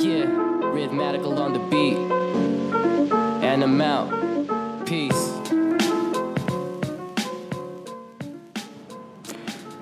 [0.00, 0.24] Yeah,
[0.72, 1.94] rhythmical on the beat.
[3.42, 4.08] And I'm out.
[4.86, 5.28] Peace.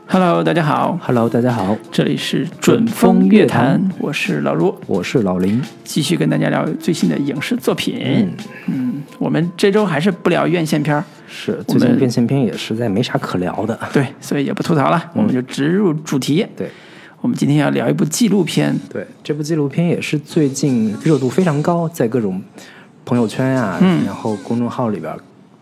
[0.08, 5.62] Hello，大家好，Hello，大家好，这里是准风乐坛，我是老卢，我是老林。
[5.84, 8.28] 继续跟大家聊最新的影视作品。
[8.66, 13.78] 嗯我们这周还是不聊院线片儿，是，最近院线片也实在没啥可聊的。
[13.92, 16.44] 对，所以也不吐槽了，我们就直入主题。
[16.56, 16.68] 对
[17.20, 22.40] 我们今天要聊一部纪录片，对，这部纪录片也是最近热度非常高，在各种
[23.04, 25.12] 朋友圈啊，嗯然后公众号里边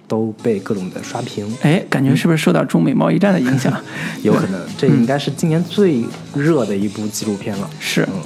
[0.06, 1.46] 都被各种的刷屏。
[1.62, 3.72] 哎，感觉是不是受到中美贸易战的影响？
[4.22, 8.02] 有可能， 这应该是今年最热的一部纪录片了，是。
[8.02, 8.20] 嗯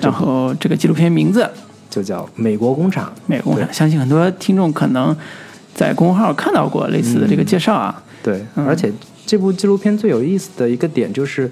[0.00, 1.44] 然后这个纪录片名字
[1.88, 3.06] 《就叫《美国工厂》。
[3.26, 5.16] 美国工厂》，相信很多听众可能
[5.72, 8.02] 在公众号看到过类似的这个介绍啊。
[8.20, 8.92] 对，嗯而且
[9.24, 11.48] 这部纪录片最有意思的一个点就是，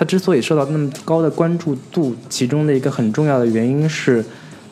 [0.00, 4.24] 它之所以受到那么高的关注度，其中的一个很重要的原因是，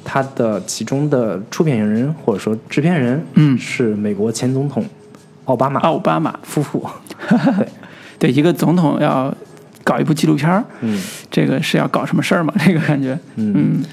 [0.02, 3.58] 它的其中的出品人或者说制片人，嗯。
[3.58, 4.82] 是美国前总统
[5.44, 6.82] 奥巴马奥巴马，夫妇。
[8.18, 8.32] 对。
[8.32, 9.30] 一个总统要
[9.84, 10.98] 搞一部纪录片儿，嗯。
[11.30, 12.54] 这个是要搞什么事儿吗？
[12.64, 13.84] 这个感觉，嗯。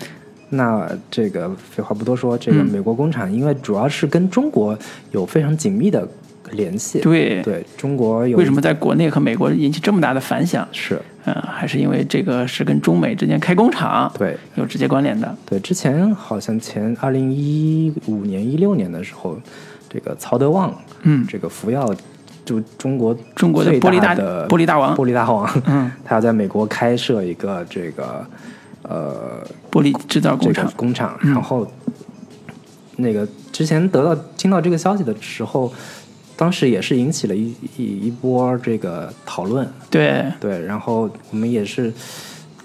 [0.51, 2.67] 那这个废话不多说，这个嗯。
[2.71, 4.79] 美国工厂，因为主要是跟中国
[5.11, 6.07] 有非常紧密的
[6.51, 6.99] 联系。
[6.99, 10.67] 对对，中国有为什么在国内和美国引起这么大的反响？
[10.71, 11.01] 是？
[11.27, 15.35] 嗯、还是因为这个是跟中美之间开工厂对有直接关联的。
[15.43, 19.35] 对，之前好像前二零一五年、一六年的时候，
[19.89, 21.91] 这个曹德旺，嗯这个福耀，
[22.45, 28.23] 就中国中国的最玻璃大的玻璃大王玻璃大王，嗯， 他要在美国开设一个这个
[28.83, 31.67] 呃玻璃制造工这厂个，工厂，嗯然后
[32.97, 35.73] 那个之前得到听到这个消息的时候，
[36.35, 41.93] 当时也是引起了一一一波这个讨论，对，对，然后我们也是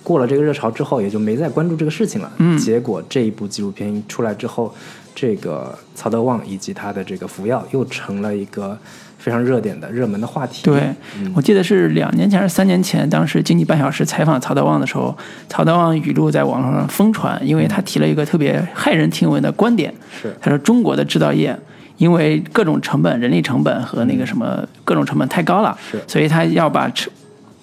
[0.02, 2.32] 过了这个热潮之后，也就没再关注这个事情了。
[2.38, 2.58] 嗯。
[2.58, 4.74] 结果这一部纪录片出来之后，
[5.14, 8.76] 这个曹德旺以及他的这个福耀又成了一个
[9.18, 10.62] 非常热点的热门的话题。
[10.64, 10.92] 对，
[11.34, 15.16] 我记得是两年前还是三年前，当时《经济半小时》采访曹德旺的时候，
[15.48, 20.34] 曹德旺语录在网络上疯传，因为他提了一个特别骇人听闻的观点，是。
[20.40, 21.56] 他说中国的制造业
[22.00, 26.02] 因为各种成本、人力成本和那个什么各种成本太高了，是。
[26.08, 27.12] 所以他要把制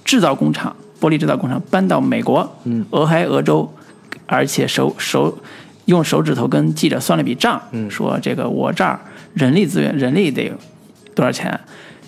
[0.05, 2.85] 制造工厂、玻璃制造工厂搬到美国，嗯。
[2.91, 3.67] 俄亥俄州，
[4.27, 5.35] 而且手手
[5.85, 7.89] 用手指头跟记者算了笔账，嗯。
[7.89, 8.99] 说这个我这儿
[9.33, 10.53] 人力资源、人力得
[11.15, 11.59] 多少钱，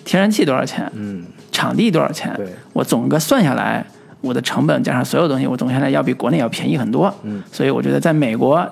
[0.04, 3.84] 天然气多少钱，嗯，场地多少钱对，我总个算下来，
[4.20, 7.12] 我的成本加上所有东西，我总下来要比国内要便宜很多。
[7.24, 8.64] 嗯，所以我觉得在美国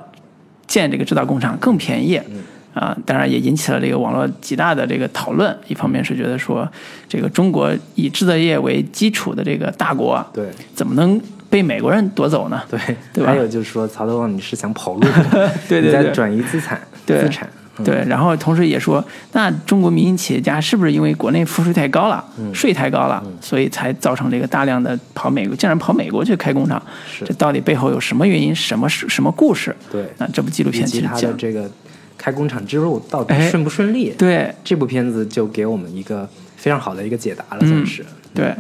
[0.69, 2.17] 建这个制造工厂更便宜。
[2.31, 2.37] 嗯
[2.75, 5.57] 啊，当然也引起了这个网络极大的这个讨论。
[5.67, 6.69] 一方面是觉得说，
[7.09, 11.21] 这个中国以制造业为基础的这个大国，对怎么能
[11.51, 12.63] 被美国人夺走呢？
[12.71, 12.79] 对
[13.13, 15.01] 对吧还有就是说，曹德旺你是想跑路，
[15.69, 17.49] 对对对你在转移资产对资产。
[17.49, 19.05] 嗯对，然后同时也说，
[19.35, 26.83] 那中国民营企业家是不是因为国内赋税太高了，嗯税太高了，所以才造成这个大量的跑美国，竟然跑美国去开工厂？
[27.09, 28.53] 是这到底背后有什么原因？
[28.53, 29.73] 什么是什么故事？
[29.93, 31.71] 对那这部纪录片其实讲，这个
[32.19, 34.13] 开工厂之路到底哎顺不顺利？
[34.19, 38.05] 对这部片子就给我们一个非常好的一个解答了，嗯算是。
[38.35, 38.55] 对，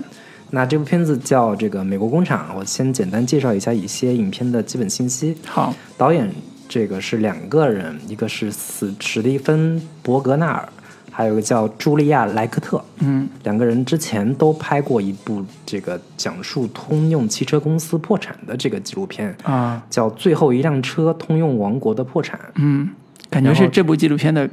[0.51, 5.37] 那这部片子叫这个《美国工厂》，我先简单介绍一下一些影片的基本信息。
[5.45, 6.31] 好，导演
[6.69, 10.69] 这个是两个人，一个是史史蒂芬·伯格纳尔，
[11.11, 12.83] 还有一个叫茱莉亚·莱克特。
[13.01, 22.39] 嗯两个人之前都拍过一部这个讲述通用汽车公司破产的这个纪录片，啊，叫《最后一辆车：通用王国的破产》。
[22.57, 22.89] 嗯，
[23.31, 24.49] 感觉是这部纪录片的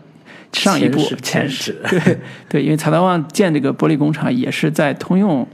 [0.54, 2.18] 上一部前史 对
[2.50, 5.46] 对，因为曹德旺建这个玻璃工厂也是在通用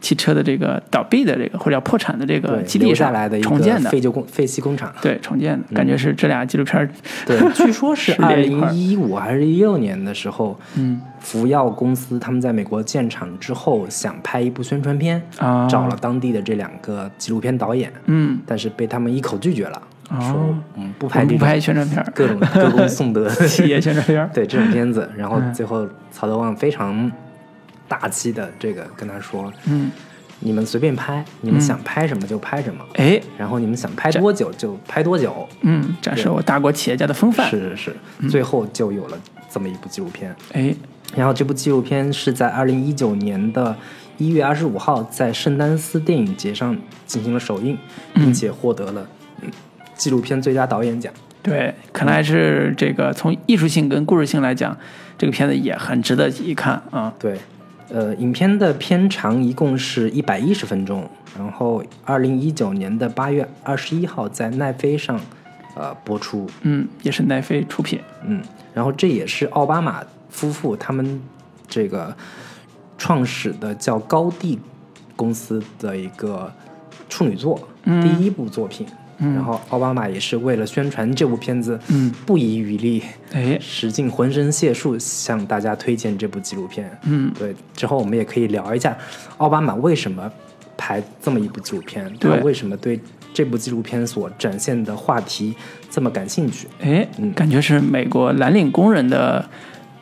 [0.00, 4.92] 汽车的这个倒闭的这个或者叫破产的这个基地上下来的重建的废旧工废弃工厂。
[5.00, 6.88] 对，重建的感觉是这俩纪录片儿，
[7.26, 11.00] 对， 据说是是二零一五还是一六年的时候，嗯。
[11.18, 25.08] 福耀公司他们在美国建厂之后，想拍一部宣传片，啊，找了当地的这两个纪录片导演，嗯，但是被他们一口拒绝了，哦说嗯不拍不拍宣传片，各种歌功颂德企业宣传片，对这种片子。
[25.16, 27.10] 然后嗯最后曹德旺非常
[27.88, 29.90] 大气的这个跟他说，嗯，
[30.40, 35.48] 你们随便拍，你们想拍什么就拍什么，哎，然后你们想拍多久就拍多久。
[35.62, 39.18] 嗯，展示我大国企业家的风范，是是是，嗯最后就有了
[39.50, 40.34] 这么一部纪录片。
[40.52, 40.74] 哎，
[41.16, 43.74] 然后这部纪录片是在二零一九年的
[44.18, 46.76] 一月二十五号在圣丹斯电影节上
[47.06, 47.76] 进行了首映，
[48.14, 49.06] 并且获得了嗯
[49.96, 51.12] 纪录片最佳导演奖。
[51.42, 54.76] 对，看来是这个从艺术性跟故事性来讲，
[55.16, 57.14] 这个片子也很值得一看啊。
[57.20, 57.38] 对，
[57.88, 61.08] 呃，影片的片长一共是一百一十分钟，
[61.38, 65.20] 然后二零一九年的八月二十一号在奈飞上
[65.76, 68.00] 呃播出，嗯，也是奈飞出品。
[68.24, 68.42] 嗯，
[68.74, 71.22] 然后这也是奥巴马夫妇他们
[71.68, 72.12] 这个
[72.98, 74.58] 创始的叫高地
[75.14, 76.52] 公司的一个
[77.08, 78.84] 处女作，第一部作品。
[79.18, 83.02] 然后奥巴马也是为了宣传这部片子，嗯，不遗余力，
[83.32, 86.90] 哎，使尽浑身解数向大家推荐这部纪录片。
[87.04, 88.96] 嗯，对，之后我们也可以聊一下
[89.38, 90.30] 奥巴马为什么
[90.76, 93.00] 拍这么一部纪录片，他对为什么对
[93.32, 95.54] 这部纪录片所展现的话题
[95.90, 96.68] 这么感兴趣。
[96.80, 99.48] 哎，感觉是美国蓝领工人的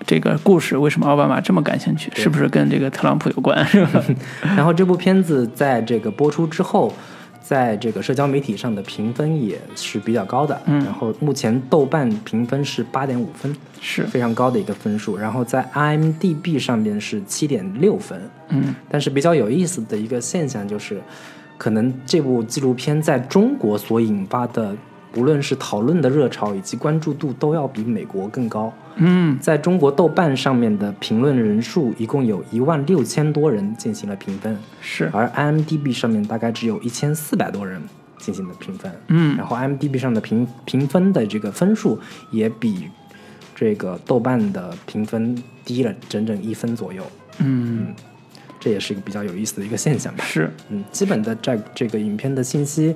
[0.06, 2.11] 这个故事，为什么奥巴马这么感兴趣？
[2.14, 3.64] 是不是跟这个特朗普有关？
[3.66, 4.02] 是吧？
[4.43, 6.93] 然后这部片子在这个播出之后，
[7.46, 10.58] 在这个社交媒体上的评分也是比较高的。
[10.64, 15.14] 嗯然后目前豆瓣评分是八点五分，是，非常高的一个分数。
[15.19, 18.19] 然后在 IMDB 上面是七点六分。
[18.49, 21.02] 嗯，但是比较有意思的一个现象就是，
[21.58, 24.75] 可能这部纪录片在中国所引发的，
[25.16, 28.72] 无论是讨论的热潮以及关注度，都要比美国更高。
[28.96, 37.82] 嗯，在中国豆瓣上面的评论人数一共有一万六千多人进行了评分，是，而 IMDB 上面大概只有一千四百多人
[38.19, 38.93] 进行了评分。
[39.08, 41.99] 嗯然后 IMDB 上的评评分的这个分数
[42.31, 42.88] 也比
[43.55, 47.05] 这个豆瓣的评分低了整整一分左右，
[47.38, 47.94] 嗯，
[48.61, 50.25] 这也是一个比较有意思的一个现象吧。
[50.25, 52.94] 是，嗯，基本的在这个影片的信息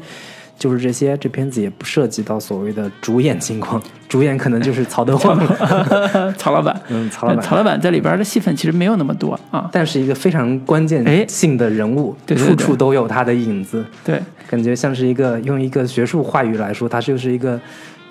[0.58, 5.38] 就是这些，这片子也不涉及到所谓的主演情况， 主演可能就是曹德旺，
[6.36, 9.70] 曹老板， 嗯，曹老板，曹老板在里边的戏份其实没有那么多啊。
[9.72, 10.86] 但是一个非常关哎。
[10.86, 17.60] 键性的人物，对对对处处都有他的影子，对，感觉像是一个用一个学术话语来说，他就是一个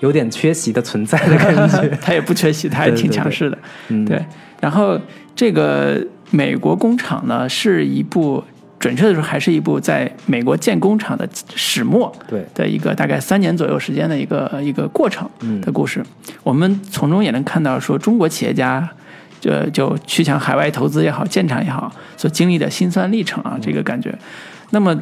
[0.00, 1.98] 有点缺席的存在的感觉。
[2.00, 3.58] 他也不缺席，他还挺强势的。
[3.88, 4.24] 嗯，对，
[4.60, 4.98] 然后
[5.36, 8.42] 这个美国工厂呢，是一部
[8.78, 16.02] 准确的说，还是一部在美国建工厂的始末对的一个大概三年左右时间的一个一个过程嗯的故事。
[16.42, 18.88] 我们从中也能看到，说中国企业家。
[19.40, 24.12] 就就去向海外投资也好，建厂也好，所经历的辛酸历程啊，这个感觉。
[24.70, 25.00] 那么，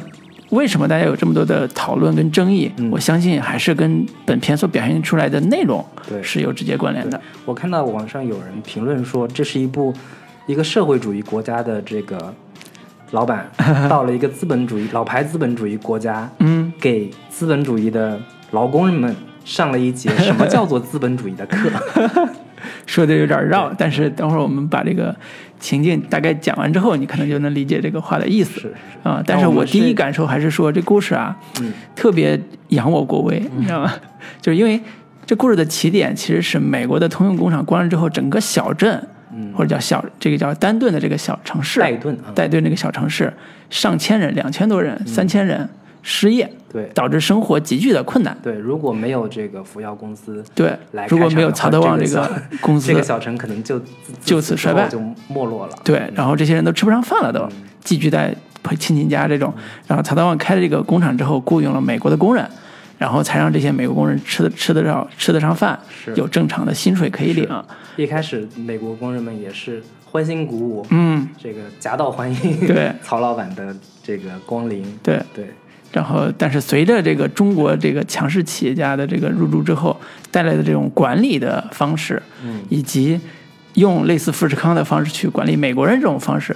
[0.51, 2.71] 为什么大家有这么多的讨论跟争议？
[2.77, 7.19] 嗯我相信还是跟本片所表现出来的内容对是有直接关联的。
[7.45, 9.91] 我看到网上有人评论说，这是一部
[10.45, 12.31] 一个社会主义国家的这个
[13.11, 13.49] 老板
[13.89, 18.19] 到了一个资本主义老牌资本主义国家，嗯，给资本主义的
[18.51, 19.15] 劳工们
[19.45, 21.69] 上了一节什么叫做资本主义的课。
[22.85, 25.15] 说的有点绕，但是等会儿我们把这个
[25.59, 28.73] 情境大概讲完之后，你可能就能理解这个话的意思。
[29.03, 32.39] 啊，但是我第一感受还是说这故事啊，嗯特别
[32.69, 33.93] 扬我国威，你知道吗？
[34.41, 34.81] 就是因为
[35.25, 39.07] 这故事的起点其实是美国的通用工厂关了之后，整个小镇，
[39.37, 43.31] 嗯或者叫小这个叫丹顿的这个小城市，戴顿啊戴顿这个小城市，
[43.69, 45.69] 上千人、两千多人、三千人
[46.01, 48.35] 失业，对导致生活急剧的困难。
[48.41, 53.79] 对，如果没有这个福耀公司对来，如果没有曹德旺这这个个 公司， 这个小城可能就
[54.21, 55.75] 就此衰败就没落了。
[55.83, 57.47] 对，然后这些人都吃不上饭了，都
[57.83, 58.35] 寄居在
[58.79, 59.53] 亲戚家这种。
[59.85, 62.45] 然后曹德旺开了这个工厂之后，雇佣了美国的工人，
[62.97, 67.47] 然后才让这些美国工人吃的吃得上吃得上饭是，有正常的薪水可以领。
[67.95, 74.83] 一开始美国工人们也是欢欣鼓舞，嗯，这个夹道欢迎对 曹老板的这个光临。
[75.03, 75.21] 对。
[75.33, 75.45] 对，
[75.93, 79.95] 然后，但是随着这个中国这个强势企业家的这个入驻之后，
[80.31, 83.19] 带来的这种管理的方式，嗯以及
[83.75, 86.55] 用类似富士康的方式去管理美国人这种方式，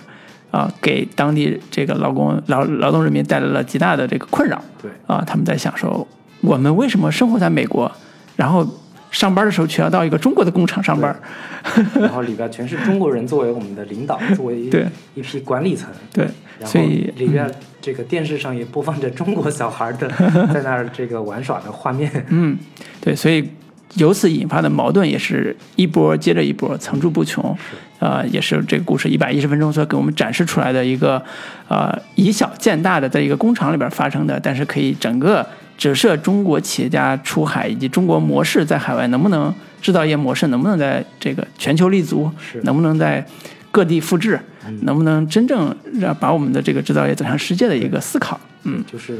[0.51, 4.61] 啊，给当地这个劳工劳劳动人民带来了极大的这个困扰。
[4.81, 6.05] 对啊，他们在想说，
[6.41, 7.91] 我们为什么生活在美国，
[8.35, 8.67] 然后
[9.09, 11.15] 上班的时候却要到一个中国的工厂上班？
[11.99, 15.89] 然后里边全是中国人作为我们的领导，作为一对一批管理层。
[16.11, 16.27] 对，
[16.65, 20.09] 所以里边这个电视上也播放着中国小孩的
[20.51, 22.09] 在那儿这个玩耍的画面。
[22.29, 22.57] 嗯，
[22.99, 23.47] 对，所以
[23.95, 27.55] 由此引发的矛盾也是一波接着一波，层出不穷。
[27.99, 31.21] 呃，也是这个故事一百一十分钟所给我们展示出来的一个，
[31.67, 35.45] 呃，以小见大的，在一个工厂里边发生的，但是可以整个
[35.81, 43.25] 折射中国企业家出海以及中国模式在海外能不能制造业模式能不能在这个全球立足是，能不能在
[43.71, 44.39] 各地复制，
[44.81, 48.39] 能不能真正让把我们的这个制造业走向世界的一个思考。
[48.61, 49.17] 嗯，就是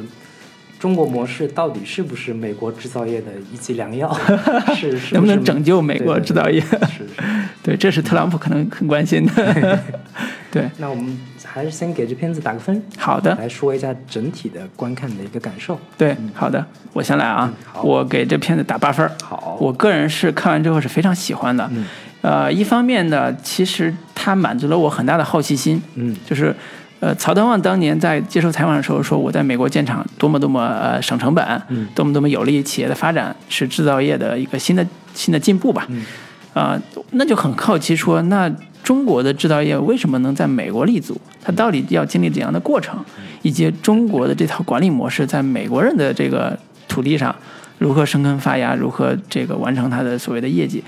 [0.81, 4.11] 中国模式到底是不是美国制造业的一剂良药？
[4.75, 6.59] 是是能不能拯救美国制造业？
[6.59, 7.13] 是是。
[7.61, 9.79] 对，这是特朗普可能很关心的。
[10.51, 15.79] 对，那我们还是先给这片子打个分，好的，来说一下整体的观看的一个感受。
[15.95, 19.07] 对，好的，我先来啊，好我给这片子打八分。
[19.21, 21.85] 好我个人是看完之后是非常喜欢的，嗯
[22.21, 26.55] 呃，一方面呢，其实它满足了我很大的好奇心，嗯就是，
[27.01, 36.05] 呃，曹德旺当年在接受采访的时候说，我在美国建厂多么多么呃省成本，嗯多么多么有利于企业的发展，是制造业的一个新的新的进步吧，嗯
[36.53, 36.79] 啊、
[37.11, 38.47] 那就很好奇说，那
[38.83, 41.19] 中国的制造业为什么能在美国立足？
[41.43, 43.03] 它到底要经历怎样的过程，
[43.41, 46.55] 以及中国的这套管理模式在美国人的这个
[46.87, 47.35] 土地上
[47.79, 50.83] 如何生根发芽，如何这个完成它的所谓的业绩，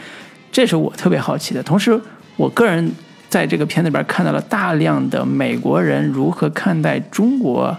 [0.51, 1.63] 这是我特别好奇的。
[1.63, 2.00] 同时，
[2.38, 2.91] 我个人
[3.33, 7.75] 在这个片子里边看到了大量的美国人如何看待中国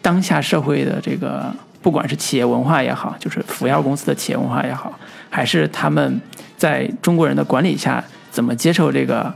[0.00, 6.18] 当下社会的这个，不管是企业文化也好，就是福耀公司的企业文化也好，还是他们
[6.56, 9.30] 在中国人的管理下怎么接受这个，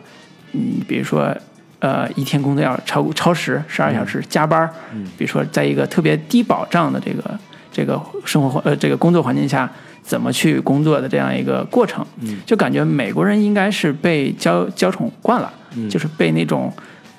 [0.52, 1.36] 嗯，比如说。
[1.84, 4.70] 呃，一天工作要超超时十二小时加班儿，
[5.18, 7.38] 比如说在一个特别低保障的这个
[7.72, 9.68] 这个生活环呃这个工作环境下，
[10.02, 12.04] 怎么去工作的这样一个过程，
[12.44, 15.52] 就感觉美国人应该是被娇娇宠惯了，
[15.88, 16.72] 就是被那种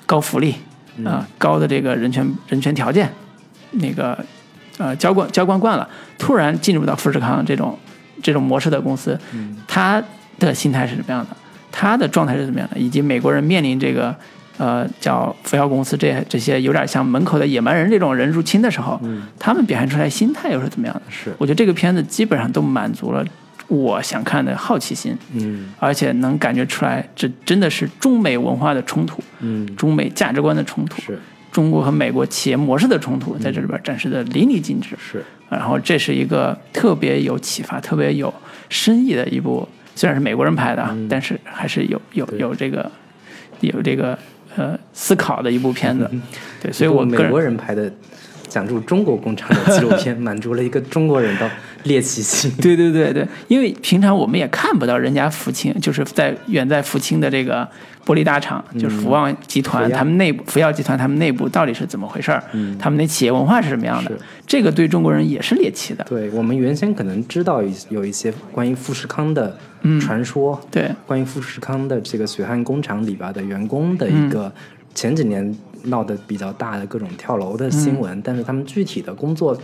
[0.06, 0.54] 高福利
[1.04, 3.10] 啊、高的这个人权人权条件，
[3.72, 4.16] 那个
[4.78, 5.88] 呃娇惯娇惯惯了，
[6.18, 7.76] 突然进入到富士康这种
[8.22, 9.18] 这种模式的公司，
[9.66, 10.02] 他
[10.38, 11.36] 的心态是什么样的？
[11.72, 12.78] 他的状态是怎么样的？
[12.78, 14.14] 以及美国人面临这个
[14.58, 19.00] 呃叫福耀公司这这些有点像门口的野蛮人这种人入侵的时候，
[19.38, 21.02] 他们表现出来心态又是怎么样的？
[21.10, 21.34] 是。
[21.38, 23.24] 我觉得这个片子基本上都满足了
[23.68, 25.72] 我想看的好奇心，嗯。
[25.78, 29.66] 而且能感觉出来，这真的是中美文化的冲突，嗯。
[29.76, 31.18] 中美价值观的冲突，是。
[31.50, 34.96] 中国和美国企业模式的冲突，在这里边展示的淋漓尽致。
[34.98, 35.24] 是。
[35.48, 38.32] 然后这是一个特别有启发、特别有
[38.68, 42.90] 深意的一部，虽然是美国人拍的啊，但是还是有有有这个
[43.60, 44.18] 有这个
[44.56, 46.08] 呃思考的一部片子。
[46.62, 47.90] 对，所以我美国人人拍的
[48.54, 51.50] 讲述中国工厂的纪录片，满足了一个中国人的
[51.82, 52.48] 猎奇心。
[52.62, 57.68] 对对对对，因为平常我们也看不到人家福清，就是在远在福清的这个
[58.06, 62.40] 玻璃大厂，就是福旺集团，他们内部福耀集团他们内部到底是怎么回事儿？
[62.78, 64.12] 他们那企业文化是什么样的？
[64.46, 66.04] 这个对中国人也是猎奇的。
[66.08, 69.58] 对我们原先可能知道一有一些关于富士康的
[70.00, 74.52] 传说，对关于富士康的这个血汗工厂里边的员工的一个
[74.94, 75.52] 前几年
[75.84, 79.56] 闹得比较大的各种跳楼的新闻，但是他们具体的工作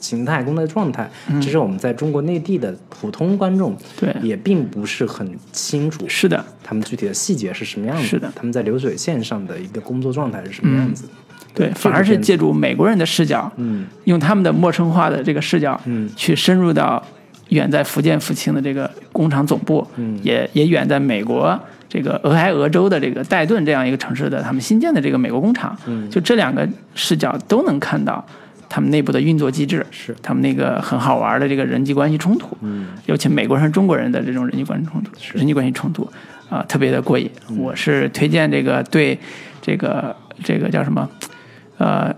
[0.00, 4.14] 形态、工作状态，这是我们在中国内地的普通观众对。
[4.22, 6.04] 也并不是很清楚。
[6.08, 8.04] 是的，他们具体的细节是什么样子？
[8.04, 8.30] 是的。
[8.34, 11.08] 他们在流水线上的一个工作状态是什么样子？
[11.54, 13.86] 对，反而是借助美国人的视角，嗯。
[14.04, 16.08] 用他们的陌生化的这个视角，嗯。
[16.14, 17.02] 去深入到
[17.48, 20.18] 远在福建福清的这个工厂总部，嗯。
[20.22, 21.58] 也也远在美国
[21.88, 28.24] 这个俄亥俄州的这个戴顿这样一个城市的他们新建的这个美国工厂，嗯就这两个视角都能看到
[28.68, 36.06] 他们内部的运作机制，是他们那个很好玩的这个人际关系冲突，嗯尤其美国人中国人的这种人际关系冲突，人际关系冲突
[36.50, 37.30] 啊、特别的过瘾。
[37.48, 39.18] 嗯我是推荐这个对
[39.62, 40.14] 这个
[40.44, 41.08] 这个叫什么，
[41.78, 42.14] 呃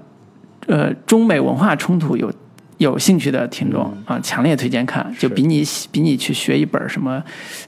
[0.66, 2.32] 呃中美文化冲突有
[2.80, 7.22] 有兴趣的听众啊、强烈推荐看，就比你比你去学一本什么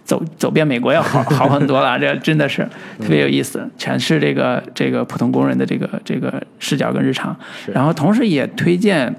[0.04, 1.96] 走 走遍美国要好好很多了。
[2.00, 2.66] 这真的是
[2.98, 7.36] 特别有意思，全是这个这个普通工人的这个这个视角跟日常。
[7.74, 9.14] 然后同时也推荐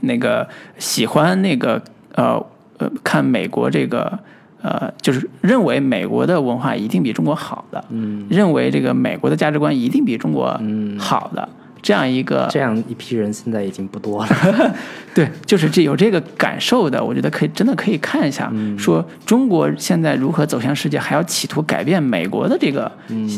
[0.00, 1.80] 那个喜欢那个
[2.16, 2.44] 呃
[2.78, 4.18] 呃看美国这个
[4.62, 10.60] 呃，就是认为美国的文化一定比中国好的，嗯，认为这个美国的价值观一定比中国
[10.98, 11.48] 好的。
[11.84, 14.74] 这样一个这样一批人现在已经不多了。
[15.14, 22.90] 对，就是这有这个感受的，我觉得可以真的可以看一下，说中国现在如何走向世界，还要企图改变美国的这个、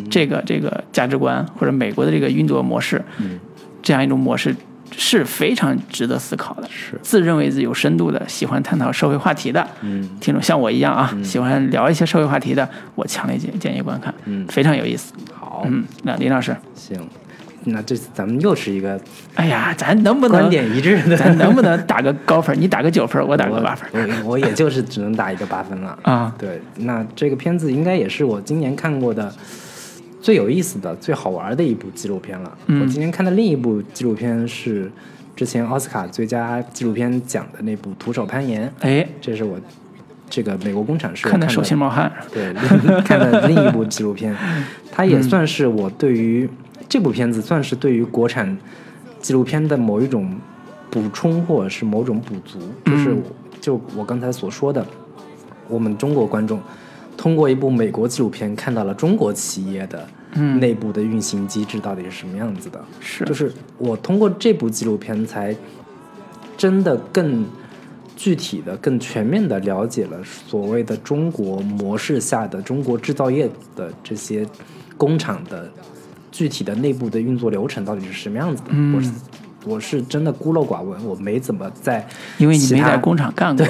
[0.09, 3.05] 这个这个价值观或者美国的这个运作模式，
[3.83, 4.55] 这样一种模式
[4.97, 6.69] 是非常值得思考的。
[6.71, 6.97] 是。
[7.03, 9.67] 自认为自己有深度的，喜欢探讨社会话题的，
[10.21, 14.47] 听众像我一样啊，喜欢聊一些社会话题的，我强烈建建议观看，嗯。
[14.47, 15.13] 非常有意思。
[15.35, 16.97] 好，嗯，那林老师，行，
[17.69, 18.99] 那这次咱们又是一个
[19.35, 22.57] 哎呀，咱能不能观点一致的，咱能不能打个高分？
[22.61, 23.89] 你打个九分，我打个八分。
[23.93, 25.99] 我我也就是只能打一个八分了。
[26.03, 29.33] 啊，对，那这个片子应该也是我今年看过的
[30.21, 32.59] 最有意思的、最好玩的一部纪录片了。
[32.67, 34.91] 嗯我今年看的另一部纪录片是
[35.35, 39.59] 之前奥斯卡最佳纪录片奖的那部《徒手攀岩》，哎，这是我
[40.31, 42.11] 这个美国工厂是看的手心冒汗。
[42.33, 42.53] 对，
[43.03, 44.35] 看的另一部纪录片，
[44.91, 46.49] 它也算是我对于、
[46.89, 48.57] 这部片子算是对于国产
[49.21, 50.35] 纪录片的某一种
[50.91, 53.23] 补充或者是某种补足，就是嗯
[53.61, 54.87] 就我刚才所说的，
[55.69, 56.61] 我们中国观众
[57.17, 60.61] 通过一部美国纪录片看到了中国企业的嗯。
[60.61, 63.25] 内部的运行机制到底是什么样子的，是。
[63.25, 65.57] 就是我通过这部纪录片才
[66.57, 67.45] 真的更
[68.15, 74.47] 具体的、更全面的了解了所谓的中国模式下的中国制造业的这些
[74.97, 75.71] 工厂的
[76.37, 78.69] 具体的内部的运作流程到底是什么样子的。
[78.73, 79.11] 嗯我是
[79.65, 83.67] 我是真的孤陋寡闻，我没怎么在因为你没在工厂干过。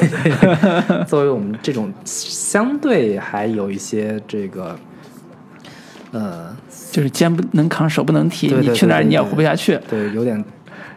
[1.06, 4.76] 作为我们这种相对还有一些这个
[6.10, 6.54] 呃
[6.90, 9.78] 就是肩不能扛，手不能提，对对你去哪儿你也活不下去。
[9.88, 10.44] 对，有点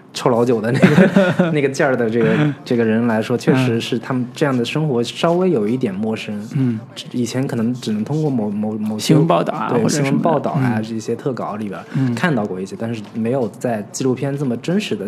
[0.14, 2.28] 臭老九的那个那个劲儿的这个
[2.66, 6.36] 这个人来说，确实是他们这样的生活稍微有一点陌生。
[6.56, 6.80] 嗯，
[7.12, 10.84] 以前可能只能通过某某某新闻报道啊对新闻报道啊嗯。
[10.84, 12.14] 这些特稿里边嗯。
[12.16, 15.08] 看到过一些，但是没有在纪录片这么真实的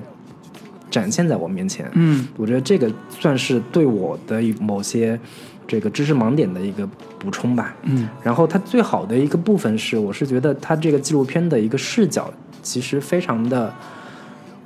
[0.89, 1.89] 展现在我面前。
[1.93, 2.27] 嗯。
[2.37, 5.19] 我觉得这个算是对我的某些
[5.67, 7.75] 这个知识盲点的一个补充吧。
[7.83, 8.07] 嗯。
[8.21, 12.31] 然后它最好的一个部分是，我是觉得它这个纪录片的一个视角
[12.61, 13.73] 其实非常的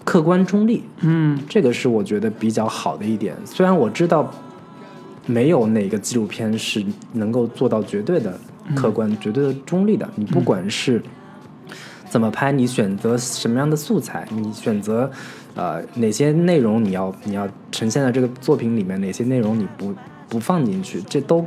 [0.06, 1.38] 客观中立，嗯。
[1.50, 3.36] 这个是我觉得比较好的一点。
[3.44, 4.32] 虽然我知道
[5.26, 8.40] 没有哪个纪录片是能够做到绝对的
[8.76, 11.02] 客观、绝对的中立的，你不管是
[12.10, 15.10] 怎么拍，你选择什么样的素材，你选择
[15.56, 19.94] 呃哪些内容你要你要呈现在这个作品里面，哪些内容你不
[20.30, 21.44] 不放进去，这都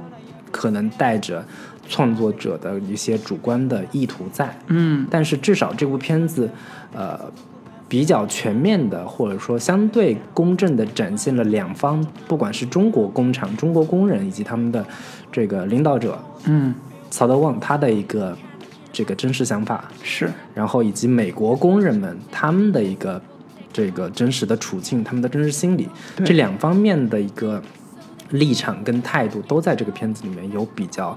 [0.50, 1.44] 可能带着
[1.88, 4.58] 创作者的一些主观的意图在。
[4.66, 5.06] 嗯。
[5.08, 6.50] 但是至少这部片子，
[6.92, 7.20] 呃，
[7.88, 14.84] 比较全面的，或者说相对公正的展现了两方，不管是中国工厂、中国工人以及他们的
[15.32, 16.74] 这个领导者嗯，
[17.08, 18.36] 曹德旺他的一个
[18.92, 23.20] 这个真实想法，是然后以及美国工人们他们的一个
[23.72, 25.88] 这个真实的处境，他们的真实心理，
[26.24, 27.62] 这两方面的一个
[28.30, 31.16] 立场跟态度都在这个片子里面有比较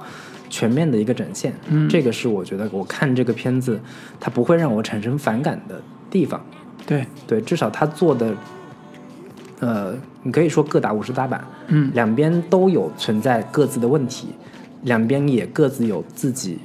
[0.50, 1.54] 全面的一个展现。
[1.68, 3.78] 嗯这个是我觉得我看这个片子，
[4.22, 6.40] 它不会让我产生反感的地方。
[6.86, 8.34] 对，对，至少他做的，
[9.60, 11.92] 呃，你可以说各打五十大板，嗯。
[11.94, 14.28] 两边都有存在各自的问题，
[14.84, 16.60] 两边也各自有自己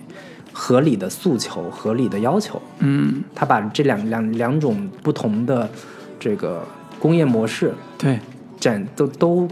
[0.52, 2.60] 合理的诉求、合理的要求。
[2.78, 3.22] 嗯。
[3.34, 5.68] 他把这两两两种不同的
[6.18, 6.62] 这个
[6.98, 8.18] 工业模式对。
[8.58, 9.46] 展都都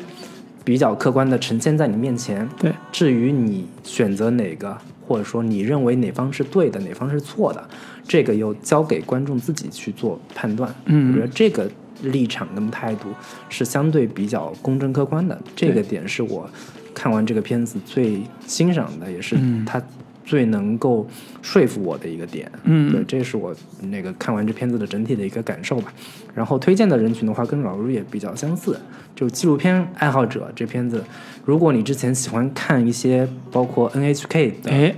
[0.64, 2.48] 比较客观的呈现在你面前。
[2.58, 7.62] 对，至于你选择哪个，或者说你认为哪方是对的，哪方是错的，
[8.06, 10.72] 这个又交给观众自己去做判断。
[10.86, 11.70] 嗯我觉得这个
[12.02, 13.08] 立场跟态度
[13.48, 15.40] 是相对比较公正客观的。
[15.56, 16.48] 这个点是我
[16.92, 19.82] 看完这个片子最欣赏的，也是他
[20.24, 21.06] 最能够
[21.42, 22.50] 说服我的一个点。
[22.64, 25.92] 嗯对，这是我那个看完这片子的整体的一个感受吧。
[26.34, 28.78] 然后推荐的人群的话，跟老卢也比较相似，
[29.14, 31.02] 就纪录片爱好者这片子，
[31.44, 34.94] 如果你之前喜欢看一些包括 NHK 的哎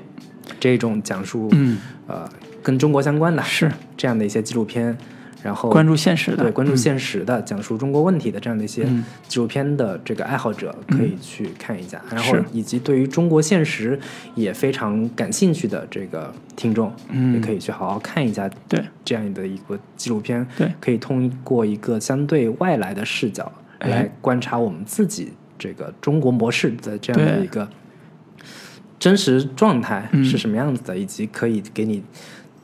[0.59, 2.29] 这种讲述，嗯呃，
[2.67, 3.71] 跟中国相关的是。
[3.97, 4.99] 这样的一些纪录片，
[5.41, 6.77] 然后关注现实的，对关注嗯。
[6.77, 9.05] 现实的、讲述中国问题的这样的一些嗯。
[9.29, 13.97] 纪录片的这个爱好者可以去看一下，然后以及对于中国现实
[14.35, 17.35] 也非常感兴趣的这个听众，嗯。
[17.35, 18.85] 也可以去好好看一下对。
[19.05, 20.73] 这样的一个纪录片，对。
[20.81, 23.89] 可以通过一个相对外来的视角哎。
[23.89, 27.69] 来观察我们自己这个中国模式的这样的一个
[28.99, 30.25] 真实状态嗯。
[30.25, 32.03] 是什么样子的，以及可以给你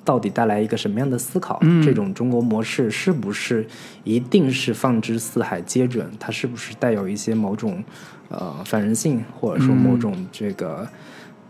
[0.04, 1.58] 到底带来一个什么样的思考？
[1.62, 3.66] 嗯这种中国模式是不是
[4.04, 6.10] 一定是放之四海皆准？
[6.18, 7.82] 它是不是带有一些某种
[8.28, 10.88] 呃反人性，或者说某种这个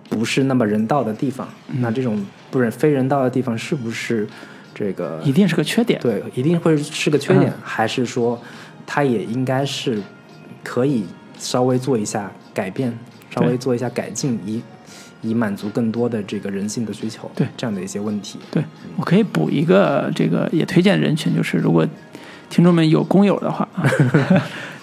[0.09, 1.49] 不是那么人道的地方？
[1.79, 4.29] 那这种不人非人道的地方是不是
[4.75, 5.99] 这个一定是个缺点。
[6.01, 8.39] 对，一定会是个缺点，嗯还是说
[8.87, 10.03] 它也应该是
[10.63, 11.07] 可以
[11.39, 12.97] 稍微做一下改变，
[13.31, 14.63] 稍微做一下改进，以
[15.23, 18.39] 以满足更多的这个人性的需求，对这样的一些问题。
[18.51, 18.63] 对，
[18.97, 21.87] 我可以补一个这个也推荐人群，就是如果
[22.51, 23.83] 听众们有工友的话， 啊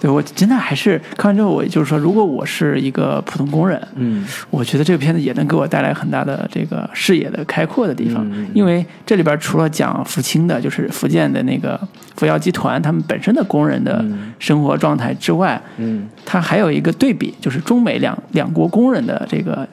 [0.00, 11.78] 对我真的还是看完之后，我就是说，如果我是一个普通工人，嗯我觉得这个片子也能给我带来很大的这个视野的开阔的地方，因为这里边除了讲福清的，就是福建的那个
[12.16, 19.68] 福耀集团他们本身的工人的嗯生活状态之外，嗯它还有一个对比，就是中美两两国工人的这个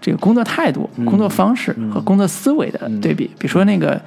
[0.00, 1.04] 这个工作态度、嗯。
[1.04, 3.24] 工作方式和工作思维的对比。
[3.38, 4.00] 比如说那个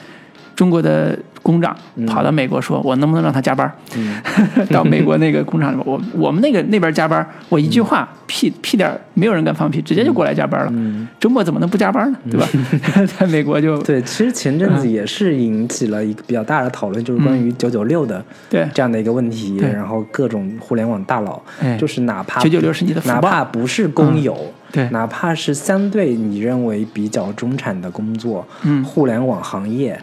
[0.55, 1.75] 中国的工长
[2.07, 4.21] 跑到美国说：“我能不能让他加班？”嗯。
[4.69, 10.71] 到美国那个工厂里面，我我们那个那边加班，我一句话屁屁点儿没有人敢放屁，直接就过来加班了。
[10.75, 12.17] 嗯，周末怎么能不加班呢？
[12.29, 12.47] 对吧？
[13.17, 18.67] 在美国就 对，其实前阵子也是引起了一个比较大的讨论，就是关于九九六的对。
[18.73, 19.71] 这样的一个问题，对。
[19.71, 23.15] 然后各种互联网大佬哎，就是哪怕九九六是你的福报。
[23.15, 24.37] 哪怕不是工友，
[24.71, 29.99] 对哪怕是相对你认为比较中产的工作，嗯互联网行业，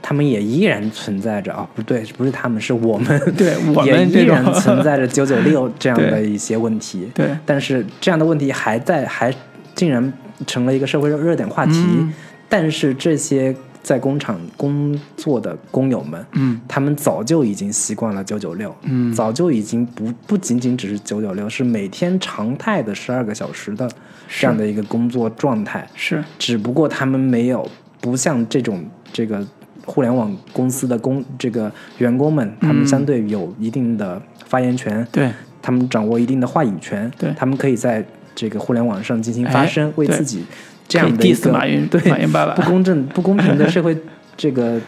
[0.00, 7.10] 他们也依然存在着哦，不对，不是他们，是我们， 对我也依们这种然存在着 九九六这样的一些问题。
[7.14, 9.34] 对但是这样的问题还在，还
[9.74, 10.12] 竟然
[10.46, 11.72] 成了一个社会热热点话题。
[11.74, 12.12] 嗯
[12.48, 16.60] 但是这些在工厂工作的工友们，嗯。
[16.68, 19.12] 他们早就已经习惯了九九六，嗯。
[19.12, 23.90] 早就已经不不仅仅只是九九六，是每天常态的十二个小时的
[24.28, 25.86] 这样的一个工作状态。
[25.94, 26.22] 是。
[26.38, 27.68] 只不过他们没有
[28.00, 29.44] 不像这种这个
[29.84, 35.30] 互联网公司的工这个员工们，他们相对有一定的发言权，对。
[35.60, 37.32] 他们掌握一定的话语权，对。
[37.36, 40.44] 他们可以在这个互联网上进行发声，哎为自己
[40.92, 43.96] 这样的一 diss 个马云对马云爸爸不公正不公平的社会
[44.36, 44.78] 这个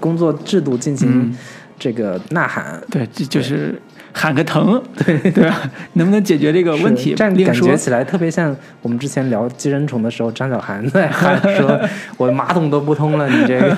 [0.00, 1.36] 工作制度进行嗯
[1.78, 2.80] 这个呐喊。
[2.90, 3.80] 对，这就是
[4.12, 5.70] 喊个疼，对 对吧？
[5.94, 7.76] 能不能解决这个问题是这样另说感觉。
[7.76, 11.80] 起来特别像我们之前聊寄生虫的时候，张小涵在喊 说
[12.16, 13.74] ：“我马桶都不通了，你这个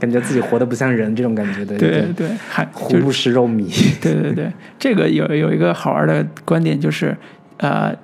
[0.00, 3.68] 感觉自己活得不像人，这种感觉的一个对对，还虎不就是食肉糜。
[4.00, 7.14] 对对对，这个有有一个好玩的观点，就是
[7.58, 7.94] 呃，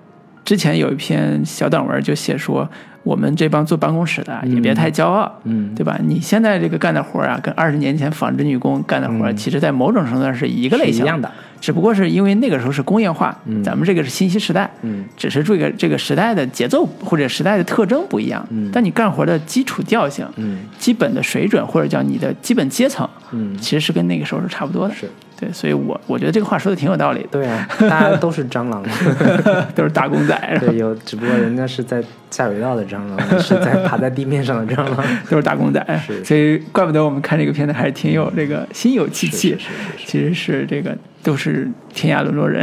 [0.44, 2.68] 之前有一篇小短文就写说，
[3.02, 5.74] 我们这帮坐办公室的啊也别太骄傲，嗯。
[5.74, 5.98] 对吧？
[6.02, 13.34] 你现在这个干的活儿啊，跟二十年前纺织女工干的活儿，其实在某种程度上是一个类型是一样的，只不过是因为那个时候是工业化，
[13.64, 15.04] 咱们这个是信息时代，嗯。
[15.16, 18.70] 只是这个这个时代的节奏或者时代的特征不一样，嗯。
[18.72, 20.58] 但你干活的基础调性、嗯。
[20.78, 24.94] 基本的水准或者叫你的基本阶层，嗯，其实是跟那个时候是差不多的。
[24.94, 25.08] 是
[25.40, 28.84] 对，所以我我觉得这个话说的挺有道理的，对啊， 大家都是蟑螂，
[29.74, 35.04] 都是打工仔， 对，有只不过人家是在下水道的蟑螂，是在爬在地面上的蟑螂。
[35.30, 39.56] 都是打工仔，是所以怪不得我们看这个片子还是挺有这个心有戚戚，
[40.04, 42.62] 其实是这个都是天涯沦落人。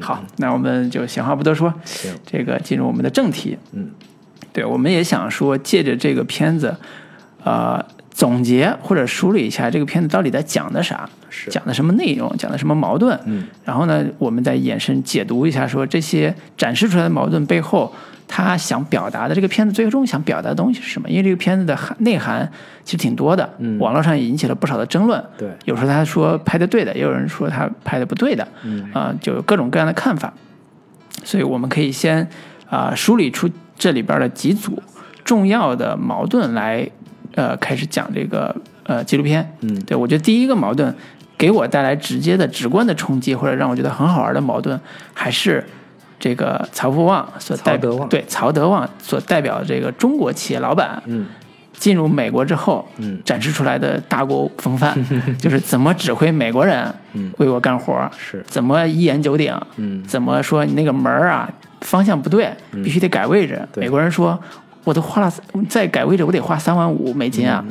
[0.00, 1.72] 好，那我们就闲话不多说，
[2.26, 3.56] 这个进入我们的正题。
[3.72, 3.90] 嗯。
[4.52, 6.74] 对，我们也想说，借着这个片子，
[7.44, 7.84] 呃，
[8.16, 11.06] 总结或者梳理一下这个片子到底在讲的啥，
[11.50, 13.18] 讲的什么内容，讲的什么矛盾。
[13.26, 17.94] 嗯，然后呢，我们再延伸解读一下，说这些展示出来的矛盾背后，
[18.26, 21.10] 他想表达的这个片子最终想表达的东西是什么？
[21.10, 22.50] 因为这个片子的内涵
[22.84, 25.22] 其实挺多的，嗯网络上也引起了不少的争论。
[25.36, 30.32] 对有时候他说拍的对的，也有人说他拍的不对的，嗯啊、就有各种各样的看法。
[31.22, 32.26] 所以我们可以先
[32.70, 34.82] 啊、梳理出这里边的几组
[35.22, 36.88] 重要的矛盾来，
[37.36, 39.48] 呃，开始讲这个呃纪录片。
[39.60, 39.80] 嗯。
[39.84, 40.92] 对我觉得第一个矛盾
[41.38, 44.78] 给我带来直接的、直观的冲击，或者让我觉得很好玩的矛盾，
[45.14, 45.64] 还是
[46.18, 48.08] 这个曹福旺所代曹德旺。
[48.08, 51.26] 对曹德旺所代表的这个中国企业老板嗯。
[51.78, 53.20] 进入美国之后，嗯。
[53.22, 54.96] 展示出来的大国风范，
[55.38, 57.30] 就是怎么指挥美国人嗯。
[57.36, 58.42] 为我干活儿，是。
[58.48, 60.02] 怎么一言九鼎，嗯。
[60.04, 61.46] 怎么说你那个门儿啊
[61.82, 62.50] 方向不对，
[62.82, 63.60] 必须得改位置。
[63.74, 63.84] 对。
[63.84, 64.40] 美国人说，
[64.86, 65.30] 我都花了
[65.68, 67.62] 再改位置，我得花三万五美金啊，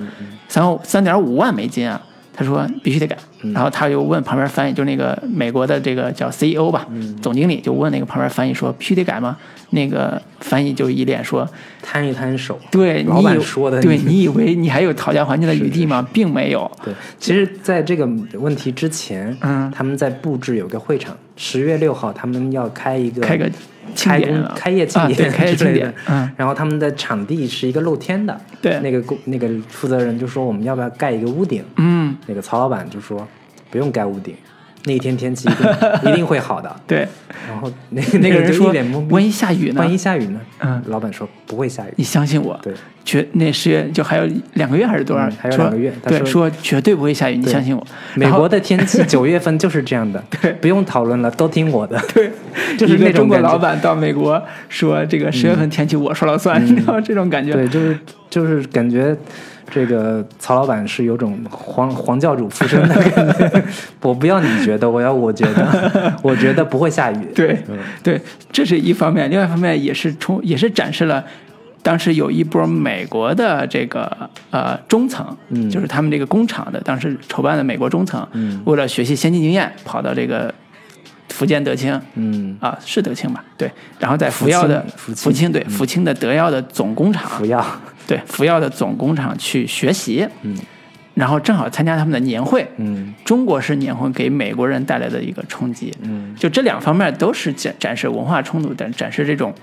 [0.48, 2.00] 三万三三点五万美金啊。
[2.38, 9.38] 他说必须得改，嗯然后他又问旁边翻译，就那个美国的这个叫 CEO 吧，嗯总经理就问那个旁边翻译说必须得改吗？
[9.70, 11.48] 那个翻译就一脸说，
[11.82, 12.60] 摊一摊手。
[12.70, 16.06] 对老板说的对你你以为你还有讨价还价的余地吗？
[16.12, 16.70] 并没有。
[16.84, 23.54] 对，其实，在这个问题之前，嗯他们在布置有个会场，十月六号他们要开一个开个庆
[23.96, 25.80] 开工典啊开业庆啊典对开业之类的。
[25.80, 28.80] 庆典，嗯，然后他们的场地是一个露天的，对。
[28.80, 31.64] 那个工那个负责人就说我们要不要盖一个屋顶？
[31.78, 33.28] 嗯，那个曹老板就说
[33.70, 34.36] 不用盖屋顶，
[34.86, 35.72] 那一天天气一定
[36.12, 36.74] 一定会好的。
[36.88, 37.08] 对，
[37.48, 38.74] 然后那那个人说
[39.10, 39.82] 万一下雨呢？
[39.82, 40.40] 万一下雨呢？
[40.60, 41.94] 嗯老板说不会下雨。
[41.98, 45.28] 你相信我，对，绝那十月就还有两个月还是多少？
[45.28, 47.86] 嗯还有两个月对，说说绝对不会下雨，你相信我。
[48.16, 52.00] 美国的天气 九月份就是这样的， 对不用讨论了，都听我的。
[52.14, 52.32] 对，
[52.78, 57.54] 就是那种感觉老板到美国说这个十月份天气我说了算，你知道这种感觉？
[57.54, 57.98] 对，就是
[58.30, 59.16] 就是感觉
[59.70, 63.64] 这个曹老板是有种黄黄教主附身的感觉。
[64.02, 67.26] 我不要你觉得，我要我觉得， 我觉得不会下雨。
[67.36, 71.24] 对嗯对，这是一方面，另外一方面也是充也是展示了。
[71.82, 74.12] 当时有一波美国的这个
[74.50, 80.52] 呃中层，嗯就是他们这个工厂的，当时筹办的美国中层，嗯为了学习先进经验，跑到这个
[81.30, 83.44] 福建德清，嗯，啊，是德清吧？
[83.56, 87.64] 对，然后在福耀的福清福清对福清的德耀的总工厂不，要。
[88.08, 88.20] 对。
[88.26, 90.58] 福耀的总工厂去学习，嗯。
[91.14, 93.14] 然后正好参加他们的年会，嗯。
[93.24, 96.36] 中国式年会给美国人带来的一个冲击，嗯。
[96.38, 99.54] 就这两方面都是展展示文化冲突，展展示这种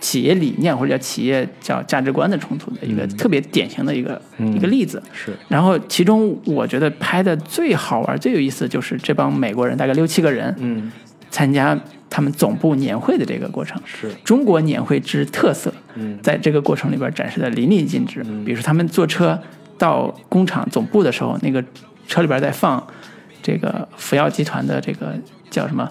[0.00, 4.52] 企业理念或者叫企业叫价值观的冲突的一个特别典型的一个、嗯。
[4.54, 5.02] 一个例子。
[5.12, 5.32] 是。
[5.48, 10.92] 然后其中我觉得拍的最好玩、最有意思，就是这帮美国人，大概六七个人，嗯。
[11.30, 11.78] 参加
[12.10, 13.80] 他们总部年会的这个过程。
[13.86, 18.22] 是中国年会之特色，嗯在这个过程里边展示的淋漓尽致。
[18.44, 19.40] 比如说他们坐车
[19.78, 21.64] 到工厂总部的时候，那个
[22.06, 22.84] 车里边在放
[23.42, 25.14] 这个福耀集团的这个
[25.48, 25.88] 叫什么？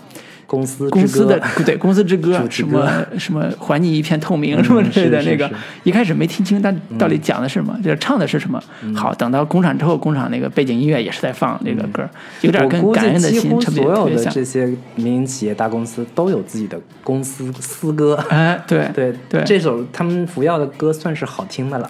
[0.50, 5.50] 公司公司的对公司之歌 什么什么还你一片透明嗯 什么之类的那个
[5.84, 8.60] 一开始没听清，但到底讲的是什么，就是唱的是什么。
[8.82, 12.04] 嗯好，等到工厂之后，工厂那个背景音乐也是在放那个歌，
[12.42, 14.10] 有点跟感恩的心特别所有。
[14.10, 18.16] 的这些民营企业大公司都有自己的公司私歌。
[18.30, 21.88] 哎，对 对对，这首他们福耀的歌算是好听的了，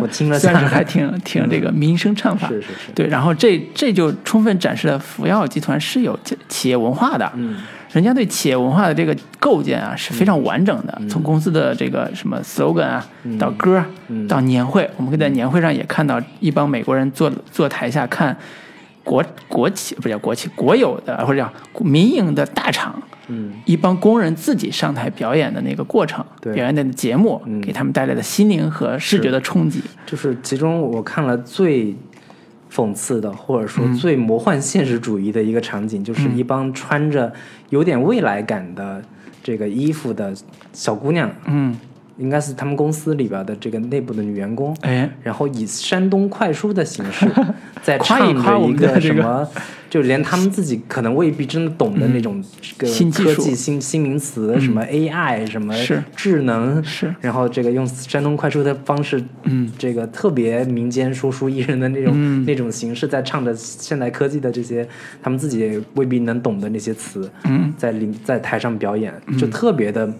[0.00, 2.48] 我听了算是还挺挺这个民声唱法。
[2.48, 7.30] 是是是对，然后这这就充分展示了福耀集团是有企企业文化的。
[7.34, 7.56] 嗯
[7.92, 13.06] 人家对企业文化的这个构建啊是非常完整的，从公司的这个什么 slogan 啊，
[13.38, 13.82] 到歌，
[14.28, 18.36] 到年会，我们可以在年会上也看到一帮美国人坐坐台下看
[19.02, 21.50] 国国企不是叫国企国有的或者叫
[21.82, 23.52] 民营的大厂，嗯。
[23.64, 26.52] 一帮工人自己上台表演的那个过程，对。
[26.52, 27.58] 表演的节目，嗯。
[27.62, 29.82] 给他们带来的心灵和视觉的冲击。
[30.04, 31.96] 就是其中我看了最
[32.70, 33.94] 讽刺的，或者说嗯。
[33.94, 37.32] 最魔幻现实主义的一个场景，就是一帮穿着
[37.70, 39.02] 有点未来感的
[39.42, 40.34] 这个衣服的
[40.72, 41.78] 小姑娘，嗯，
[42.18, 47.26] 应该是他们公司里边的这个内部的女员工，哎，然后以山东快书的形式
[47.82, 49.48] 在夸唱着一个什么，
[49.88, 55.74] 就连他们自己可能未必真的懂的那种这个新科技新新名词，什么 AI 什么
[56.16, 57.14] 智能，是。
[57.20, 62.44] 然后这个用山东快书的方式，嗯，这个特别民间说书艺人的那种、嗯。
[62.44, 64.86] 那种形式，在唱着现代科技的这些
[65.22, 70.10] 他们自己未必能懂的那些词，嗯，在领在台上表演，就特别的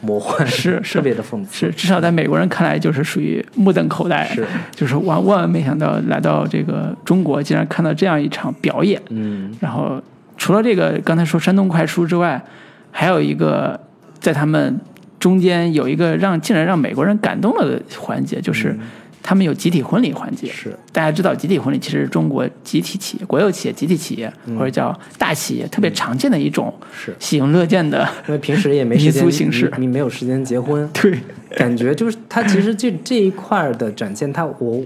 [0.00, 0.94] 魔幻，是是。
[0.98, 4.46] 特别的讽刺，是，至少在美国人看来就是属于目瞪口呆，是。
[4.74, 9.00] 就是万万万没想到来到这个中国，竟然看到这样一场表演。
[9.10, 9.54] 嗯。
[9.60, 10.00] 然后
[10.36, 12.42] 除了这个刚才说山东快书之外，
[12.90, 13.78] 还有一个
[14.18, 14.80] 在他们
[15.18, 18.78] 中间有一个让竟然让美国人感动了的环节，就是
[19.22, 20.48] 他们有集体婚礼环节。
[20.48, 20.76] 是。
[20.92, 27.14] 大家知道，集体婚礼其实是中国集体企业、国有企业、集体企业或者叫大企业特别常见的一种是。
[27.18, 28.08] 喜闻乐见的。
[28.26, 29.72] 因为平时也没时间，俗形式。
[29.76, 31.18] 你你没有时间结婚， 对，
[31.56, 34.82] 感觉就是他其实这这一块的展现，他我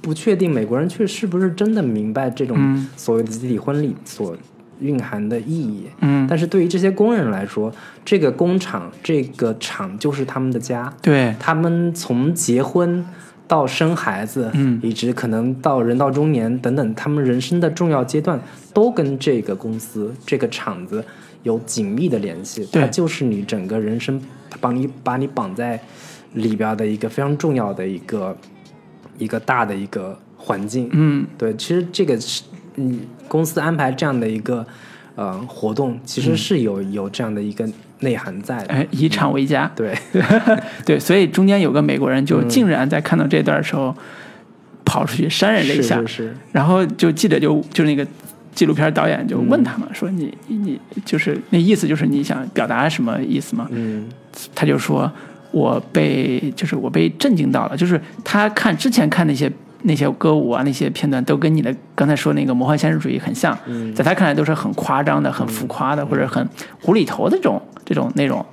[0.00, 2.86] 不确定美国人确是不是真的明白这种嗯。
[2.96, 4.36] 所谓的集体婚礼所
[4.80, 5.84] 蕴含的意义。
[6.00, 7.72] 嗯，但是对于这些工人来说，
[8.04, 13.04] 这个工厂这个厂就是他们的家，对，他们从结婚
[13.48, 18.38] 到生孩子，嗯以及可能到人到中年等等，他们人生的重要阶段，
[18.74, 21.02] 都跟这个公司、这个厂子
[21.42, 22.64] 有紧密的联系。
[22.66, 25.80] 对它就是你整个人生，它帮你把你绑在
[26.34, 28.36] 里边的一个非常重要的一个
[29.16, 30.90] 一个大的一个环境。
[30.92, 32.42] 嗯，对，其实这个是，
[32.76, 34.64] 嗯，公司安排这样的一个
[35.14, 37.66] 呃活动，其实是有、有这样的一个
[38.00, 39.70] 内涵在哎，以厂为家。
[39.74, 39.96] 对，
[40.84, 43.94] 对，所以中间有个美国人就竟然在看到这段的时候，
[44.84, 48.06] 跑出去扇人了一下，是是是，然后就记者就就是那个
[48.54, 53.68] 纪录片导演就问他嘛，说你你就是那意思就是你想表达什么意思吗？
[53.70, 54.08] 嗯。
[54.54, 55.10] 他就说
[55.50, 59.50] 我被就是我被震惊到了，就是他看之前看那些
[59.82, 66.46] 那些歌舞啊那些片段都跟你的刚才说那个魔幻现实主义很像，嗯在他看来都是很夸张的、很浮夸的、或者很
[66.84, 68.44] 无厘头的这种这种内容。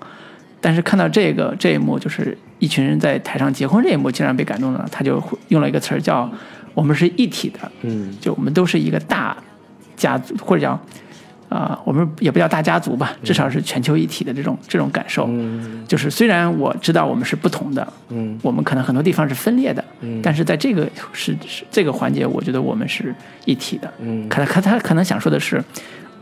[0.62, 4.88] 但是看到这个这一幕，就是一群人在台上结婚这一幕，竟然被感动了。
[4.92, 6.28] 他就用了一个词儿叫
[6.74, 9.38] “我们是一体的”，嗯就我们都是一个大
[9.96, 10.80] 家族，或者叫
[11.56, 15.26] 啊、我们也不叫大家族吧，至少是全球一体的这种这种感受。
[15.30, 23.15] 嗯就是虽然我知道我们是不同的，嗯我们可能很多地方是分裂的，嗯但是在这个是是这个环节，我觉得我们是
[23.46, 23.89] 一体的。
[24.00, 25.63] 嗯可能可他可能想说的是，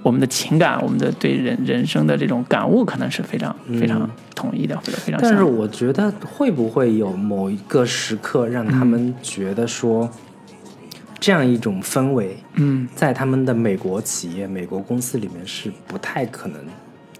[0.04, 5.19] 我们的情感，我们的对人人生的这种感悟，可能是非常非常统一的，或者非常。
[5.22, 10.10] 但是我觉得会不会有某一个时刻让他们觉得说，
[11.23, 16.59] 这样一种氛围，嗯，在他们的美国企业、美国公司里面是不太可能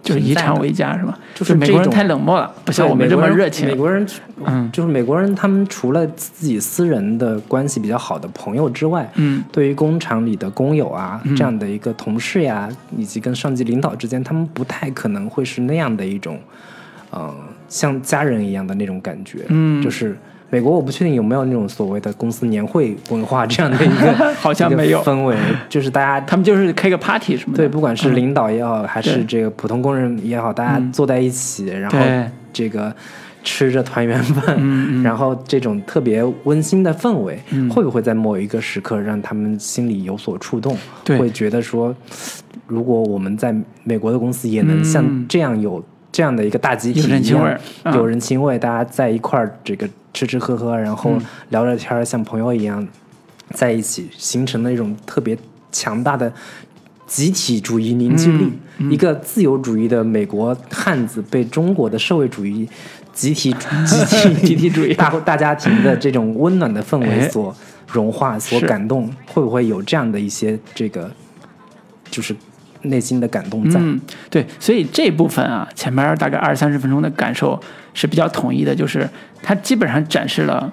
[0.02, 0.98] 就是以厂为家。
[0.98, 1.18] 是吧？
[1.34, 3.66] 就是美国人太冷漠了，不像我们这么热情。
[3.66, 4.06] 美国人，
[4.44, 16.38] 嗯就是美国人，他们除了自己私人的关系比较好的朋友之外，嗯对于工厂里的工友啊，这样的一个同事呀，以及跟上级领导之间，他们不太可能会是那样的一种，
[17.10, 17.34] 呃，
[17.70, 19.46] 像家人一样的那种感觉。
[19.48, 20.18] 嗯就是
[20.54, 25.02] 美国，我不确定有没有那种所谓的公司年会文化这样的一个 好像没有。
[25.02, 25.36] 氛围，
[25.68, 27.64] 就是大家他们就是开个 party 什么的。
[27.64, 31.98] 对，不管是领导也好，还是这个普通工人也好，大家坐在一起，然后
[32.54, 32.96] 这个
[33.44, 35.04] 吃着团圆饭，嗯嗯。
[35.04, 37.68] 然后这种特别温馨的氛围，嗯。
[37.72, 40.78] 会不会在某一个时刻让他们心里有所触动？
[41.18, 41.96] 会觉得说，
[42.68, 45.26] 如果我们在美国的公司也能像嗯。
[45.28, 45.84] 这样有
[46.14, 47.58] 这样的一个大集体有人情味
[47.94, 51.18] 有人情味，大家在一块儿这个吃吃喝喝，然后
[51.50, 52.88] 聊聊天儿，像朋友一样。
[53.54, 55.38] 在一起，形成了一种特别
[55.72, 56.32] 强大的
[57.06, 58.52] 集体主义凝聚力。
[58.90, 62.68] 一个自由主义的美国汉子被中国的社会主义
[63.12, 63.54] 集体
[63.86, 67.56] 集体 集体主义 大大家庭的这种温暖的氛围哎所
[67.92, 71.12] 融化、所感动，会不会有这样的一些这个
[72.10, 72.36] 就是
[72.84, 73.80] 内心的感动在？
[73.80, 77.60] 嗯，对，所以这部分啊，前面大概二三十分钟的感受
[77.94, 79.08] 是比较统一的，就是
[79.42, 80.72] 它基本上展示了，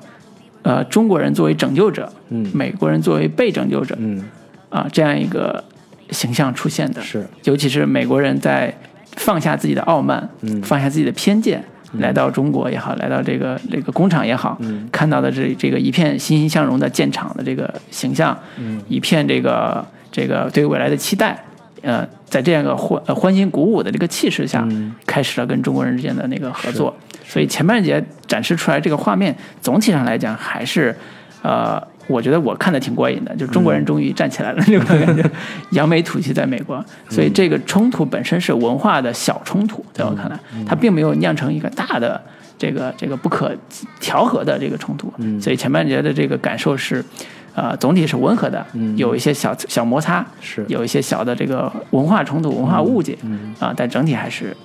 [0.63, 2.47] 呃，中国人作为拯救者，嗯。
[2.53, 4.23] 美国人作为被拯救者，嗯，
[4.69, 5.63] 啊，这样一个
[6.11, 7.01] 形象出现的。
[7.01, 8.75] 是，尤其是美国人在
[9.17, 10.61] 放下自己的傲慢，嗯。
[10.63, 11.63] 放下自己的偏见，
[11.99, 14.89] 来到中国也好，来到这个这个工厂也好，嗯。
[14.91, 18.81] 看到的这这个一片欣欣向荣的建厂的这个形象，嗯。
[18.89, 21.45] 一片这个这个对未来的期待，
[21.83, 26.95] 呃，在这样一个欢呃欢欣鼓舞的这个气势下，嗯开始了跟中国人之间的那个合作。
[27.25, 30.95] 所以前半节展示出来这个画面，总体上来讲还是，
[31.43, 35.25] 呃，我觉得我看的挺过瘾的，就中国人终于站起来了那种感觉，
[35.71, 36.85] 扬眉吐气在美国。
[37.09, 42.21] 所以这个冲突本身是文化的小冲突，在我看来，它并没有酿成一个大的
[42.59, 43.57] 这个这个不可
[44.01, 45.13] 调和的这个冲突。
[45.41, 47.05] 所以前半节的这个感受是。
[47.61, 50.65] 呃，总体是温和的，有一些小小摩擦，是。
[50.67, 53.19] 有一些小的这个文化冲突、文化误解，
[53.59, 54.57] 啊，但整体还是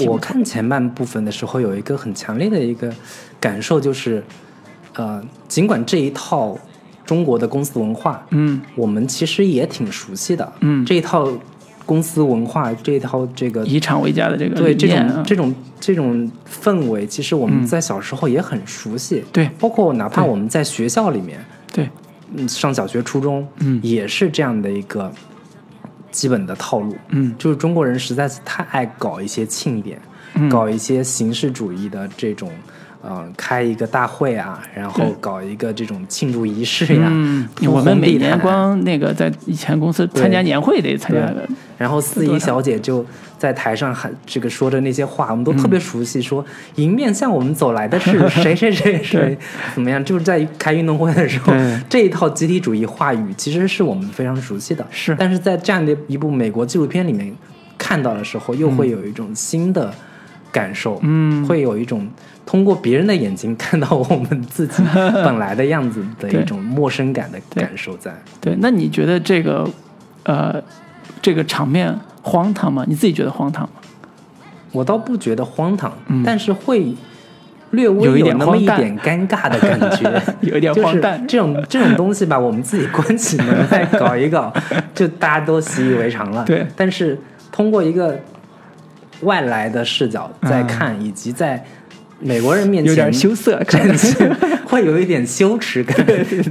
[0.00, 2.92] 我看前半部分的时候，有一个很强烈的一个
[3.40, 4.22] 感受，就是，
[4.92, 6.54] 呃，尽管这一套
[7.06, 8.60] 中国的公司文化，嗯。
[8.74, 10.84] 我们其实也挺熟悉的，嗯。
[10.84, 11.26] 这一套
[11.86, 19.48] 公司文化，这一套这个以厂为家的这个对这种这种这种氛围，其实我们在小时候也很熟悉，对。
[19.58, 21.84] 包括哪怕我们在学校里面，对。
[21.86, 21.90] 嗯，
[22.48, 23.80] 上小学、初中，嗯。
[23.82, 25.12] 也是这样的一个
[26.10, 27.34] 基本的套路，嗯。
[27.38, 30.00] 就是中国人实在是太爱搞一些庆典，
[30.34, 30.48] 嗯。
[30.48, 32.50] 搞一些形式主义的这种，
[33.06, 43.04] 呃，开一个大会啊，然后搞一个这种庆祝仪式呀，嗯，我们每年光那个在以前公司参加年会得参加个，然后司仪小姐就
[43.36, 46.42] 在台上喊这个说着那些话，我们都特别熟悉，说
[46.76, 49.36] 迎面向我们走来的是 谁谁谁谁，
[49.74, 50.02] 怎么样？
[50.02, 51.52] 就是在开运动会的时候，
[51.90, 55.14] 这一套集体主义话语其实是我们非常熟悉的，是。
[55.18, 57.30] 但是在这样的一部美国纪录片里面
[57.76, 59.92] 看到的时候，又会有一种新的
[60.50, 61.44] 感受，嗯。
[61.46, 62.08] 会有一种
[62.46, 68.12] 通过别人的眼睛看到我们自己本来的样子的一种陌生感的感受在。
[68.40, 69.68] 对，那你觉得这个
[70.24, 70.62] 呃
[71.22, 72.84] 这个场面荒唐吗？
[72.86, 73.70] 你自己觉得荒唐吗？
[74.72, 76.94] 我倒不觉得荒唐，嗯但是会
[77.70, 84.52] 略微有一点那么一点尴尬的感觉， 有一点荒诞这种这种 东西吧，我们自己关起门来搞一搞，
[84.94, 86.44] 就大家都习以为常了。
[86.44, 87.18] 对但是
[87.50, 88.18] 通过一个
[89.22, 91.64] 外来的视角在嗯看，以及在
[92.24, 95.96] 美国人面前有点羞涩， 感觉，会有一点羞耻感，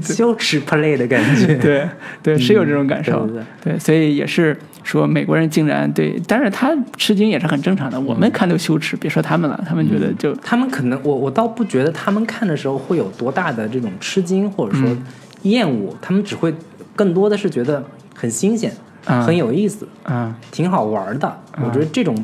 [0.02, 1.56] 羞耻 play 的感觉。
[1.56, 1.90] 对
[2.22, 3.26] 对，是有这种感受。
[3.26, 8.00] 对对对所以也是说美国人竟然对，但是他吃惊也是很正常的。
[8.00, 15.04] 我们看都羞耻，别说他们了，他们觉得就他们可能，我我倒不觉得他们看的时候会有多大的这种吃惊或者说嗯
[15.44, 16.54] 厌恶，他们只会
[16.96, 17.84] 更多的是觉得
[18.16, 18.72] 很新鲜，
[19.06, 21.40] 啊很有意思，嗯挺好玩的。
[21.64, 22.16] 我觉得这种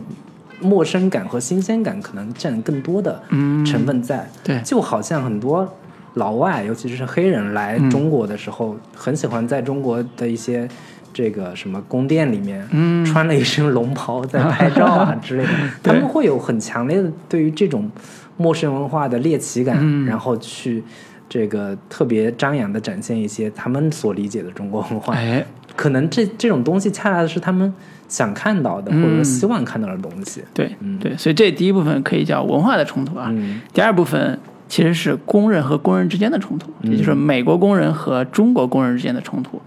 [0.61, 4.29] 陌生感和新鲜感可能占更多的嗯成分在。
[4.43, 5.67] 对就好像很多
[6.15, 10.67] 老外，尤其是黑人来嗯中国的时候，很喜欢在中国的一些。
[11.11, 15.49] 这个什么宫殿里面，嗯穿了一身龙袍在拍照啊 之类的，
[15.81, 17.89] 他们会有很强烈的对于这种
[18.37, 20.83] 陌生文化的猎奇感，嗯然后去
[21.27, 25.15] 这个特别张扬的展现一些他们所理解的中国文化。
[25.15, 25.43] 哎
[25.75, 27.73] 可能这这种东西恰恰是他们
[28.09, 30.43] 想看到的，嗯或者说希望看到的东西。
[30.53, 33.27] 对嗯对，所以这第一部分可以叫文化的冲突啊。
[33.29, 39.61] 嗯第二部分其实是工人和工人之间的冲突，嗯也就是美国工人和中国工人之间的冲突。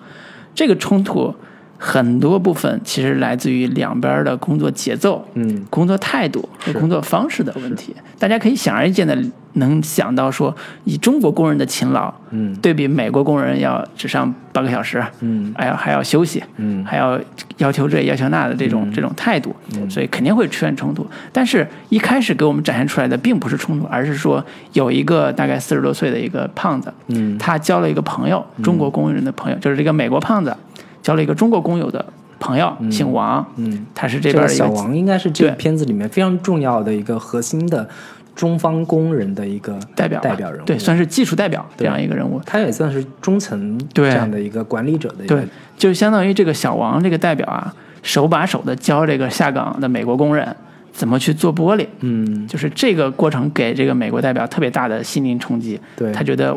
[0.55, 1.35] 这个冲突
[1.85, 5.66] 很多部分其实来自于两边的工作节奏、嗯。
[5.68, 7.92] 工作态度和工作方式的问题。
[8.21, 9.18] 大家可以显而易见的
[9.55, 12.55] 能想到说，以中国工人的勤劳，嗯。
[12.62, 15.53] 对比美国工人要只上半个小时，嗯。
[15.59, 16.85] 还要还要休息，嗯。
[16.85, 17.18] 还要
[17.57, 19.53] 要求这要求那的这种、这种态度，
[19.90, 21.05] 所以肯定会出现冲突。
[21.33, 27.37] 但是，一开始给我们展现出来的并不是冲突，而是说有一个大概四十多岁的一个胖子，嗯。
[27.38, 30.56] 他交了一个朋友，中国工人的朋友，就是这个美国胖子，
[31.03, 32.05] 交了一个中国工友的
[32.38, 37.88] 朋友，姓王，嗯，他是这这个边的一个小王应该是这个片子里面非常重要的一个核心的
[38.35, 42.40] 中方工人的一个代表代表人物，对，算是技术代表这样一个人物。
[42.46, 45.46] 他也算是中层对这样的一个管理者的一个对，
[45.77, 50.57] 就相当于这个小王这个代表啊，手把手的教这个下岗的美国工人
[50.92, 51.87] 怎么去做玻璃。
[52.00, 55.79] 嗯就是这个过程给这个美国代表特别大的心灵冲击。
[55.94, 56.57] 对他觉得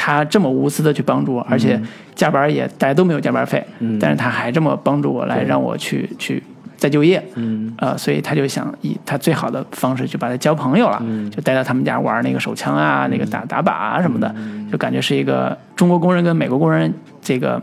[0.00, 1.78] 他这么无私的去帮助我，而且
[2.14, 3.98] 加班也大家都没有加班费，嗯。
[3.98, 6.40] 但是他还这么帮助我来让我去去
[6.76, 7.74] 再就业，嗯。
[7.78, 14.32] 呃，所以他就想以他最好的方式去把他交朋友了，就带到他们家玩那个手枪啊，那个打打靶啊什么的，
[14.70, 17.60] 就感觉是一个中国工人跟美国工人这个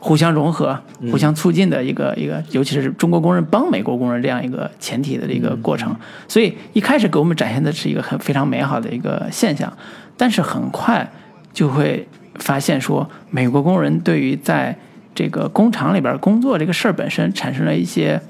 [0.00, 0.76] 互相融合、
[1.12, 5.94] 互相促进的一个一个，尤其是中国工人帮美国工人这样一个前提的一个过程。
[6.26, 9.72] 所以一开始给我们展现的是一个很非常美好的一个现象，
[10.20, 11.10] 但是很快
[11.50, 14.76] 就会发现说，美国工人对于在
[15.14, 18.20] 这个工厂里边工作这个事儿本身产生了一些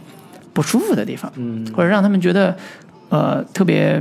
[0.52, 2.56] 不舒服的地方，嗯或者让他们觉得
[3.08, 4.00] 呃特别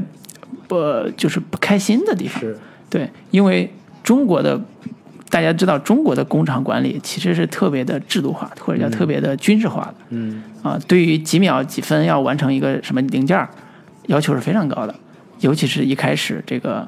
[0.68, 0.78] 不、
[1.18, 2.40] 就是不开心的地方。
[2.92, 3.74] 对，因为
[4.04, 4.62] 中国的
[5.32, 9.96] 大家知道，中国的工厂管理其实是特别的制度化，或者叫特别的军事化的。
[10.10, 13.50] 嗯啊，对于几秒几分要完成一个什么零件儿，
[14.06, 14.94] 要求是非常高的，
[15.40, 16.88] 尤其是一开始这个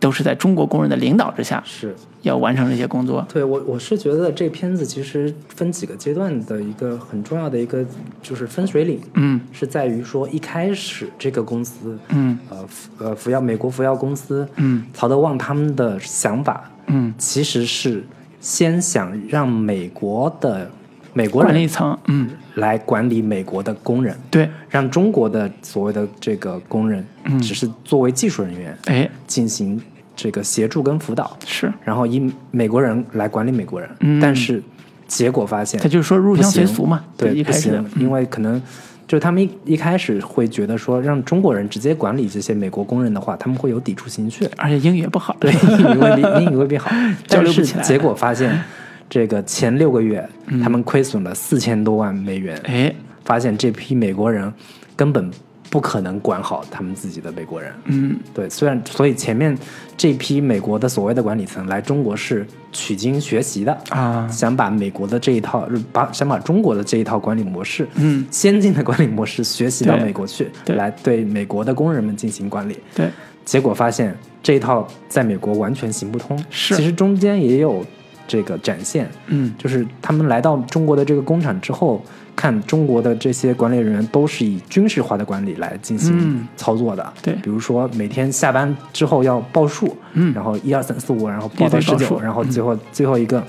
[0.00, 1.94] 都是在中国工人的领导之下是。
[2.22, 3.24] 要完成这些工作。
[3.32, 7.84] 对我，我是觉得这片子其实分几个阶段的一个很重要的一个
[8.20, 18.02] 就是分水岭，嗯是在于说一开始这个公司，嗯呃福呃福耀美国福耀公司，嗯曹德旺他们的想法嗯，其实是
[18.40, 20.68] 先想让美国的
[21.16, 27.40] 美国人管理层，嗯，来管理美国的工人，对，让中国的所谓的这个工人嗯。
[27.40, 29.80] 只是作为技术人员哎，进行
[30.14, 34.20] 这个协助跟辅导，是，然后以美国人来管理美国人，嗯。
[34.20, 34.62] 但是
[35.08, 37.70] 结果发现他就是说入不乡随俗嘛，对，不一开始。
[37.70, 38.60] 的行，因为可能
[39.08, 46.90] 就是他们一一开始会觉得说让中国人直接管理这些美国工人的话，他们会有抵触情绪，而且英语也不好，对，英语未必英语未必好，
[47.26, 47.82] 交但是流不起来。
[47.82, 48.60] 结果发现
[49.08, 50.28] 这个前六个月
[50.62, 52.94] 他们亏损了四千多万美元，哎，
[53.24, 54.52] 发现这批美国人
[54.94, 55.30] 根本
[55.68, 57.72] 不可能管好他们自己的美国人。
[57.86, 59.56] 嗯，对，虽然所以前面
[59.96, 64.28] 这批美国的所谓的管理层来中国是取经学习的啊。
[64.28, 70.76] 想把美国的这一套，把想把中国的这一套管理模式，嗯，先进的管理模式学习到美国去，对。
[70.76, 72.78] 来对美国的工人们进行管理。
[72.94, 73.08] 对，
[73.44, 76.38] 结果发现这一套在美国完全行不通。
[76.48, 76.76] 是。
[76.76, 77.84] 其实中间也有
[78.26, 79.54] 这个展现，嗯。
[79.58, 82.02] 就是他们来到中国的这个工厂之后，
[82.34, 86.48] 看中国的这些管理人员都是以军事化的管理来进行嗯。
[86.56, 87.12] 操作的。
[87.22, 87.34] 对。
[87.42, 90.32] 比如说每天下班之后要报数，嗯。
[90.34, 93.42] 然后一二三四五，然后报到十九，然后最后、最后一个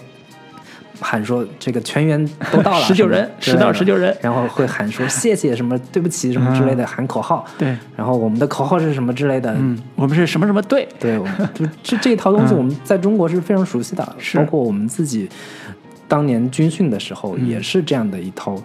[1.00, 3.64] 喊说这个全员都 到了，十九人10之类的。
[3.64, 4.16] 到十九人。
[4.22, 7.46] 然后会喊说谢谢什么对不起什么之类的，喊口号。
[7.58, 12.58] 对，然后我们的口号是什么之类的，嗯，我们是什么什么队，对，我们就这这一套东西， 嗯。
[12.58, 15.30] 我们在中国是非常熟悉的，包括我们自己
[16.08, 17.48] 当年军训的时候，嗯。
[17.48, 18.56] 也是这样的一套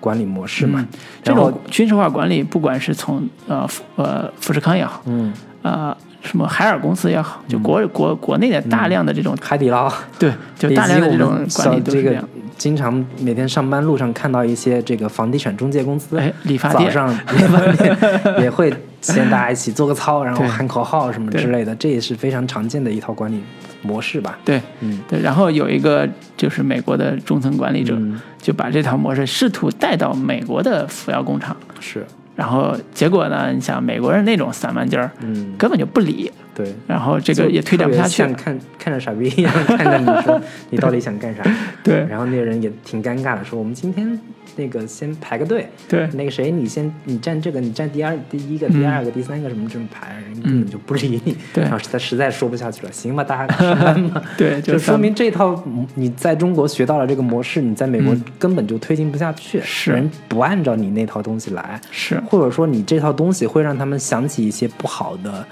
[0.00, 0.80] 管理模式嘛。
[0.80, 0.98] 嗯。
[1.22, 5.32] 这种军事化管理，不管是从呃富呃富士康也好，嗯，
[5.62, 12.28] 呃什么海尔公司也好，就国国国内的大量的这种海底捞，对，就大量的这种管理这个都是这样。
[12.56, 16.92] 经常每天上班路上看到一些这个房地产中介公司，哎理发店。
[16.92, 17.96] 早上理发店。
[18.42, 23.40] 也会先大家一起做个操，然后喊口号什么之类的，这也是非常常见的一套管理
[23.82, 24.36] 模式吧。
[24.44, 24.98] 对，嗯。
[25.08, 28.20] 对，然后有一个就是美国的中层管理者，嗯。
[28.40, 32.06] 就把这套模式试图带到美国的服药工厂，是，
[32.38, 36.72] 然后结果呢，你想美国人那种散漫劲儿，嗯，根本就不理，对。
[36.86, 41.42] 然后这个也推展不下去像，看看着傻逼一样看着你说 你到底想干啥？
[41.82, 44.16] 对然后那个人也挺尴尬的，说我们今天
[44.58, 46.06] 那个先排个队，对。
[46.14, 48.80] 那个谁你先你站这个，你站第二第一个、嗯。
[48.80, 51.36] 第二个、第三个什么这么排，人根本就不理你。
[51.54, 51.62] 对。
[51.64, 54.22] 然后他实在说不下去了，行吧，大家上班吧。
[54.36, 55.62] 对，就说明这套
[55.94, 58.24] 你在中国学到了这个模式，你在美国嗯。
[58.38, 59.92] 根本就推进不下去，是。
[59.92, 62.20] 人不按照你那套东西来，是。
[62.26, 65.46] 或者说你这套东西会让他们想起一些不好的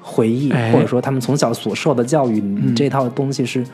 [0.00, 0.72] 回忆，哎。
[0.72, 2.74] 或者说他们从小所受的教育，你嗯。
[2.74, 3.64] 这套东西是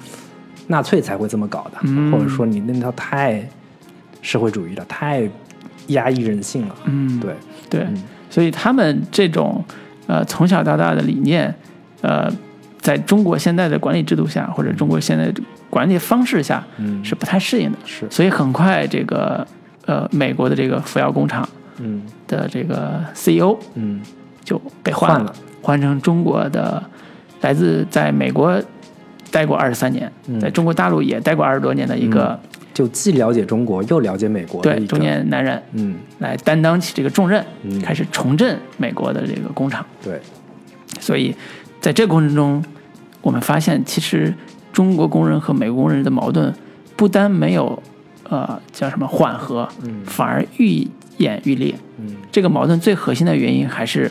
[0.66, 2.12] 纳粹才会这么搞的，嗯。
[2.12, 3.48] 或者说你那套太
[4.22, 5.28] 社会主义的，太
[5.88, 6.74] 压抑人性了。
[6.84, 7.34] 嗯，对，
[7.70, 8.02] 对，嗯。
[8.30, 9.64] 所以他们这种
[10.06, 11.54] 呃从小到大的理念，
[12.02, 12.30] 呃，
[12.78, 15.32] 在中国现在的管理制度下，或者中国现在
[15.70, 17.04] 管理方式下，嗯。
[17.04, 17.78] 是不太适应的。
[17.84, 18.06] 是。
[18.10, 19.46] 所以很快这个
[19.86, 21.48] 呃美国的这个福耀工厂
[21.78, 22.02] 嗯。
[22.26, 24.00] 的这个 CEO 嗯。
[24.44, 25.34] 就被换了，换了。
[25.62, 26.82] 换成中国的
[27.40, 28.58] 来自在美国
[29.30, 30.38] 待过二十三年，嗯。
[30.40, 32.38] 在中国大陆也待过二十多年的一个、
[32.78, 39.84] 就既了解中国又了解美国对中年男人嗯来担当起这个重任，嗯开始重振美国的这个工厂。
[40.00, 40.20] 对
[41.00, 41.34] 所以
[41.80, 42.64] 在这个过程中，
[43.20, 44.32] 我们发现其实
[44.72, 46.54] 中国工人和美国工人的矛盾
[46.94, 47.82] 不单没有
[48.28, 51.74] 呃叫什么缓和，嗯反而愈演愈烈。
[51.98, 54.08] 嗯这个矛盾最核心的原因还是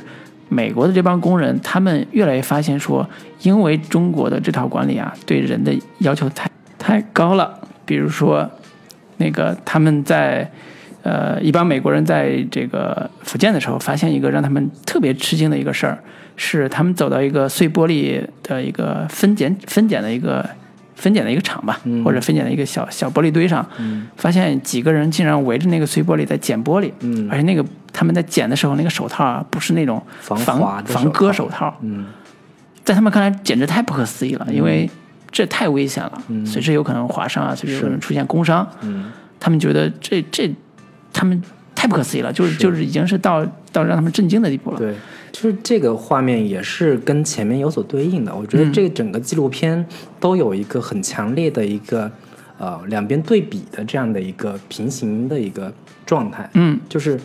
[0.50, 3.10] 美国的这帮工人，他们越来越发现说，
[3.44, 7.62] 因为中国的这套管理啊，对人的要求太太高了。
[7.88, 8.48] 比如说，
[9.18, 10.48] 那个他们在
[11.02, 15.98] 呃一帮美国人在这个福建的时候，发现一个让他们特别吃惊的一个事儿，
[16.36, 20.48] 是他们走到一个碎玻璃的一个分拣分拣的一个
[20.96, 23.66] 分拣的一个厂吧，或者分拣的一个小小玻璃堆上，
[24.18, 27.28] 发现几个人竟然围着那个碎玻璃在捡玻璃，嗯。
[27.32, 32.06] 而且那个他们在捡的时候，那个手套啊不是那种防防防割手手套，嗯。
[32.84, 34.90] 在他们看来简直太不可思议了，因为
[35.38, 38.68] 这太危险了，嗯随时有可能划伤啊，随时有可能出现工伤。
[38.82, 40.52] 嗯他们觉得这这，
[41.14, 41.40] 他们
[41.76, 44.80] 太不可思议了，就是是就是已经是到到让他们震惊的地步了。
[44.80, 44.96] 对，
[45.32, 48.36] 就是这个画面也是跟前面有所对应的。
[48.36, 49.86] 我觉得嗯这个整个纪录片
[50.20, 52.12] 都有一个很强烈的一个
[52.58, 55.72] 呃两边对比的这样的一个平行的一个
[56.04, 56.50] 状态。
[56.56, 57.20] 嗯就是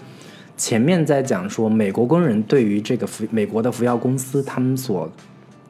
[0.58, 5.10] 前面在讲说美国工人对于这个服美国的服药公司他们所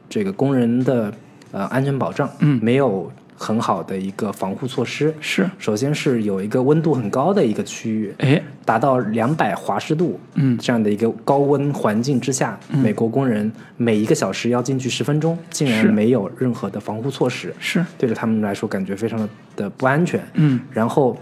[0.09, 1.11] 这个工人的
[1.53, 2.59] 呃安全保障，嗯。
[2.61, 5.13] 没有很好的一个防护措施。
[5.21, 10.57] 是，首先是有一个温度很高的一个区域，哎，达到两百华氏度，嗯。
[10.57, 20.21] 这样的一个高温环境之下，美国工人每一个小时要进去十分钟，竟然没有任何的防护措施，是，对着他们来说感觉非常的的不安全。
[20.33, 20.59] 嗯。
[20.71, 21.17] 然后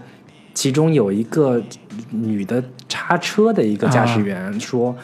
[0.54, 1.60] 其中有一个
[2.10, 4.94] 女的叉车的一个驾驶员说：“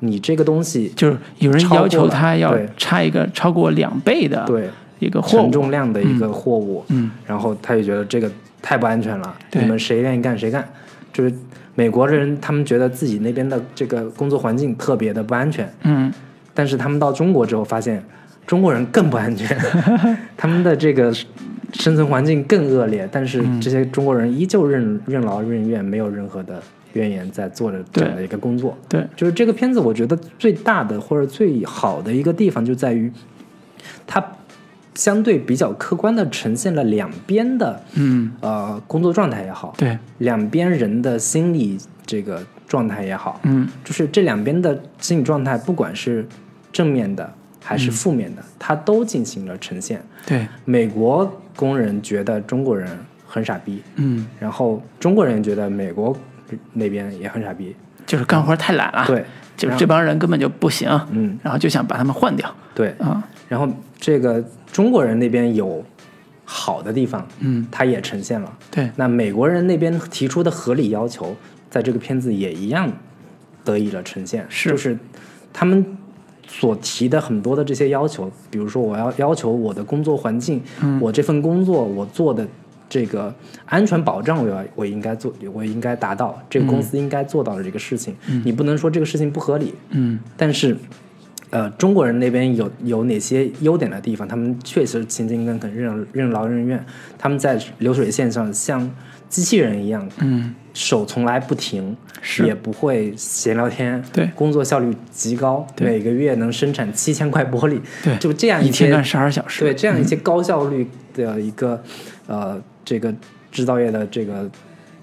[0.00, 2.68] 你这个东西就是有人要求他要对。
[2.76, 4.68] 插一个超过两倍的对。
[4.98, 7.10] 一个货重量的一个货物，嗯。
[7.26, 8.30] 然后他就觉得这个
[8.62, 9.62] 太不安全了，对。
[9.62, 10.66] 你们谁愿意干谁干。
[11.12, 11.32] 就是
[11.74, 16.12] 美国人，他们觉得自己那边的这个工作环境特别的不安全，嗯。
[16.54, 18.02] 但是他们到中国之后发现，
[18.46, 19.54] 中国人更不安全，
[20.36, 21.12] 他们的这个
[21.74, 23.60] 生存环境更恶劣，但是嗯。
[23.60, 26.62] 这些中国人依旧任任劳任怨，没有任何的
[26.96, 28.76] 怨言，在做着这样的一个工作。
[28.88, 33.12] 对，就是这个片子，我觉得最大的或者最好的一个地方就在于，
[34.06, 34.24] 它
[34.94, 46.26] 相对比较客观的呈现了两边的嗯呃工作状态也好，对，两边人的心理这个状态也好，嗯就是这两边的心理状态，不管是
[46.72, 47.30] 正面的
[47.62, 50.02] 还是负面的，它都进行了呈现。
[50.26, 52.88] 对，美国工人觉得中国人
[53.26, 56.16] 很傻逼，嗯，然后中国人觉得美国
[56.72, 57.74] 那边也很傻逼。
[58.06, 59.24] 就是干活太懒了，对，
[59.56, 62.90] 就是这帮人根本就不行，嗯，然后就想把他们换掉对。
[63.00, 63.68] 啊，然后
[63.98, 64.40] 这个
[64.70, 65.84] 中国人那边有
[66.44, 68.52] 好的地方，嗯，他也呈现了。
[68.70, 71.36] 对，那美国人那边提出的合理要求，
[71.68, 72.88] 在这个片子也一样
[73.64, 74.46] 得以了呈现。
[74.48, 74.96] 是就是
[75.52, 75.84] 他们
[76.46, 82.46] 所提的很多的这些要求，比如说我要要求我的工作环境，嗯我这份工作我做的
[82.88, 83.34] 这个
[83.64, 88.14] 安全保障，我要我应该做，我应该达到，这个公司应该做到的这个事情，
[88.44, 90.76] 你不能说这个事情不合理，嗯但是。
[91.50, 94.26] 呃，中国人那边有有哪些优点的地方？
[94.26, 96.84] 他们确实勤勤恳恳、任任劳任怨。
[97.16, 98.90] 他们在流水线上像
[99.28, 111.80] 机器人一样，嗯，手从来不停，是也不会闲聊天，对工作效率极高，对每个月能生产七千块玻璃，对就这样些一天干十二小时，对这样一些高效率的一个、
[112.26, 113.12] 呃这个
[113.52, 114.48] 制造业的这个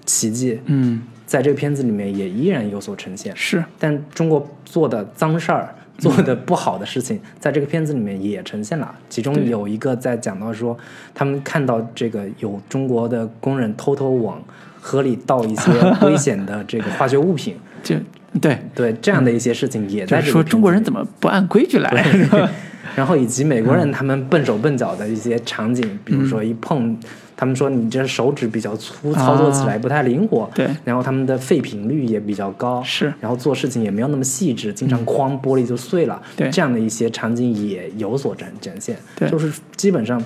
[0.04, 3.32] 奇迹，嗯，在这个片子里面也依然有所呈现。
[3.36, 8.92] 是，但中国做的脏事儿、做的不好的事情，在这个片子里面也呈现了。
[9.08, 10.76] 其中有一个在讲到说，
[11.14, 14.42] 他们看到这个有中国的工人偷偷往
[14.80, 15.70] 河里倒一些
[16.02, 17.94] 危险的这个化学物品， 就
[18.40, 22.04] 对，对这样的一些事情也在说 中国人怎么不按规矩来，
[22.96, 26.98] 然后以及美国人他们笨手笨脚的一些场景，比如说一碰，
[27.36, 30.48] 他们说你这手指比较粗，操作起来不太灵活。
[30.54, 36.20] 对然后他们的废品率也比较高，是然后做事情也没有那么细致，经常哐玻璃就碎了。
[36.36, 38.96] 对这样的一些场景也有所展展现。
[39.16, 40.22] 对就是基本上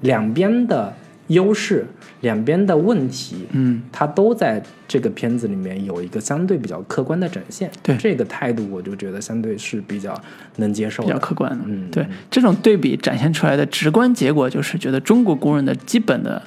[0.00, 0.92] 两边的
[1.28, 1.86] 优势，
[2.20, 7.70] 两边的问题，嗯，它都在这个片子里面有一个相对比较客观的展现。
[7.82, 10.14] 对这个态度，我就觉得相对是比较
[10.56, 11.08] 能接受的。
[11.08, 11.64] 比较客观的。
[11.66, 16.42] 嗯对这种对比展现出来的直观结果，就是觉得中国工人的基本的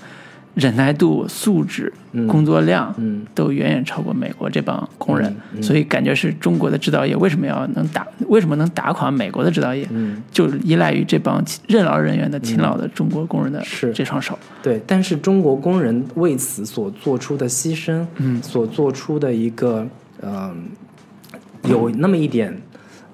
[0.57, 2.27] 忍耐度、素质、嗯。
[2.27, 3.23] 工作量，嗯。
[3.35, 14.37] 都远远超过美国这帮工人，所以感觉是中国的制造业为什么要能打，为什么能打垮美国的制造业，嗯，就依赖于这帮任劳任怨的勤劳的中国工人的这双手。
[14.63, 18.41] 对，但是中国工人为此所做出的牺牲，嗯。
[18.41, 19.87] 所做出的一个
[20.23, 20.69] 嗯、
[21.65, 22.51] 有那么一点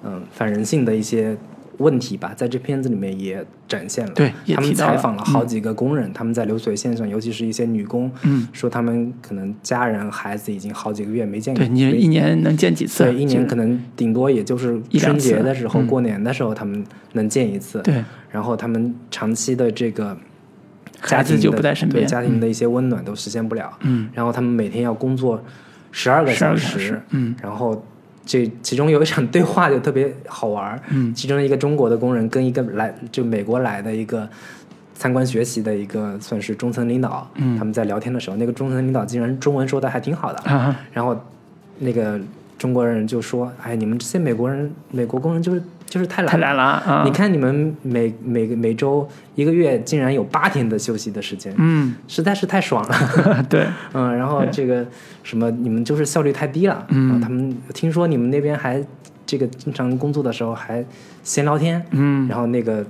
[0.06, 1.36] 嗯、反人性的一些
[1.78, 4.12] 问题吧，在这片子里面也展现了。
[4.14, 13.04] 对他们采访了好几个工人，他们在流水线上，尤其是一些女工，嗯，说他们可能家人孩子已经好几个月没见过，对你一年能见几次？
[13.04, 17.80] 对，一年可能顶多也就是春节的时候、嗯过年的时候，他们能见一次。
[17.82, 20.16] 对，然后他们长期的这个
[21.02, 23.76] 家庭就不在身边对家庭的一些温暖都实现不了。
[23.82, 25.42] 嗯，然后他们每天要工作
[25.92, 27.84] 十二个小时，时嗯，然后
[28.26, 31.14] 这其中有一场对话就特别好玩儿，嗯。
[31.14, 34.28] 其中一个中国的工人跟一个来就美国来的一个
[34.94, 37.58] 参观学习的一个算是中层领导，嗯。
[37.58, 41.18] 他们在聊天的时候，那个中层领导竟然中文说的还挺好的，啊，然后
[41.78, 42.18] 那个
[42.56, 47.02] 中国人就说：“哎，你们这些美国人，美国工人就是就是太懒太懒了啊！
[47.04, 53.42] 你，看你们每每个每周一个月竟然有八天的休息的时间，嗯，实在是太爽了。
[53.48, 54.84] 对， 嗯，然后这个
[55.22, 56.84] 什么，你们就是效率太低了。
[56.88, 58.84] 嗯他们听说你们那边还
[59.24, 60.84] 这个经常工作的时候还
[61.22, 62.84] 闲聊天，嗯，然后那个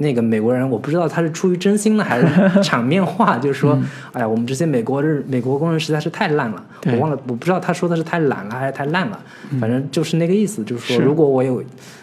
[0.00, 2.26] 那个美国人，我不知道他是出于真心呢还是
[2.62, 3.78] 场面话，就是说，
[4.12, 6.62] 哎呀，我们这些美国人美国工人实在是太烂了。
[6.86, 9.20] 我忘了，我不知道他说的是太懒了还是太烂了，
[9.60, 11.62] 反正就是那个意思，就是说，是如果我有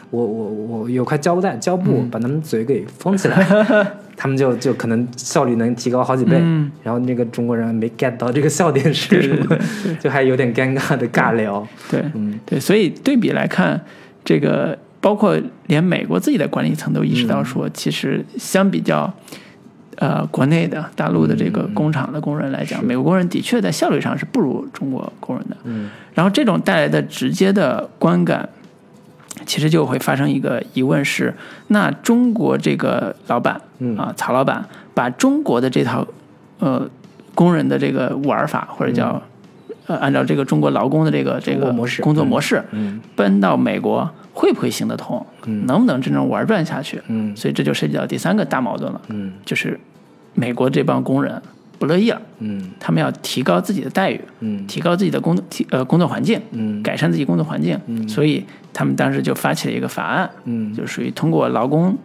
[0.10, 3.46] 我我我有块胶带胶布，嗯把他们嘴给封起来，
[4.16, 6.38] 他们就就可能效率能提高好几倍。
[6.40, 9.58] 嗯然后那个中国人没 get 到这个笑点是什么，
[10.00, 11.68] 就还有点尴尬的尬聊。
[11.90, 13.82] 对，嗯对，所以对比来看，
[14.24, 15.38] 这个包括
[15.68, 19.14] 连美国自己的管理层都意识到说，其实相比较。
[20.00, 25.58] 呃，国内的大陆的这个工厂的工人来讲，美国工人的确在效率上是不如中国工人的。
[25.64, 25.90] 嗯。
[26.14, 28.48] 然后这种带来的直接的观感，
[29.48, 31.34] 其实就会发生一个疑问是：
[31.70, 33.98] 那中国这个老板嗯。
[33.98, 36.06] 啊，曹老板把中国的这套
[36.60, 36.88] 呃
[37.34, 39.20] 工人的这个玩法，或者叫、
[39.88, 42.02] 呃按照这个中国劳工的这个这个工作模式。
[42.04, 43.02] 工作模式嗯。
[43.16, 44.08] 搬到美国，
[44.38, 45.26] 会不会行得通？
[45.46, 45.66] 嗯。
[45.66, 47.02] 能不能真正玩转下去？
[47.08, 47.36] 嗯。
[47.36, 49.34] 所以这就涉及到第三个大矛盾了，嗯。
[49.44, 49.80] 就是
[50.36, 51.42] 美国这帮工人
[51.80, 52.72] 不乐意了，嗯。
[52.80, 54.68] 他们要提高自己的待遇，嗯。
[54.68, 56.84] 提高自己的工作提呃工作环境，嗯。
[56.84, 58.08] 改善自己工作环境，嗯。
[58.08, 60.72] 所以他们当时就发起了一个法案，嗯。
[60.76, 61.98] 就属于通过劳工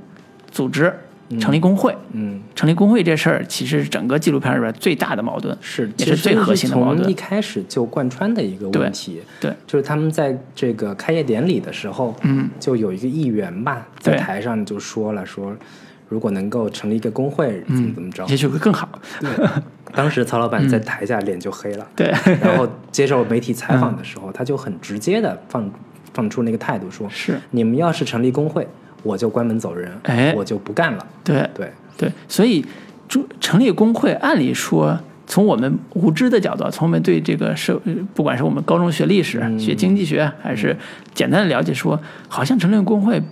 [0.51, 0.95] 组织
[1.39, 1.97] 成立工会。
[2.13, 7.15] 嗯，成立工会这事儿，其实是整个纪录片里边最大的矛盾，是，也其实是最核心的矛盾从一。
[7.15, 9.21] 开始就贯穿的一个问题。
[9.41, 15.57] 对，就是他们在这个开业典礼的时候，嗯，就有一个议员吧，在台上就说了说。
[16.09, 18.27] 如果能够成立一个工会，怎么怎么着？
[18.27, 18.87] 也许会更好。
[19.19, 19.31] 对
[19.95, 25.71] 当时曹老板在台下脸就黑了，对，然后接受媒体采访的时候，他就很直接的放
[26.13, 28.69] 放出那个态度说：是你们要是成立工会，
[29.03, 31.07] 我就关门走人，哎我就不干了。
[31.25, 32.65] 对对，对，所以
[33.09, 40.77] 成成立工会，按理说，从我们无知的角度，从我们对这个社，呃不管是我们高中学历史、嗯学经济学，还是
[41.15, 43.23] 简单的了解说，好像成立工会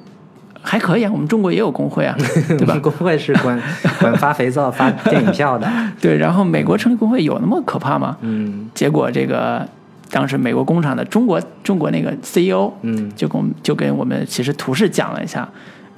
[0.63, 2.15] 还可以啊，我们中国也有工会啊，
[2.59, 2.79] 对吧？
[2.83, 3.61] 工会是管
[4.01, 5.67] 管发肥皂、发电影票的。
[6.01, 8.17] 对，然后美国成立工会有那么可怕吗？
[8.21, 9.67] 嗯结果这个
[10.11, 13.11] 当时美国工厂的中国中国那个 CEO 嗯。
[13.17, 15.49] 就跟我们就跟我们其实图示讲了一下，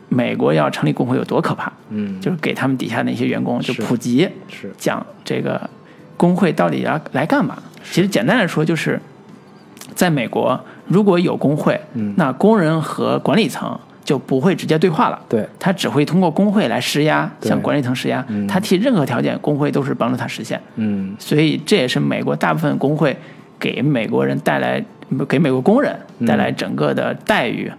[0.09, 4.71] 美国要成立工会有多可怕，嗯，就是给他们底下那些员工就普及是。
[4.77, 5.69] 讲这个
[6.17, 7.57] 工会到底要来干嘛。
[7.91, 9.01] 其实简单来说就是，
[9.95, 12.15] 在美国如果有工会，嗯。
[12.17, 15.19] 那工人和管理层就不会直接对话了。
[15.29, 18.25] 对，他只会通过工会来施压，向管理层施压。
[18.29, 18.47] 嗯。
[18.47, 20.61] 他提任何条件，工会都是帮助他实现。
[20.77, 21.17] 嗯。
[21.19, 23.17] 所以这也是美国大部分工会
[23.63, 24.85] 给美国人带来、
[25.29, 25.97] 给美国工人
[26.27, 27.71] 带来整个的待遇、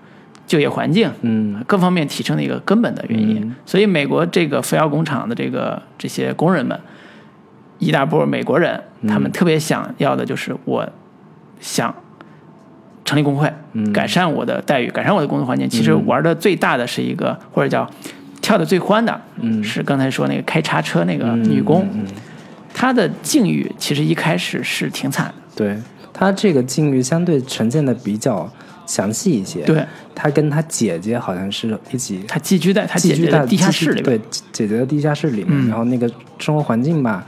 [0.48, 1.62] 就业环境嗯。
[1.68, 3.42] 各方面提升的一个根本的原因。
[3.44, 3.56] 嗯。
[3.66, 6.80] 所以美国这个福耀工厂的这个这些工人们，
[7.80, 9.10] 一大波美国人，嗯。
[9.10, 10.90] 他们特别想要的就是我
[11.60, 11.94] 想。
[13.06, 13.92] 成立工会，嗯。
[13.92, 15.68] 改善我的待遇，改善我的工作环境。
[15.68, 17.86] 其实玩的最大的是一个，或者叫
[18.42, 19.62] 跳的最欢的，嗯。
[19.62, 21.86] 是刚才说那个开叉车那个女工，
[22.74, 25.34] 她的境遇其实一开始是挺惨的。
[25.56, 25.78] 对
[26.12, 28.51] 他这个境遇相对呈现的比较
[28.86, 29.64] 详细一些。
[29.64, 35.68] 对，他跟他姐姐好像是一起他寄居在他寄居在姐姐的地下室里边，对，姐姐的地下室里面，嗯。
[35.70, 37.26] 然后那个生活环境吧，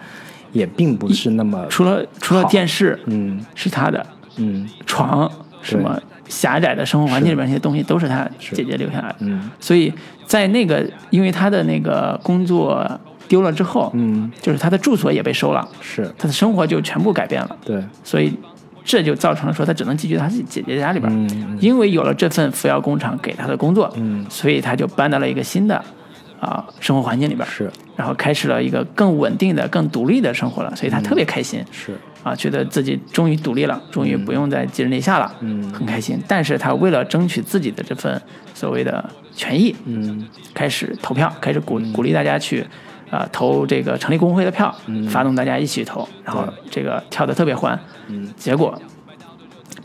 [0.52, 3.00] 也并不是那么，除了除了电视。
[3.06, 4.06] 嗯是他的，
[4.38, 4.68] 嗯。
[4.86, 9.16] 床什么狭窄的生活环境里面那些东西都是他姐姐留下来的。
[9.22, 9.50] 嗯。
[9.60, 9.92] 所以
[10.28, 12.88] 在那个，因为他的那个工作
[13.28, 16.12] 丢了之后，嗯，就是他的住所也被收了，是。
[16.18, 17.58] 他的生活就全部改变了。
[17.66, 18.34] 对，所以
[18.84, 21.12] 这就造成了说他只能寄居他自己姐姐家里边。
[21.12, 24.26] 嗯因为有了这份福耀工厂给他的工作，嗯。
[24.30, 25.84] 所以他就搬到了一个新的
[26.40, 27.72] 啊、生活环境里边，是。
[27.96, 31.64] 然后开始了一个更稳定的、更独立的生活了，所以他特别开心。
[31.72, 36.22] 是，啊，觉得自己终于独立了，终于不用再寄人篱下了，嗯很开心。
[36.28, 38.22] 但是他为了争取自己的这份
[38.54, 40.28] 所谓的权益，嗯。
[40.54, 42.66] 开始投票，开始鼓鼓励大家去，
[43.12, 44.74] 啊、投这个成立工会的票，
[45.10, 48.80] 发动大家一起投，然后这个跳得特别欢，嗯结果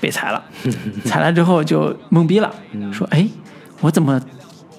[0.00, 0.42] 被裁了，
[1.04, 2.50] 裁了之后就懵逼了，
[2.92, 3.26] 说哎，
[3.80, 4.20] 我怎么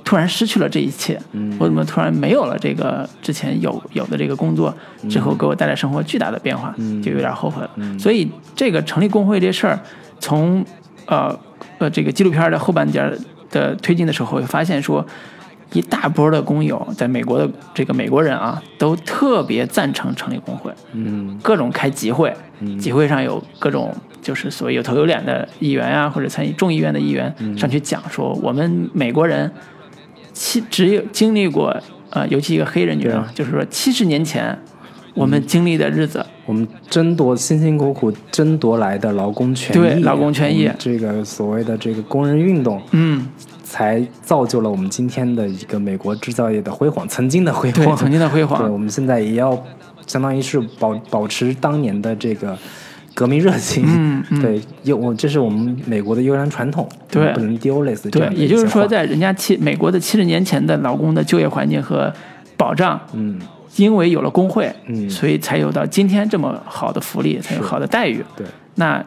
[0.03, 1.21] 突然失去了这一切？
[1.59, 4.75] 我怎么突然没有了这个之前有有的这个工作
[5.07, 7.99] 之后给我带来生活巨大的变化，就有点后悔了。
[7.99, 9.79] 所以这个成立工会这事儿，
[10.19, 10.65] 从
[11.05, 11.39] 呃
[11.77, 12.99] 呃这个纪录片的后半截
[13.51, 15.05] 的推进的时候，会发现说。
[15.73, 21.39] 一大波的工友，在美国的这个美国人啊，都特别赞成成立工会，嗯。
[21.41, 22.33] 各种开集会，
[22.79, 29.49] 集会上有各种就是所谓有头有脸的议员啊，或者参议众议院的议员上去讲说，我们美国人
[30.33, 31.75] 七只有经历过
[32.09, 34.57] 呃，尤其一个黑人女人啊，就是说七十年前
[35.13, 43.27] 我们经历的日子，我们争夺辛辛苦苦争夺来的劳工权益，对劳工权益这个所谓的这个工人运动，嗯，
[43.71, 48.59] 才造就了我们今天的一个美国制造业的辉煌，曾经的辉对，煌，曾经的辉煌。
[48.59, 49.57] 对，煌我，们现在也要
[50.05, 52.57] 相当于是保 保持当年的这个
[53.13, 53.85] 革命热情。
[53.87, 54.41] 嗯嗯。
[54.41, 57.31] 对，优我这是我们美国的优良传统，对。
[57.31, 62.13] 不能丢类似这对也就是说，在人家七美国的七十年前的劳工的就业环境和
[62.57, 63.39] 保障，嗯，
[63.77, 65.09] 因为有了工会，嗯。
[65.09, 68.21] 所以才有到今天这么好的福利，才有好的待遇。
[68.35, 68.45] 对，
[68.75, 69.01] 那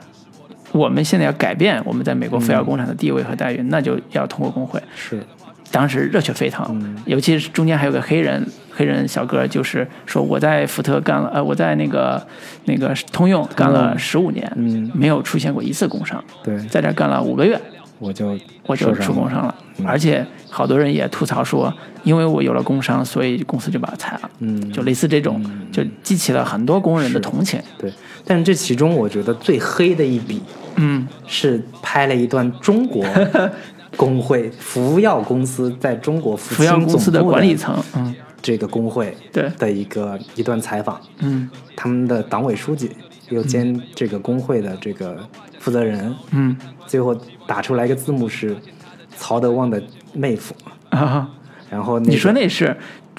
[0.74, 4.82] 我们现在要改变我们在美国服药工厂的地位和待遇，那就要通过工会。
[4.96, 5.22] 是，
[5.70, 6.96] 当时热血沸腾，嗯。
[7.06, 12.20] 尤其是中间还有个黑人黑人小哥，就是说我在福特干了，呃，我在那个
[12.64, 14.90] 那个通用干了十五年，嗯。
[14.92, 17.56] 没有出现过一次工伤，对，在这儿干了五个月，
[18.00, 19.86] 我就我就出工伤了，嗯。
[19.86, 21.72] 而且好多人也吐槽说，
[22.02, 24.72] 因为我有了工伤，所以公司就把我裁了，嗯。
[24.72, 27.60] 就类似这种，就激起了很多工人的同情。
[27.78, 27.92] 对，
[28.24, 30.42] 但是这其中我觉得最黑的一笔
[30.76, 33.04] 嗯，是拍了一段中国
[33.96, 38.14] 工会服药公司在中国福服药公司的管理层，嗯。
[38.42, 39.50] 这个工会对。
[39.58, 41.48] 的一个一段采访，嗯。
[41.76, 42.90] 他们的党委书记
[43.30, 45.16] 又兼这个工会的这个
[45.58, 46.56] 负责人，嗯。
[46.86, 47.16] 最后
[47.46, 48.56] 打出来一个字幕是
[49.16, 50.54] 曹德旺的妹夫，
[50.90, 51.28] 啊，
[51.70, 52.76] 然后、那个、你说那是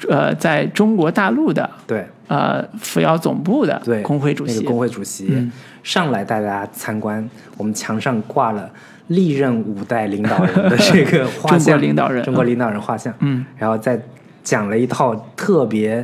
[0.09, 5.51] 呃，在中国大陆的对呃扶摇总部的对工会主席，那个工会主席、嗯。
[5.83, 8.67] 上来带大家参观，我们墙上挂了
[9.09, 14.01] 历任五代领导人的这个画中国像，领导人中国领导人画像，嗯，然后再
[14.43, 16.03] 讲了一套特别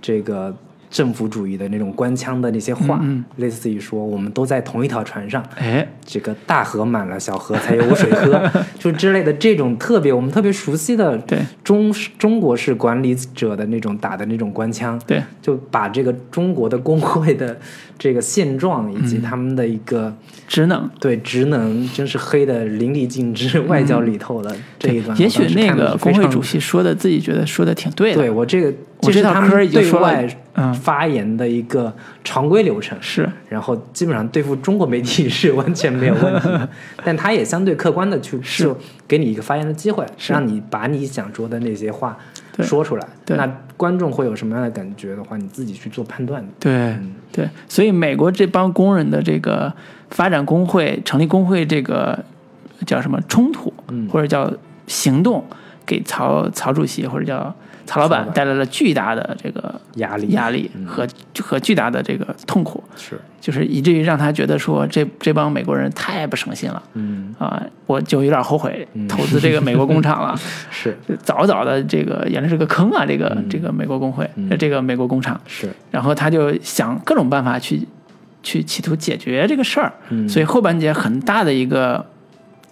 [0.00, 0.54] 这个
[0.96, 17.54] 政府主义的那种官腔的那些话，嗯类似于说我们都在同一条船上，哎，这个大河满了，小河才有水喝， 就之类的这种特别我们特别熟悉的对中中国式管理者的那种打的那种官腔，对，就把这个中国的工会的
[17.98, 20.10] 这个现状以及他们的一个、
[20.48, 20.88] 职能。
[20.98, 25.14] 对职能，真是黑的淋漓尽致，外焦里透的这一段。
[25.20, 28.22] 也许那个工会主席说的，自己觉得说的挺对的。
[28.22, 28.72] 对我这个
[29.02, 30.36] 我这他们嗑已经说了对外嗯
[30.74, 31.92] 发言的一个
[32.24, 32.96] 常规流程。
[33.00, 36.68] 是，然后基本上对付中国媒体是完全没有问题的，
[37.04, 38.64] 但他也相对客观的去是。
[38.64, 38.76] 就
[39.08, 40.32] 给你一个发言的机会，是。
[40.32, 42.16] 让你把你想说的那些话
[42.60, 43.06] 说出来。
[43.24, 43.36] 对。
[43.36, 43.46] 那
[43.76, 46.44] 观众会有什么样的感觉的话，你自己去做判断。
[46.58, 47.14] 对、嗯。
[47.30, 49.72] 对，所以美国这帮工人的这个
[50.10, 52.18] 发展工会、成立工会这个
[52.86, 54.08] 叫什么冲突，嗯。
[54.08, 54.52] 或者叫
[54.86, 55.44] 行动，
[55.84, 57.54] 给曹曹主席或者叫
[57.86, 58.34] 曹老板板。
[58.34, 60.28] 带来了巨大的这个压力。
[60.32, 60.84] 压力嗯。
[60.84, 61.06] 和、
[61.40, 66.82] 和巨大的这个痛苦，是，就是以至于让他觉得说这这帮美国人太不省心了。
[66.94, 69.06] 嗯，啊，我就有点后悔嗯。
[69.08, 70.36] 投资这个美国工厂了。
[70.70, 70.96] 是。
[71.22, 73.06] 早早的，这个原来是个坑啊！
[73.06, 73.48] 这个、嗯。
[73.48, 74.28] 这个美国工会，
[74.58, 77.86] 这个美国工厂，是，然后他就想各种办法去
[78.42, 79.92] 去企图解决这个事儿。
[80.10, 80.28] 嗯。
[80.28, 82.04] 所以后半节很大的一个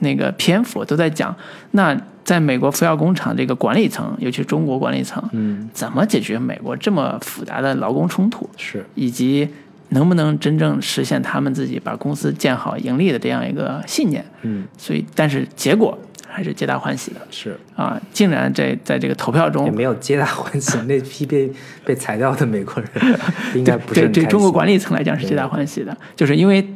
[0.05, 1.35] 那个篇幅都在讲，
[1.73, 9.49] 那在美国福耀工厂这个管理层，尤其是中国管理层，嗯怎么解决美国这么复杂的劳工冲突，是，以及
[9.89, 14.25] 能不能真正实现他们自己把公司建好盈利的这样一个信念。
[14.43, 18.01] 嗯所以，但是结果还是皆大欢喜的是，啊！
[18.13, 20.77] 竟然在在这个投票中也中，没有皆大欢喜。
[20.87, 21.53] 那批被
[21.85, 23.19] 被裁掉的美国人
[23.55, 26.67] 应该不是对中国管理层来讲是皆大欢喜的，就是因为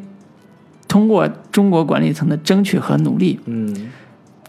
[0.88, 3.90] 通过中国管理层的争取和努力，嗯。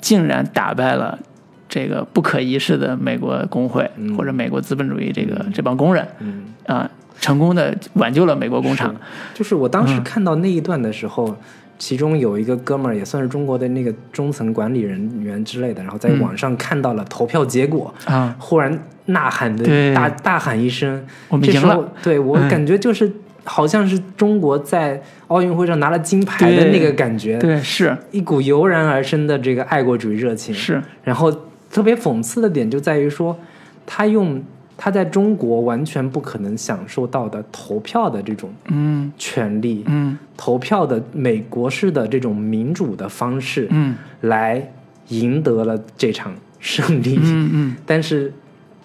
[0.01, 1.19] 竟然打败了
[1.67, 4.15] 这个不可一世的美国工会、嗯。
[4.15, 6.45] 或者美国资本主义这个、这帮工人嗯。
[6.65, 8.95] 啊，成功的挽救了美国工厂。
[9.33, 9.87] 就是我当嗯。
[9.89, 11.35] 时看到那一段的时候，
[11.77, 16.21] 其中有一个哥们儿也算是中国的那个中层管理人员之类的，然后在嗯。
[16.21, 18.33] 网上看到了投票结果，啊。
[18.39, 18.71] 忽然
[19.07, 19.93] 呐喊的对。
[19.93, 21.91] 大大喊一声，我们赢了。
[22.01, 22.47] 对我嗯。
[22.47, 23.11] 感觉就是
[23.43, 27.97] 好像是中国在奥运会上拿了金牌的那个感觉，对，是。
[28.11, 30.53] 一股油然而生的这个爱国主义热情。
[30.53, 31.31] 是，然后
[31.71, 33.37] 特别讽刺的点就在于说，
[33.85, 34.43] 他用
[34.77, 39.11] 他在中国完全不可能享受到的投票的这种嗯。
[39.17, 40.17] 权利，嗯。
[40.37, 43.95] 投票的美国式的这种民主的方式，嗯。
[44.21, 44.71] 来
[45.09, 47.19] 赢得了这场胜利。
[47.21, 48.31] 嗯嗯，但是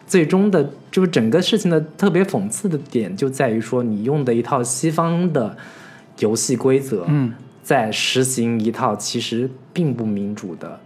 [0.06, 5.56] 最终的，就是整个事情的特别讽刺的点就在于说，你用的一套西方的
[6.18, 7.32] 游戏规则，嗯，
[7.62, 10.78] 在实行一套其实并不民主的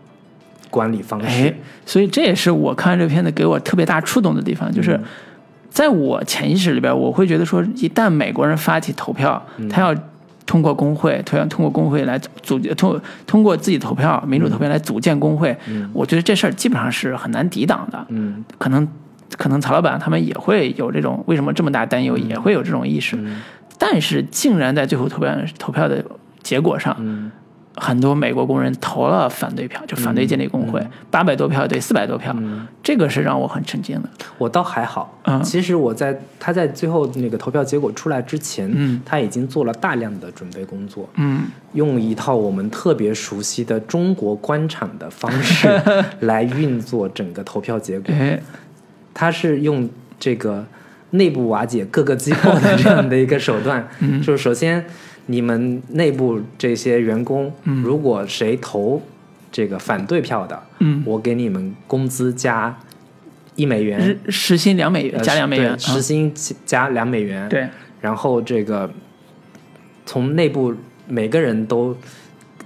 [0.71, 1.27] 管理方式。
[1.27, 1.55] 哎。，
[1.85, 4.99] 所以这也是我看这片子给我特别大触动的地方，就是
[5.69, 9.95] 在我潜意识里边，我会觉得说，一旦美国人发起投票，他要
[10.47, 15.55] 通过工会，他要通过工会来组通通过自己投票，民主投票来组建工会，
[15.93, 18.07] 我觉得这事儿基本上是很难抵挡的。
[18.09, 18.43] 嗯。
[18.57, 18.89] 可能
[19.37, 23.19] 可能曹老板他们也会有这种为什么这么大担忧，也会有这种意识，
[23.79, 26.05] 但是竟然在最后投票投票的
[26.43, 27.31] 结果上，嗯。
[27.81, 32.35] 很多美国工人投了反对票，就反对建立工会，八百多票对四百多票，
[32.83, 34.09] 这个是让我很震惊的。
[34.37, 35.41] 我倒还好，嗯。
[35.45, 39.01] 其实我在他在最后那个投票结果出来之前，嗯。
[39.05, 41.43] 他已经做了大量的准备工作，嗯。
[41.75, 45.81] 用一套我们特别熟悉的中国官场的方式
[46.27, 48.13] 来运作整个投票结果。
[48.13, 48.43] 哎，
[49.19, 50.65] 他是用这个
[51.11, 54.23] 内部瓦解各个机构的这样的一个手段， 嗯。
[54.23, 54.85] 就是首先
[55.27, 57.53] 你们内部这些员工，
[57.83, 59.03] 如果谁投
[59.51, 61.03] 这个反对票的，嗯。
[61.05, 62.79] 我给你们工资加
[63.57, 66.33] 一美元，日时薪两美元呃加两美元，对时薪
[66.65, 67.69] 加两美元，啊对，
[68.01, 68.89] 然后这个
[70.07, 70.73] 从内部
[71.09, 71.97] 每个人都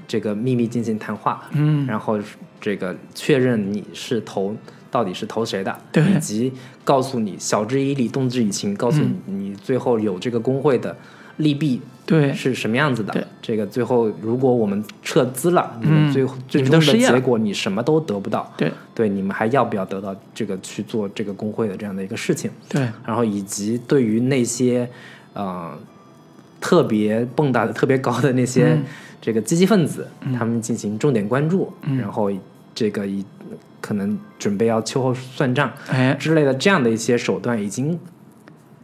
[0.06, 1.86] 这个秘密进行谈话，嗯。
[1.86, 2.20] 然后
[2.60, 4.54] 这个确认你是投
[4.92, 6.04] 到底是投谁的，对。
[6.04, 6.52] 以及
[6.84, 10.94] 告诉你晓之以理，动之以情，告诉你你最后有这个工会的
[11.38, 12.32] 利弊对。
[12.34, 13.26] 是什么样子的。
[13.40, 18.52] 这个最后如果我们撤资了，你们嗯最后最终的结果你什么都得不到。
[18.56, 18.70] 对。
[18.94, 22.50] 对，你们还要不要得到这个去做这个工会的这样的一个事情？
[22.68, 24.86] 对，然后以及对于那些
[25.32, 25.74] 呃
[26.60, 28.84] 特别蹦跶的特别高的那些嗯。
[29.24, 31.96] 这个积极分子，他们进行重点关注，嗯。
[31.96, 32.28] 然后
[32.74, 33.24] 这个以
[33.82, 37.98] 可能准备要秋后算账哎，之类的这样的一些手段，已经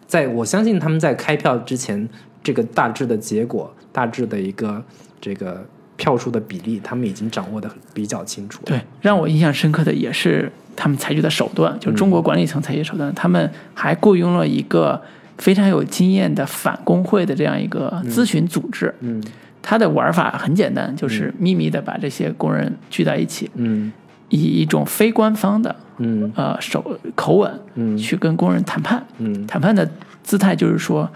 [0.07, 2.07] 在我相信他们在开票之前，
[2.42, 4.84] 这个大致的结果、大致的一个
[5.20, 5.64] 这个
[5.96, 8.61] 票数的比例，他们已经掌握的比较清楚。
[8.66, 15.01] 对，让我印象深刻的也是他们采取的手段，就中国管理层采取手段，他们还雇佣了一个
[15.38, 18.94] 非常有经验的反工会的这样一个咨询组织。
[19.01, 19.22] 嗯。
[19.61, 23.92] 它的玩法很简单，就是秘密的把这些工人聚在一起，嗯
[24.29, 26.33] 以一种非官方的嗯。
[26.37, 27.97] 呃手口吻嗯。
[27.97, 29.05] 去跟工人谈判。
[29.18, 29.47] 嗯。
[29.47, 29.89] 谈判的
[30.22, 31.09] 姿态就是说，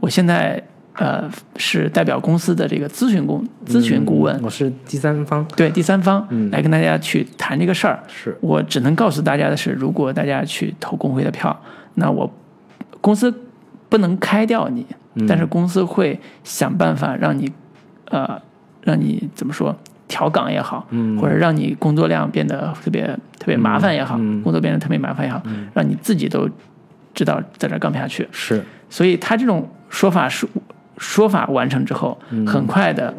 [0.00, 0.62] 我现在
[0.94, 6.50] 呃是代表公司的这个咨询公咨询顾问，我是第三方，对第三方嗯。
[6.50, 8.02] 来跟大家去谈这个事儿。
[8.08, 8.36] 是。
[8.40, 11.58] 我只能告诉大家的是，如果大家去投工会的票，
[11.94, 12.30] 那我
[13.00, 13.32] 公司
[13.88, 15.26] 不能开掉你，嗯。
[15.26, 17.50] 但是公司会想办法让你，
[18.10, 18.40] 呃，
[18.82, 19.74] 让你怎么说
[20.08, 21.16] 调岗也好，嗯。
[21.18, 23.06] 或者让你工作量变得特别
[23.38, 25.40] 特别麻烦也好，工作变得特别麻烦也好，
[25.74, 26.48] 让你自己都
[27.14, 28.26] 知道在这儿干不下去。
[28.32, 28.64] 是。
[28.90, 30.48] 所以他这种说法说
[30.96, 32.46] 说法完成之后，嗯。
[32.46, 33.14] 很快的，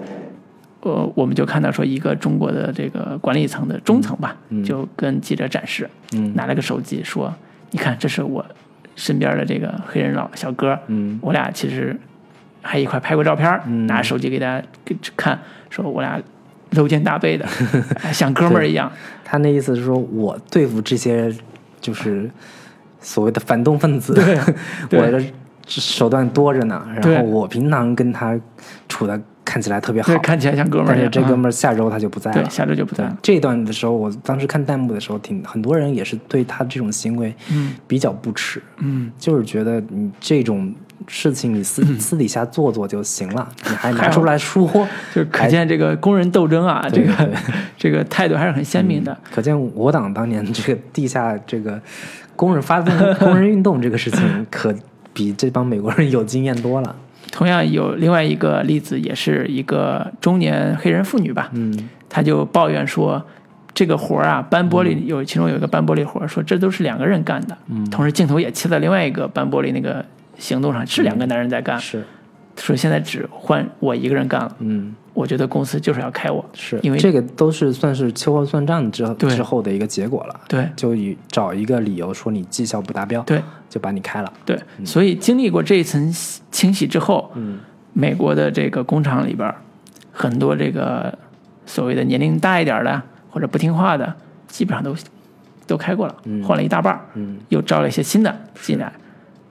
[0.81, 4.35] 呃，我们就看到说一个中国的这个管理层的中层吧，
[4.65, 6.33] 就跟记者展示，嗯。
[6.35, 7.33] 拿了个手机说
[7.71, 8.43] ：“你看，这是我
[8.95, 11.19] 身边的这个黑人老小哥，嗯。
[11.21, 11.95] 我俩其实
[12.61, 13.85] 还一块拍过照片，嗯。
[13.85, 14.65] 拿手机给大家
[15.15, 16.19] 看，说我俩
[16.71, 17.45] 搂肩搭背的，
[18.01, 18.91] 哎 像哥们儿一样。
[19.23, 21.31] 他那意思是说我对付这些
[21.79, 22.29] 就是
[22.99, 24.13] 所谓的反动分子，
[24.91, 25.23] 我的
[25.67, 26.85] 手段多着呢。
[26.95, 28.39] 然后我平常跟他
[28.87, 31.09] 处的看起来特别好，，看起来像哥们儿但是一样。
[31.09, 32.49] 啊这哥们儿下周他就不在了对，。
[32.49, 33.15] 下周就不在了。
[33.21, 40.73] 这段的时候，我当时看弹幕的时候，挺很多人也是对他这种行为嗯比较不耻，嗯，就是觉得你这种
[41.07, 44.67] 事情你私、私底下做做就行了， 你还拿出来说，
[45.13, 47.29] 就可见这个工人斗争啊，这个
[47.77, 49.17] 这个态度还是很鲜明的。
[49.33, 51.79] 可见我党当年这个地下这个
[52.35, 54.73] 工人发动工人运动这个事情，可
[55.13, 56.95] 比这帮美国人有经验多了。
[57.31, 63.23] 同样有另外一个例子，也是一个中年黑人妇女吧，嗯她就抱怨说，
[63.73, 67.55] 这个活儿啊，搬玻璃有其中有一个搬玻璃活儿，说这都是两个人干的。
[67.67, 70.03] 嗯同时镜头也切到另外一个搬玻璃那个
[70.39, 72.03] 行动上，是两个男人在干，是，
[72.55, 74.55] 说现在只换我一个人干了。
[74.59, 74.95] 嗯。
[75.13, 76.79] 我觉得公司就是要开我，是。
[76.81, 80.39] 因为这个都是算是秋后算账之后之后的一个结果了。
[80.47, 80.69] 对。
[80.77, 83.41] 就以找一个理由说你绩效不达标，对。
[83.69, 84.33] 就把你开了。
[84.45, 86.11] 对，所以经历过这一层
[86.49, 87.59] 清洗之后，嗯。
[87.91, 89.53] 美国的这个工厂里边，
[90.11, 91.15] 很多这个
[91.65, 94.15] 所谓的年龄大一点的或者不听话的，
[94.47, 94.95] 基本上都
[95.67, 96.15] 都开过了，
[96.47, 97.37] 换了一大半儿，嗯。
[97.49, 98.93] 又招了一些新的进来，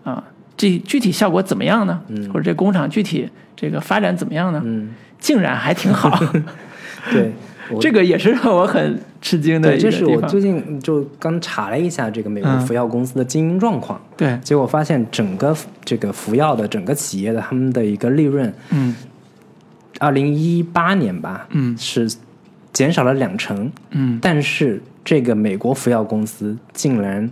[0.03, 0.24] 啊，
[0.59, 2.03] 这具体效果怎么样呢？
[2.31, 4.61] 或者这工厂具体这个发展怎么样呢？
[4.63, 6.23] 嗯，竟然还挺好，
[7.11, 7.33] 对，
[7.81, 9.79] 这个也是让我很吃惊的对。
[9.79, 18.95] 这是我最近就刚查了一下这个美国嗯服药公司的经营状况，对，结果发现整个这个服药的整个企业的他们的一个利润，嗯
[20.01, 22.11] 二零一八年吧，嗯是
[22.73, 27.29] 减少了两成，嗯，但是这个美国服药公司竟然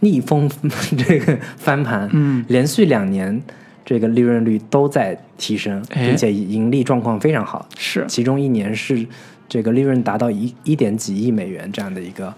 [0.00, 0.50] 逆风
[0.96, 3.42] 这个翻盘，嗯，连续两年
[3.84, 6.06] 这个利润率都在提升，哎。
[6.06, 8.04] 并且盈利状况非常好，是。
[8.08, 9.06] 其中一年是
[9.48, 12.32] 这个利润达到一一点几亿美元这样的一个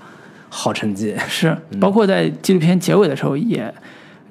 [0.49, 1.15] 好成绩。
[1.29, 3.73] 是，包括在纪录片结尾的时候也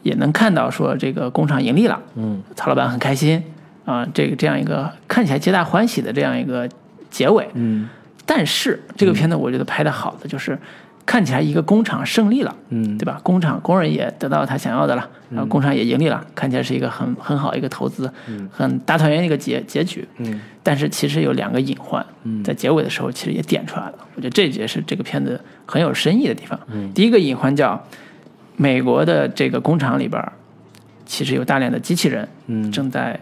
[0.04, 3.44] 也能看到说这个工厂盈利了，嗯，曹老板很开心
[3.86, 6.68] 啊，这个这样一个看起来皆大欢喜的这样一个
[7.12, 7.48] 结尾。
[7.54, 7.90] 嗯。
[8.26, 10.56] 但是这个片子我觉得拍的好的就是
[11.06, 13.20] 看起来一个工厂胜利了，嗯对吧？
[13.24, 18.12] 工厂工人也得到他想要的了，然后工厂也盈利了，看起来是一个很很好一个投资，
[18.52, 20.08] 很大团圆的一个结结局。
[20.18, 22.06] 嗯但是其实有两个隐患，
[22.44, 23.96] 在结尾的时候其实也点出来了。
[24.16, 26.60] 我觉得这也是这个片子很有深意的地方。
[26.68, 27.84] 嗯第一个隐患叫
[28.56, 30.24] 美国的这个工厂里边，
[31.08, 33.20] 其实有大量的机器人嗯正在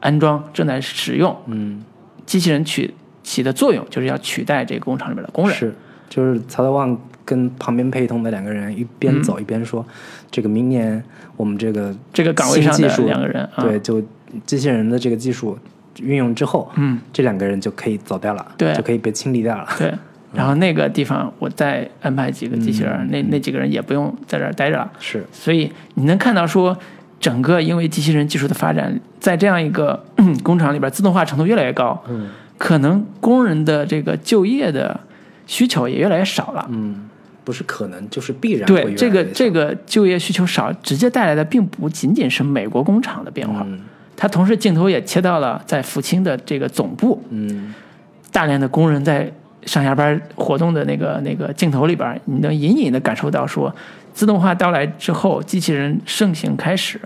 [0.00, 1.34] 安装、正在使用。
[1.46, 1.82] 嗯，
[2.26, 2.92] 机器人取
[3.22, 5.56] 起的作用就是要取代这个工厂里边的工人。
[5.56, 5.74] 是，
[6.14, 9.84] 就是曹德旺跟旁边陪同的两个人一边嗯走一边说，
[10.30, 11.02] 这个明年
[11.36, 13.64] 我们这个这个岗位上的两个人啊。
[13.64, 14.00] 对，就
[14.46, 15.58] 机器人的这个技术
[16.00, 18.72] 运用之后，嗯，这两个人就可以走掉了，对。
[18.74, 19.66] 就可以被清理掉了。
[19.76, 19.92] 对，
[20.32, 23.08] 然后那个地方我再安排几个机器人，嗯。
[23.10, 24.88] 那那几个人也不用在这儿待着了。
[25.00, 26.76] 是，所以你能看到说，
[27.18, 30.04] 整个因为机器人技术的发展，在这样一个
[30.44, 32.28] 工厂里边，自动化程度越来越高，嗯。
[32.56, 34.98] 可能工人的这个就业的
[35.46, 36.66] 需求也越来越少了。
[36.70, 37.08] 嗯，
[37.44, 43.80] 不是可能，就是必然会越来对这个这个就业需求少，直接带来的并不仅仅是美国工厂的变化，嗯。
[44.16, 47.74] 它同时镜头也切到了在福清的这个总部，嗯。
[48.30, 49.32] 大量的工人在
[49.64, 53.74] 上下班活动的那个那个镜头里边，你能隐隐的感受到说，
[54.12, 57.00] 自动化到来之后，机器人盛行开始，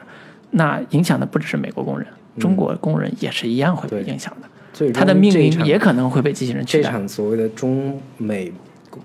[0.53, 2.07] 那影响的不只是美国工人，
[2.39, 4.51] 中国工人也是一样会被影响的，最
[4.87, 6.89] 终他的命运也可能会被机器人取代。
[6.89, 6.91] 这。
[6.91, 8.53] 场所谓的中美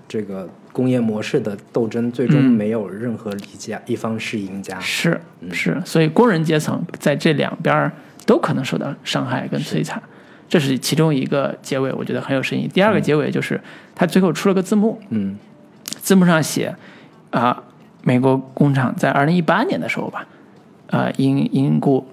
[0.08, 2.50] 这个工业模式的斗争，最终嗯。
[2.50, 4.78] 没有任何一家一方是赢家。
[4.80, 5.52] 是嗯。
[5.52, 7.92] 是，所以工人阶层在这两边儿
[8.26, 10.02] 都可能受到伤害跟摧残，
[10.48, 12.68] 这是其中一个结尾，我觉得很有深意。
[12.68, 13.60] 第二个结尾就是
[13.94, 15.38] 他最后出了个字幕，嗯。
[16.00, 16.74] 字幕上写
[17.30, 17.62] 啊、
[18.02, 20.26] 美国工厂在二零一八年的时候吧，
[20.88, 22.06] 呃，因因故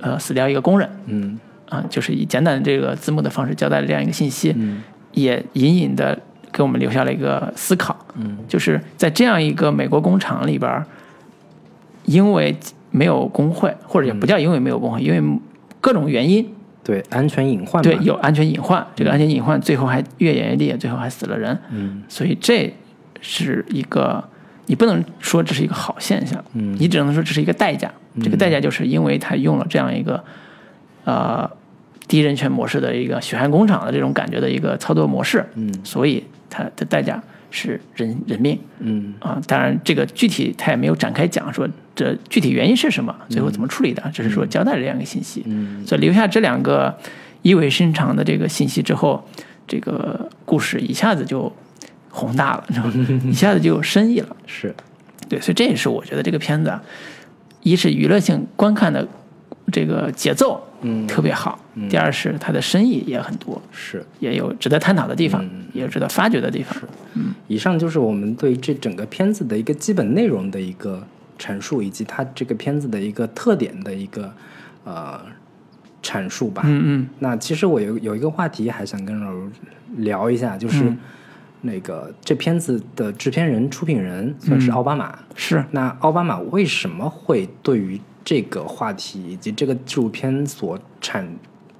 [0.00, 0.88] 呃死掉一个工人。
[1.06, 1.38] 嗯
[1.70, 4.82] 啊、就是以简短的这个字幕的方式交代了这样一个信息，嗯。
[5.12, 6.16] 也隐隐的
[6.52, 8.36] 给我们留下了一个思考，嗯。
[8.46, 10.84] 就是在这样一个美国工厂里边，
[12.04, 12.54] 因为
[12.90, 15.40] 没有工会，或者也不叫因为没有工会，因为
[15.80, 16.46] 各种原因，
[16.84, 17.82] 对，安全隐患。
[17.82, 22.02] 对，有安全隐患，这个安全隐患最后还越演越烈，最后还死了人，嗯。
[22.08, 22.72] 所以这
[23.20, 24.22] 是一个
[24.66, 26.76] 你不能说这是一个好现象，嗯。
[26.78, 27.90] 你只能说这是一个代价，
[28.22, 30.22] 这个代价就是因为他用了这样一个
[31.04, 31.50] 呃
[32.10, 38.58] 低人权模式的一个血汗工厂的这种感觉的一个操作模式，嗯所以它的代价是人人命。
[38.80, 45.44] 嗯啊，当然这个具体他也没有展开讲说这具体原因是什么，最后怎么处理的，只是说交代了这样一个信息。
[45.46, 46.98] 嗯所以留下这两个
[47.42, 49.24] 意味深长的这个信息之后，
[49.68, 51.52] 这个故事一下子就
[52.10, 53.20] 宏大了，你知道吗？
[53.30, 54.36] 一下子就有深意了。
[54.46, 54.74] 是
[55.28, 56.82] 对，所以这也是我觉得这个片子啊，
[57.62, 59.06] 一是娱乐性观看的
[59.70, 61.58] 这个节奏嗯特别好，
[61.88, 64.04] 第二是它的深意也很多，是。
[64.18, 66.76] 也有值得探讨的地方，嗯也有值得发掘的地方。
[67.14, 71.02] 嗯以上就是我们对这整个片子的一个基本内容的一个
[71.38, 74.32] 阐述，以及它这个片子的一个特点的一个
[74.84, 75.20] 呃
[76.02, 76.62] 阐述吧。
[76.64, 79.50] 嗯嗯那其实我有有一个话题还想跟老卢
[79.96, 80.98] 聊一下，就是嗯
[81.62, 85.18] 那个这片子的制片人、出品人算是奥巴马。
[85.34, 91.26] 是那奥巴马为什么会对于这个话题以及这个纪录片所产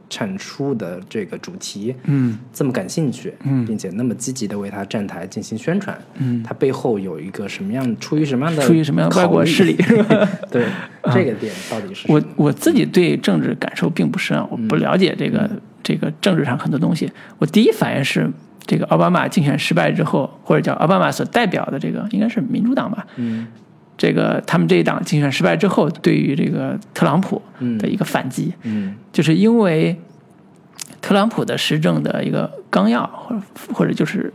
[0.08, 2.36] 产出的这个主题，嗯。
[2.52, 3.64] 这么感兴趣，嗯。
[3.64, 9.76] 并且那么积极的为他站台进行宣传，嗯，他背后有一个什么样，出于什么样的出于什么样的外国势力？
[10.50, 10.66] 对，
[11.14, 12.26] 这个点到底是什我么？
[12.36, 15.48] 我自己对政治感受并不深啊，我不了解这个
[15.82, 18.28] 这个政治上很多东西，我第一反应是，
[18.66, 23.46] 这个奥巴马竞选失败之后，或者叫奥巴马所代表的这个应该是民主党吧，嗯
[24.00, 27.42] 这个他们这一党竞选失败之后，对于这个特朗普
[27.78, 28.96] 的一个反击，嗯。
[29.12, 29.94] 就是因为
[31.02, 33.42] 特朗普的施政的一个纲要，或者
[33.74, 34.32] 或者就是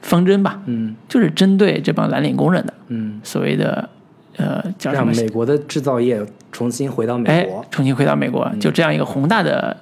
[0.00, 0.96] 方针吧，嗯。
[1.06, 3.90] 就是针对这帮蓝领工人的嗯，所谓的
[4.38, 5.12] 呃叫什让么？
[5.12, 9.76] 美国的制造业重新回到美哎国，，重新回到美国，就这样一个宏大的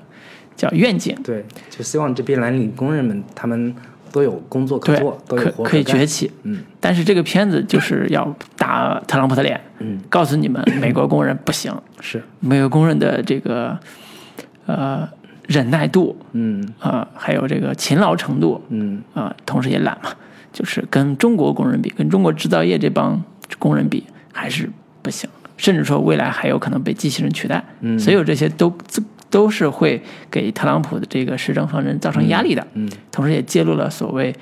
[0.56, 3.72] 叫愿景，对，就希望这边蓝领工人们他们
[4.12, 6.30] 都有工作可做，，都有可可以崛起。
[6.42, 6.62] 嗯。
[6.78, 13.78] 但是这个片子就是要打特朗普的脸，嗯，告诉你们美国工人不行， 是，美国工人的这个
[14.66, 15.08] 呃
[15.46, 16.68] 忍耐度嗯。
[16.78, 19.02] 啊、还有这个勤劳程度嗯。
[19.14, 20.10] 啊、同时也懒嘛，
[20.52, 23.22] 就是跟中国工人比，跟中国制造业这帮
[23.58, 24.68] 工人比还是
[25.02, 27.64] 不行，甚至说未来还有可能被机器人取代。
[27.80, 27.98] 嗯。
[27.98, 28.72] 所有这些都
[29.32, 32.64] 都是会给特朗普的这个施政方针造成压力的。
[32.74, 34.32] 嗯同时也揭露了所谓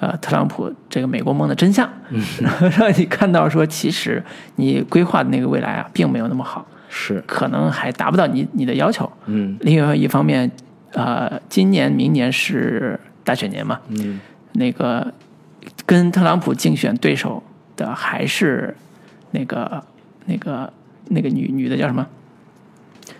[0.00, 2.20] 呃特朗普这个美国梦的真相，嗯。
[2.76, 4.22] 让你看到说其实
[4.56, 9.10] 你规划的那个未来啊并没有那么好，是，可能还达不到你你的要求。
[9.26, 9.56] 嗯。
[9.60, 10.50] 另外一方面，
[10.92, 14.20] 呃，今年明年是大选年嘛，嗯。
[14.54, 15.12] 那个
[15.86, 17.42] 跟特朗普竞选对手
[17.76, 18.76] 的还是
[19.30, 19.82] 那个
[20.26, 20.72] 那个
[21.08, 22.04] 那个女女的叫什么？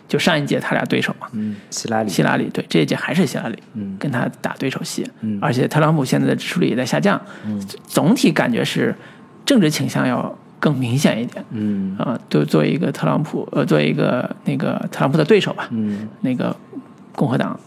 [0.07, 3.96] 就上一届他俩对手嘛，嗯，希拉里，希拉里对，这一届还是希拉里，嗯。
[3.98, 5.38] 跟他打对手戏，嗯。
[5.40, 7.61] 而且特朗普现在的支持率也在下降，嗯。
[7.86, 8.94] 总体感觉是
[9.46, 11.44] 政治倾向要更明显一点。
[11.50, 11.96] 嗯。
[11.98, 16.09] 啊、就作为一个特朗普，呃，作为一个那个特朗普的对手吧，嗯。
[16.20, 16.55] 那个
[17.12, 17.59] 共和党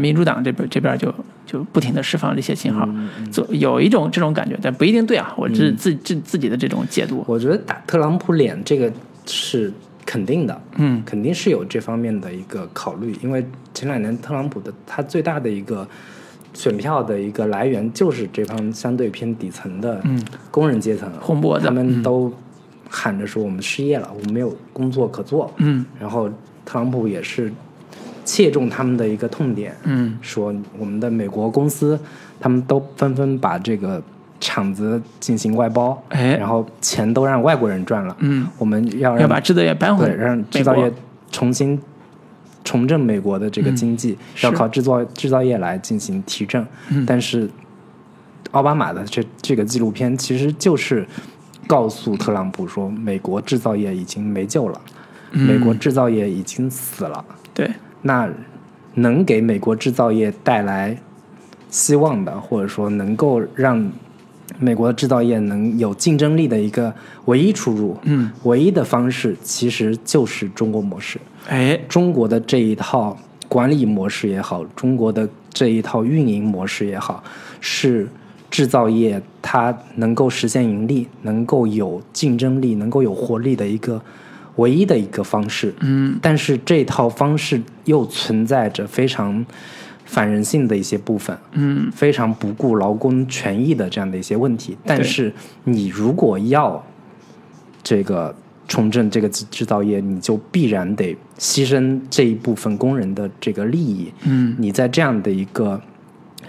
[0.00, 1.14] 民主党这边这边就
[1.46, 3.08] 就不停的释放这些信号，嗯
[3.50, 8.92] 有一种这种感觉，但不一定对啊，我自自自己的这种解读，我觉得打特朗普脸这个
[9.26, 9.72] 是
[10.10, 11.00] 肯定的，嗯。
[11.06, 15.86] 肯定是有这方面的一个考虑，因为前两年特朗普的他最大的一个
[16.52, 20.20] 选票的一个来源就是这帮相对偏底层的嗯。
[20.50, 22.32] 工人阶层，红脖子他们都
[22.88, 25.86] 喊着说我们失业了，我们没有工作可做，嗯。
[26.00, 26.28] 然后
[26.64, 27.52] 特朗普也是
[28.24, 30.18] 切中他们的一个痛点，嗯。
[30.20, 31.96] 说我们的美国公司
[32.40, 34.02] 他们都纷纷把这个
[34.40, 36.36] 厂子进行外包，哎。
[36.36, 40.92] 然后钱都让外国人赚了，嗯，我们要让要把制造业搬回对让制造业
[41.30, 41.78] 重新
[42.64, 44.46] 重振美国的这个经济，是。
[44.46, 46.66] 要靠制造制造业来进行提振。
[46.88, 47.04] 嗯。
[47.06, 47.48] 但是
[48.52, 51.06] 奥巴马的这这个纪录片其实就是
[51.66, 54.80] 告诉特朗普说，美国制造业已经没救了，
[55.32, 55.46] 嗯。
[55.46, 57.24] 美国制造业已经死了。
[57.54, 57.70] 对，
[58.02, 58.28] 那
[58.94, 60.96] 能给美国制造业带来
[61.70, 63.90] 希望的，或者说能够让
[64.60, 66.94] 美国的制造业能有竞争力的一个
[67.24, 71.18] 唯一出路，嗯，唯一的方式其实就是中国模式。
[71.48, 73.16] 哎，中国的这一套
[73.48, 77.24] 管理模式也好，中国的这一套运营模式也好，
[77.60, 78.06] 是
[78.50, 84.00] 制造业它能够实现盈利、能够有竞争力、能够有活力的一个
[84.56, 85.74] 唯一的一个方式。
[85.80, 89.44] 嗯但是这套方式又存在着非常
[90.10, 94.76] 反人性的一些部分，嗯非常不顾劳工权益的这样的一些问题。
[94.84, 95.32] 但是
[95.62, 96.84] 你如果要
[97.80, 98.34] 这个
[98.66, 104.12] 重振这个制制造业，你就必然得牺牲这一部分工人的这个利益。
[104.24, 105.80] 嗯你在这样的一个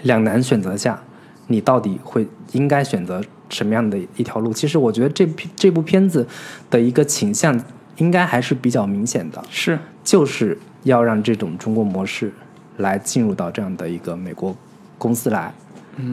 [0.02, 1.00] 两难选择下，
[1.46, 4.52] 你到底会应该选择什么样的一条路？
[4.52, 6.26] 其实我觉得这片这部片子
[6.68, 7.58] 的一个倾向
[7.98, 12.32] 应该还是比较明显的，是，就是要让这种中国模式
[12.78, 14.56] 来进入到这样的一个美国
[14.98, 15.52] 公司来，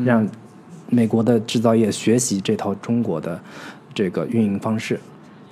[0.06, 0.28] 让
[0.90, 3.40] 美国的制造业学习这套中国的
[3.94, 5.00] 这个运营方式。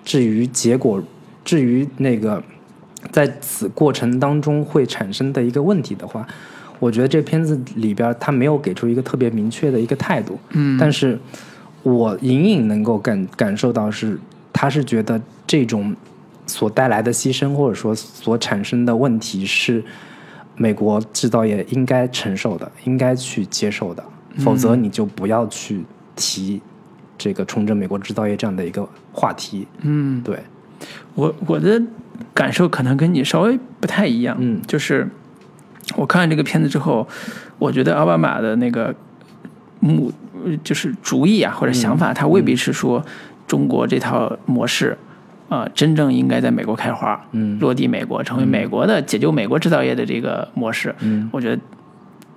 [0.03, 1.03] 至于结果，
[1.43, 2.41] 至于那个
[3.11, 6.25] 在此过程当中会产生的一个问题的话，
[6.79, 10.37] 我觉得这片子里边他没有给出一个特别明确的一个态度。
[10.51, 11.19] 嗯，但是
[11.83, 14.19] 我隐隐能够感感受到是，
[14.51, 15.95] 他是觉得这种
[16.45, 19.83] 所带来的牺牲，或者说所产生的问题是
[20.57, 24.03] 美国制造业应该承受的，应该去接受的，
[24.39, 25.85] 否则你就不要去
[26.15, 26.59] 提
[27.17, 29.67] 这个重振美国制造业这样的一个话题。
[29.81, 30.39] 嗯，对，
[31.13, 31.81] 我我的
[32.33, 35.07] 感受可能跟你稍微不太一样，嗯就是
[35.95, 37.07] 我看完这个片子之后，
[37.59, 38.93] 我觉得奥巴马的那个
[39.79, 40.11] 目
[40.63, 43.05] 就是主意啊或者想法，他未必是说
[43.45, 44.97] 中国这套模式。
[45.49, 51.61] 啊、真正应该在美国开花，嗯落地美国，成为美国的解救美国制造业的这个模式，嗯我觉得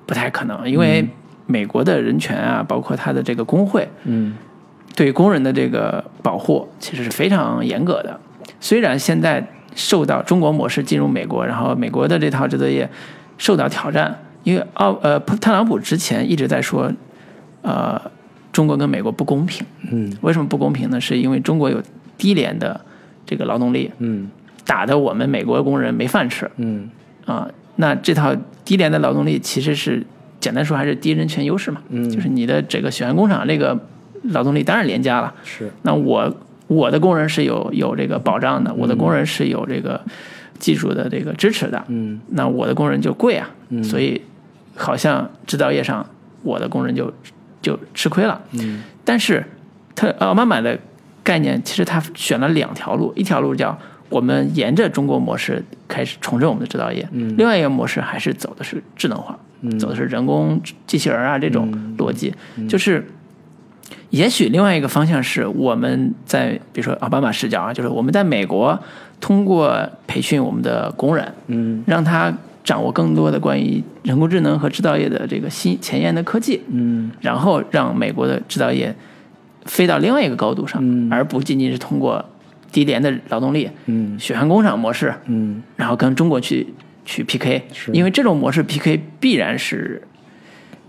[0.07, 1.07] 不太可能，因为
[1.47, 4.35] 美国的人权啊，包括它的这个工会，嗯
[4.95, 8.21] 对工人的这个保护其实是非常严格的。
[8.61, 12.89] 虽然现在受到中国模式进入美国，然后美国的这套制造业
[13.39, 16.93] 受到挑战，因为奥呃特朗普之前一直在说，
[17.63, 18.01] 呃，
[18.53, 19.67] 中国跟美国不公平。
[19.91, 21.01] 嗯为什么不公平呢？
[21.01, 21.83] 是因为中国有
[22.19, 22.79] 低廉的
[23.31, 24.29] 这个劳动力，嗯。
[24.67, 26.51] 打得我们美国工人没饭吃。
[26.57, 26.91] 嗯。
[27.25, 27.49] 啊。
[27.77, 28.35] 那这套
[28.65, 30.05] 低廉的劳动力其实是
[30.41, 32.11] 简单说还是低人权优势嘛，嗯。
[32.11, 33.79] 就是你的这个血汗工厂这个
[34.25, 35.33] 劳动力当然廉价了。
[35.45, 35.71] 是。
[35.83, 36.37] 那我
[36.67, 40.01] 我的工人是有有这个保障的，我的工人是有这个
[40.59, 42.21] 技术的这个支持的，嗯。
[42.31, 43.85] 那我的工人就贵啊，嗯。
[43.85, 44.21] 所以
[44.77, 46.05] 好像制造业上
[46.43, 47.13] 我的工人就
[47.63, 48.41] 就吃亏了。
[48.53, 48.83] 嗯。
[49.05, 49.45] 但是
[49.95, 50.79] 他奥巴马的
[51.31, 53.79] 概念其实他选了两条路，一条路叫
[54.09, 57.37] 我们沿着中国模式开始重振我们的制造业，嗯。
[57.37, 59.79] 另外一个模式还是走的是智能化，嗯。
[59.79, 61.95] 走的是人工机器人啊这种嗯。
[61.97, 62.35] 逻辑，
[62.69, 63.07] 就是。
[64.11, 68.77] 也许另外一个方向是我们在，比如说奥巴马视角啊，就是我们在美国
[69.21, 71.85] 通过培训我们的工人，嗯。
[71.87, 77.13] 让他掌握更多的关于人工智能和制造业的这个新前沿的科技，嗯。
[77.21, 78.93] 然后让美国的制造业
[79.67, 82.25] 飞到另外一个高度上，嗯而不仅仅是通过
[82.73, 86.67] 低廉的劳动力、嗯血汗工厂模式，嗯然后跟中国去
[87.05, 90.03] 去 PK，是因为这种模式 PK 必然是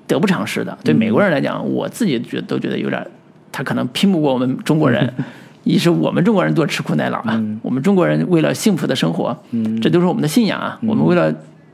[0.08, 0.78] 得不偿失的。
[0.84, 3.06] 对美国人来讲，我自己觉得都觉得有点，
[3.52, 5.14] 他可能拼不过我们中国人。
[5.64, 9.38] 一是我们中国人多吃苦耐劳啊，我们中国人为了幸福的生活，
[9.80, 10.80] 这都是我们的信仰啊。
[10.82, 11.32] 我们为了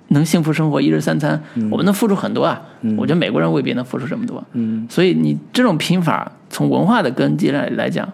[0.10, 2.62] 能幸福生活，一日三餐，我们能付出很多啊。
[2.98, 4.44] 我觉得美国人未必能付出这么多。
[4.54, 8.08] 嗯所以你这种拼法，从文化的根基来来讲，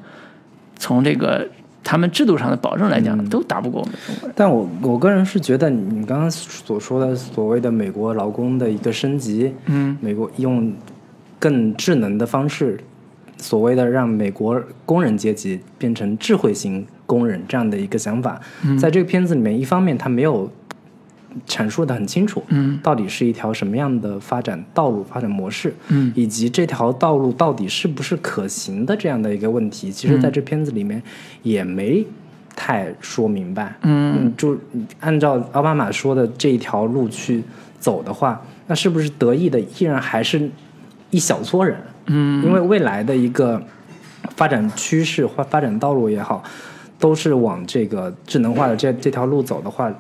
[0.77, 1.47] 从这个
[1.83, 4.33] 他们制度上的保证来讲，都打不过我们中国人。
[4.35, 10.73] 但我我个人是觉得你刚刚所说的所谓的美国劳工的一个升级，嗯，美国用
[11.37, 12.79] 更智能的方式，
[13.37, 18.39] 所谓的让美国工人阶级变成智慧型工人这样的一个想法，
[18.79, 20.49] 在这个片子里面，一方面他没有
[21.47, 26.11] 阐述的很清楚，嗯，到底是一条什么样的发展道路、发展模式，嗯。
[26.15, 31.01] 以及这条道路到底是不是可行的这样的一个问题，其实在这片子里面
[31.41, 32.05] 也没
[32.55, 33.75] 太说明白。
[33.81, 34.33] 嗯。
[34.37, 34.57] 就
[34.99, 37.43] 按照奥巴马说的这一条路去
[37.79, 40.49] 走的话，那是不是得益的依然还是
[41.09, 41.77] 一小撮人？
[42.05, 43.61] 嗯，因为未来的一个
[44.35, 46.43] 发展趋势或发展道路也好，
[46.99, 49.93] 都是往这个智能化的这这条路走的话，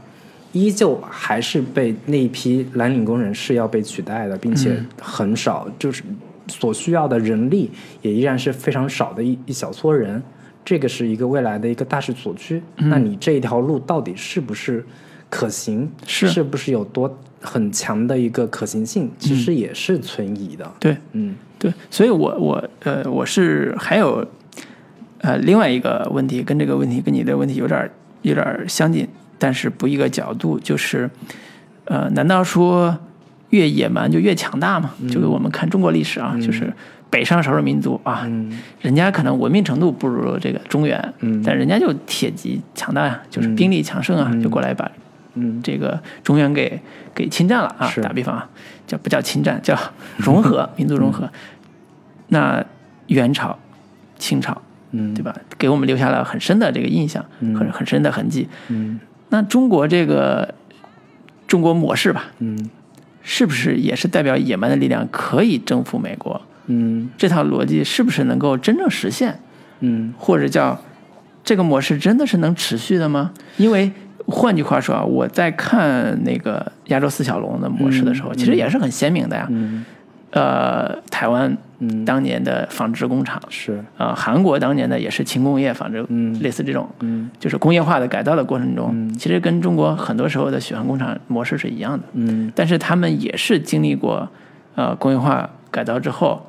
[0.53, 6.01] 依旧还是被那一批蓝领工人是要被取代的，并且很少，就是
[6.47, 7.69] 所需要的人力
[8.01, 10.23] 也依然是非常少的一一小撮人。
[10.65, 12.63] 这个是一个未来的一个大势所趋。
[12.77, 14.81] 那你这一条路到底是不是
[15.29, 15.91] 可行？
[16.07, 19.11] 是是不是有多很强的一个可行性？
[19.19, 20.71] 其实也是存疑的。
[20.79, 24.25] 对嗯对，所以我我呃我是还有
[25.19, 29.05] 呃另外一个问题，跟这个问题跟你的问题有点儿有点儿相近，
[29.37, 31.09] 但是不一个角度，就是
[31.85, 32.97] 呃，难道说
[33.49, 34.91] 越野蛮就越强大吗？
[35.09, 36.73] 就是我们看中国历史啊，就是
[37.09, 38.59] 北上少数民族啊，嗯。
[38.81, 41.43] 人家可能文明程度不如这个中原，嗯。
[41.45, 44.89] 但人家就铁骑强大呀，就是兵力强盛啊，就过来把
[45.35, 45.61] 嗯。
[45.61, 46.79] 这个中原给
[47.13, 47.91] 给侵占了啊。
[48.01, 48.49] 打比方啊，
[48.87, 49.77] 叫不叫侵占，叫
[50.17, 51.29] 融合， 民族融合。
[52.29, 52.63] 那
[53.07, 53.59] 元朝、
[54.17, 54.59] 清朝，
[54.91, 55.35] 嗯，对吧？
[55.57, 57.53] 给我们留下了很深的这个印象，嗯。
[57.55, 58.47] 很很深的痕迹。
[58.69, 58.99] 嗯
[59.33, 60.53] 那中国这个
[61.47, 62.69] 中国模式吧，嗯
[63.23, 66.39] 是不是也是代表野蛮的力量可以征服美国？
[66.67, 69.39] 嗯这套逻辑是不是能够真正实现？
[69.79, 70.79] 嗯或者叫
[71.43, 73.31] 这个模式真的是能持续的吗？
[73.57, 73.91] 因为
[74.27, 79.47] 换句话说啊，我在看那个亚洲四小龙的模式的时候，其实也是很鲜明的呀。
[79.49, 79.83] 嗯
[80.33, 82.03] 呃，台湾嗯。
[82.05, 83.83] 当年的纺织工厂，是。
[83.97, 86.37] 呃，韩国当年的也是轻工业纺织，嗯。
[86.39, 87.29] 类似这种，嗯。
[87.39, 92.03] 就是工业化的改造的过程中，其实跟中国很多时候的血汗工厂模式是一样的。
[92.13, 92.51] 嗯。
[92.55, 94.27] 但是他们也是经历过
[94.73, 96.43] 呃工业化改造之后，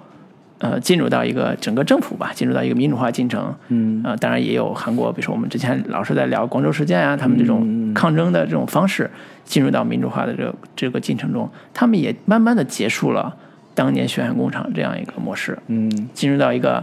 [0.60, 3.54] 呃进入到一个整个政府吧，进入到一个民主化进程。
[3.68, 4.00] 嗯。
[4.02, 9.10] 呃，当然也有韩国，比如说我们之前老是在聊广州事件啊，他们这种抗争的这种方式
[9.44, 13.36] 进入到民主化的这个这个进程中，他们也慢慢的结束了
[13.74, 15.90] 当年血汗工厂这样一个模式，嗯。
[16.14, 16.82] 进入到一个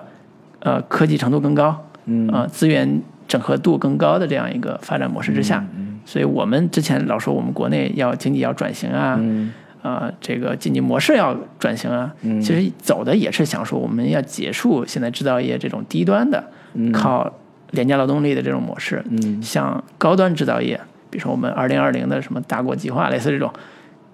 [0.60, 2.30] 呃科技程度更高，嗯。
[2.32, 5.66] 呃资源整合度更高的这样一个发展模式之下。
[6.06, 9.54] 所以我们之前老说我们国内要经济要转型啊，嗯。
[9.82, 12.40] 啊，这个经济模式要转型啊，嗯。
[12.42, 16.44] 其实走的也是想说我们要结束现在制造业这种低端的、
[16.92, 17.32] 靠
[17.72, 19.42] 廉价劳动力的这种模式，嗯。
[19.42, 23.52] 像高端制造业，比如说我们二零二零的什么大国计划，类似这种，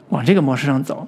[0.09, 1.07] 往这个模式上走。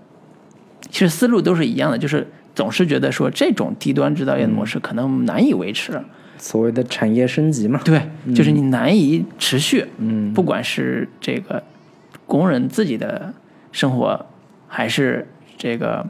[0.89, 6.01] 其实思路都是一样的，就是总是觉得说这种低端制造业的模式可能难以维持，
[6.37, 7.79] 所谓的产业升级嘛。
[7.83, 8.01] 对，
[8.33, 10.33] 就是你难以持续，嗯。
[10.33, 11.61] 不管是这个
[12.25, 13.33] 工人自己的
[13.71, 14.25] 生活，
[14.67, 15.27] 还是
[15.57, 16.05] 这个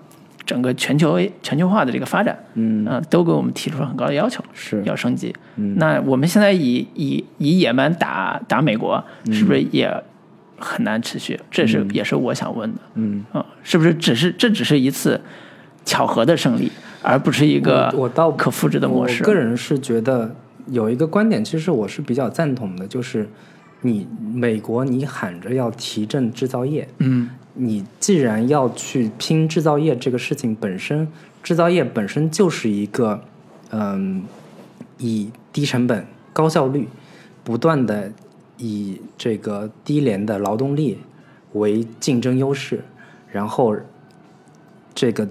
[0.46, 2.86] 整个全球全球化的这个发展，嗯。
[2.86, 4.84] 啊、都给我们提出了很高的要求，是。
[4.86, 5.34] 要升级。
[5.56, 5.76] 嗯。
[5.78, 10.04] 那我们现在以以以野蛮打打美国，是不是嗯也
[10.60, 11.40] 很难持续？
[11.50, 12.80] 这是、也是我想问的。
[12.96, 15.20] 嗯，啊、是不是只是这只是一次
[15.86, 16.72] 巧合的胜利，
[17.02, 19.24] 而不是一个我我倒可复制的模式？
[19.24, 20.36] 我个人是觉得
[20.68, 23.28] 有一个观点，其实我是比较赞同的，就是
[23.82, 31.08] 你美国你喊着要提振制造业，嗯你既然要去拼制造业这个事情本身，
[31.44, 33.22] 制造业本身就是一个，
[33.72, 34.24] 嗯，
[34.98, 36.88] 以低成本、高效率，
[37.44, 38.12] 不断的
[38.60, 41.00] 以这个低廉的劳动力
[41.54, 42.84] 为竞争优势，
[43.32, 43.76] 然后
[44.94, 45.28] 这个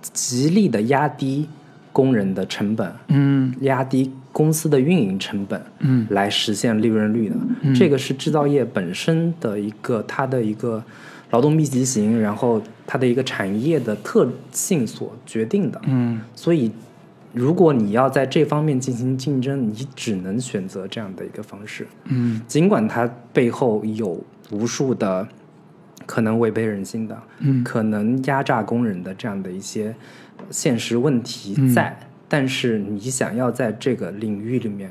[0.00, 1.48] 极力的压低
[1.92, 7.36] 工人的成本，嗯压低公司的运营成本，嗯来实现利润率的。
[7.74, 10.82] 这个是制造业本身的一个它的一个
[11.30, 15.80] 劳动密集型，然后它的一个产业的特性所决定的。
[15.86, 16.70] 嗯所以，
[17.36, 21.86] 如果你要在这方面进行竞争，你只能选择这样的一个方式。
[22.06, 22.40] 嗯。
[22.48, 24.18] 尽管它背后有
[24.50, 25.28] 无数的
[26.06, 27.62] 可能违背人性的，嗯。
[27.62, 29.94] 可能压榨工人的这样的一些
[30.50, 31.94] 现实问题在，
[32.26, 34.90] 但是你想要在这个领域里面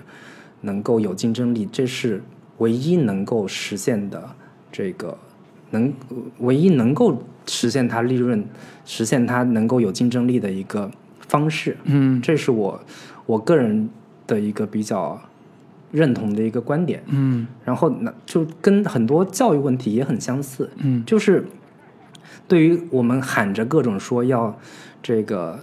[0.61, 2.21] 能够有竞争力，这是
[2.59, 4.23] 唯一能够实现的
[4.71, 5.17] 这个
[5.71, 5.91] 能
[6.37, 8.45] 唯一能够实现它利润、
[8.85, 10.91] 实现它能够有竞争力的一个
[11.27, 11.77] 方式。
[11.83, 12.21] 嗯。
[12.21, 12.79] 这是我
[13.25, 13.89] 我个人
[14.27, 15.19] 的一个比较
[15.91, 17.03] 认同的一个观点。
[17.07, 17.47] 嗯。
[17.63, 21.03] 然后呢，就跟很多教育问题也很相似，嗯。
[21.05, 21.45] 就是
[22.47, 24.57] 对于我们喊着各种说要
[25.01, 25.59] 这个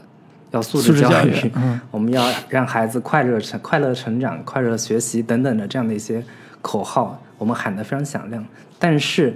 [0.50, 1.80] 要素素质质教育，教育嗯。
[1.90, 6.24] 我们要让孩子快乐成快乐成长、快乐学习等等的这样的一些
[6.60, 8.44] 口号，我们喊得非常响亮，
[8.78, 9.34] 但是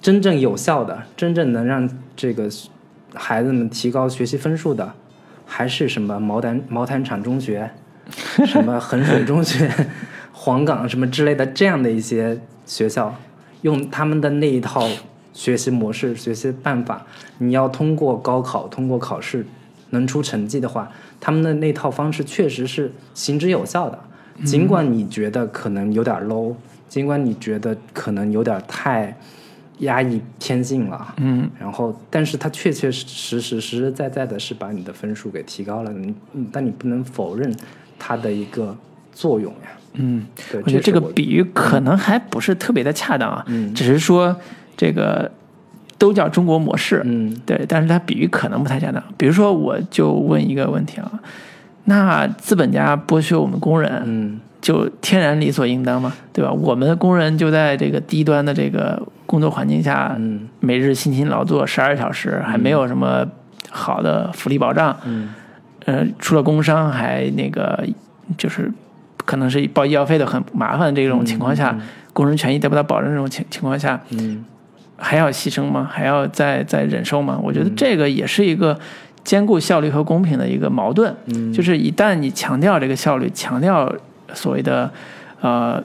[0.00, 2.50] 真正有效的、真正能让这个
[3.14, 4.92] 孩子们提高学习分数的，
[5.46, 7.70] 还是什么毛坦毛坦厂中学、
[8.46, 9.70] 什么衡水中学、
[10.32, 13.14] 黄冈什么之类的这样的一些学校，
[13.62, 14.88] 用他们的那一套
[15.32, 17.06] 学习模式、学习办法，
[17.38, 19.46] 你要通过高考、通过考试
[19.90, 20.90] 能出成绩的话，
[21.20, 23.98] 他们的那套方式确实是行之有效的。
[24.44, 26.54] 尽管你觉得可能有点 low，
[26.88, 29.16] 尽管你觉得可能有点太
[29.78, 31.48] 压抑偏进了，嗯。
[31.58, 37.54] 然后，但是它确确实实实实在在的是把你的分数给提高了，你，嗯但你不能否认
[37.98, 38.76] 它的一个
[39.12, 39.68] 作用呀。
[39.94, 43.72] 嗯，对，我觉得这个比喻可能还不是特别的恰当啊，嗯。
[43.74, 44.34] 只是说
[44.76, 45.30] 这个
[45.98, 47.34] 都叫中国模式，嗯。
[47.46, 49.02] 对，但是它比喻可能不太恰当。
[49.16, 51.10] 比如说，我就问一个问题啊，
[51.84, 56.10] 那资本家剥削我们工人，嗯就天然理所应当嘛？
[56.32, 56.50] 对吧？
[56.50, 63.26] 我们的工人就在这个低端的这个工作环境下，嗯每日辛勤劳作十二小时，还没有什么
[63.68, 65.34] 好的福利保障，嗯
[65.84, 67.86] 呃，除了工伤还那个
[68.38, 68.72] 就是
[69.26, 71.78] 可能是报医药费的很麻烦这种情况下，
[72.14, 74.42] 工人权益得不到保证这种情情况下，嗯
[74.96, 75.86] 还要牺牲吗？
[75.92, 77.38] 还要再再忍受吗？
[77.42, 78.78] 我觉得这个也是一个
[79.22, 81.14] 兼顾效率和公平的一个矛盾。
[81.26, 83.92] 嗯就是一旦你强调这个效率，强调
[84.34, 84.90] 所谓的
[85.40, 85.82] 呃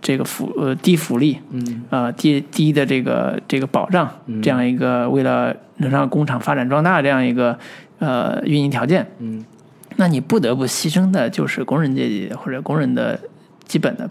[0.00, 4.10] 这个福呃低福利，嗯呃低低的这个这个保障，
[4.42, 7.58] 这样一个为了能让工厂发展壮大这样一个
[7.98, 9.44] 呃运营条件，嗯
[9.96, 13.20] 那你不得不牺牲的就是工人阶级或者工人的
[13.66, 14.10] 基本的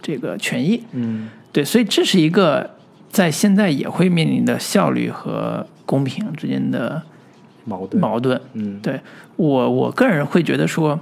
[0.00, 0.82] 这个权益。
[0.92, 2.68] 嗯对，所以这是一个
[3.10, 7.02] 在现在也会面临的效率和公平之间的
[7.64, 8.40] 矛盾矛盾。
[8.54, 9.00] 嗯对
[9.36, 10.98] 我我个人会觉得说，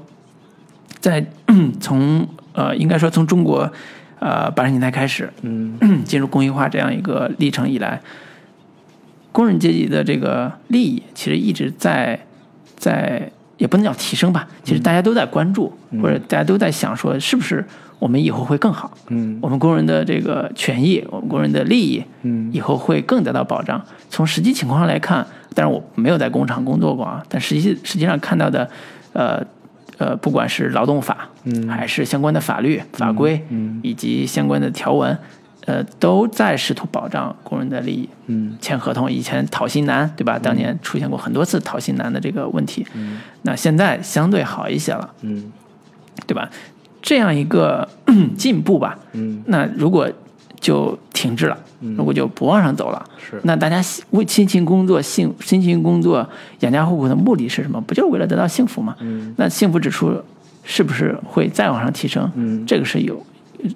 [1.07, 1.25] 在
[1.79, 3.71] 从呃应该说从中国
[4.19, 8.01] 呃八十年代开始嗯 进入工业化这样一个历程以来，
[9.31, 12.19] 工人阶级的这个利益其实一直在
[12.77, 15.73] 在也不能叫提升吧，其实大家都在关注，
[16.03, 17.65] 或者大家都在想说，是不是
[18.01, 18.91] 我们以后会更好？
[19.07, 23.81] 嗯我们工人的这个权益，我们工人的利益，嗯以后会更得到保障。
[24.11, 25.25] 从实际情况来看，
[25.55, 28.69] 当然我没有在工厂工作过啊，但实际实际上看到的，
[29.13, 29.41] 呃
[29.99, 31.69] 呃，不管是劳动法，嗯。
[31.69, 33.81] 还是相关的法律法规，嗯。
[33.83, 35.17] 以及相关的条文，
[35.65, 38.09] 呃，都在试图保障工人的利益。
[38.27, 38.57] 嗯。
[38.61, 39.11] 签合同。
[39.11, 40.39] 以前讨薪难，对吧？
[40.39, 43.21] 当年出现过很多次讨薪难的这个问题，嗯。
[43.43, 45.53] 那现在相对好一些了，嗯。
[46.27, 46.51] 对吧？
[47.03, 47.89] 这样一个
[48.37, 49.43] 进步吧，嗯。
[49.47, 50.11] 那如果
[50.61, 51.59] 就停滞了，
[51.97, 56.29] 如果就不往上走了，是那大家辛为辛勤工作、辛辛勤工作、
[56.61, 57.81] 养家糊口的目的是什么？
[57.81, 58.97] 不就是为了得到幸福吗？
[59.01, 60.23] 嗯那幸福指数
[60.65, 62.31] 是不是会再往上提升？
[62.35, 63.25] 嗯这个是有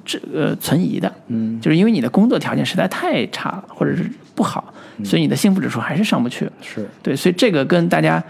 [0.04, 4.04] 这呃存疑的，嗯，就是因为你的工作条件实在太差了，或者是
[4.34, 4.72] 不好，
[5.04, 6.48] 所以你的幸福指数还是上不去。
[6.62, 8.22] 是对，所以这个跟大家，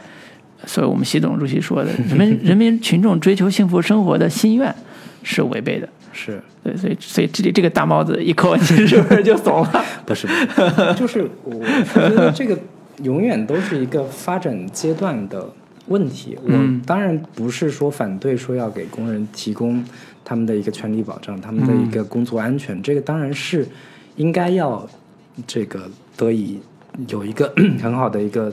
[0.66, 4.74] 所以我们习总主席说的，人民人民群众追求幸福生活的心愿
[5.22, 5.88] 是违背的。
[6.12, 9.84] 是，对，所以所以这里这个大帽子一扣， 你是不是就怂了？
[10.04, 10.26] 不是，
[10.96, 12.58] 就是我我觉得这个
[13.02, 15.48] 永远都是一个发展阶段的
[15.86, 16.36] 问题。
[16.44, 16.80] 嗯。
[16.80, 19.84] 我当然不是说反对说要给工人提供
[20.24, 23.66] 他们的一个权利保障，他们的一个工作安全，这个当然是
[24.16, 24.88] 应该要
[25.46, 26.58] 这个得以
[27.08, 28.52] 有一个 很好的一个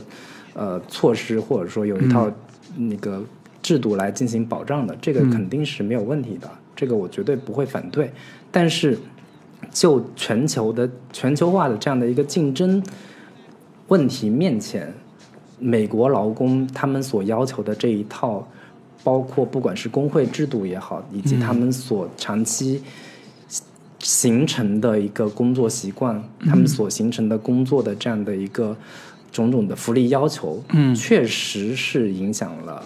[0.53, 2.31] 呃措施，或者说有一套
[2.75, 3.21] 那个
[3.61, 8.09] 制度来进行保障的，这个肯定是没有问题的，这个我绝对不会反对。
[8.49, 8.97] 但是
[9.71, 12.81] 就全球的全球化的这样的一个竞争
[13.87, 14.93] 问题面前，
[15.59, 18.47] 美国劳工他们所要求的这一套，
[19.03, 22.81] 包括不管是工会制度也好，以及他们所长期
[23.99, 28.75] 形成的一个工作习惯，他们所形成的工作的这样的一个
[29.31, 30.93] 种种的福利要求，嗯。
[30.93, 32.83] 确实是影响了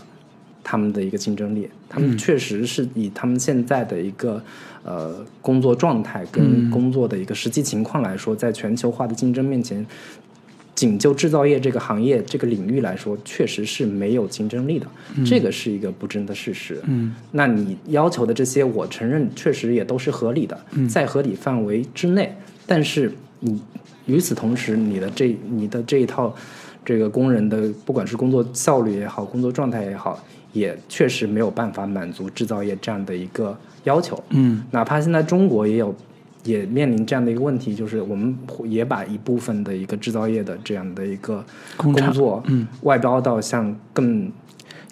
[0.63, 1.67] 他们的一个竞争力。
[1.89, 4.41] 他们确实是以他们现在的一个
[4.83, 9.85] 呃工作状态跟工作的一个实际情况来说，在全球化的竞争面前，
[10.73, 14.87] 仅就制造业这个行业这个领域来说，确实是没有竞争力的，
[15.25, 16.79] 这个是一个不争的事实。
[16.85, 20.57] 嗯那你要求的这些，我承认确实也都是合理的，
[20.89, 22.33] 在合理范围之内。
[22.65, 23.11] 但是
[23.41, 23.61] 你
[24.05, 26.33] 与此同时，你的这你的这一套
[26.85, 30.23] 这个工人的，不管是工作效率也好，工作状态也好，
[30.53, 34.21] 也确实没有办法满足制造业这样的一个要求。
[34.29, 34.63] 嗯。
[34.71, 35.95] 哪怕现在中国也有
[36.43, 41.43] 也面临这样的一个问题，就是我们也把一部分的一个制造业的这样的一个
[41.77, 44.31] 工作，嗯，外包到像更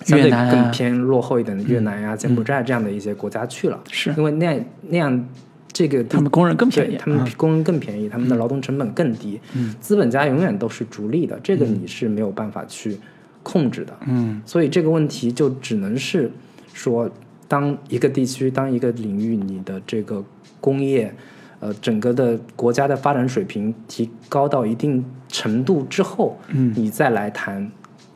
[0.04, 0.52] 相对越南啊。
[0.52, 4.14] 更偏落后一点的越南呀、柬埔寨这样的一些国家去了，是。
[4.16, 5.28] 因为那样那样
[5.74, 6.98] 这个他们工人更便宜。
[6.98, 7.32] 他们嗯。
[7.36, 9.40] 工人更便宜，他们的劳动成本更低，
[9.82, 12.98] 资本家永远都是逐利的，这个你是没有办法去
[13.44, 14.42] 控制的，嗯。
[14.46, 16.32] 所以这个问题就只能是
[16.74, 17.10] 说，
[17.48, 20.24] 当一个地区、当一个领域，你的这个
[20.62, 21.14] 工业，
[21.60, 26.74] 呃，整个的国家的发展水平提高到一定程度之后，嗯。
[26.76, 27.72] 你再来谈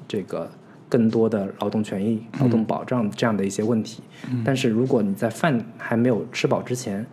[0.07, 0.49] 这个
[0.87, 4.03] 更多的劳动权益、劳动保障这样的一些问题。
[4.45, 7.05] 但是如果你在饭还没有吃饱之前，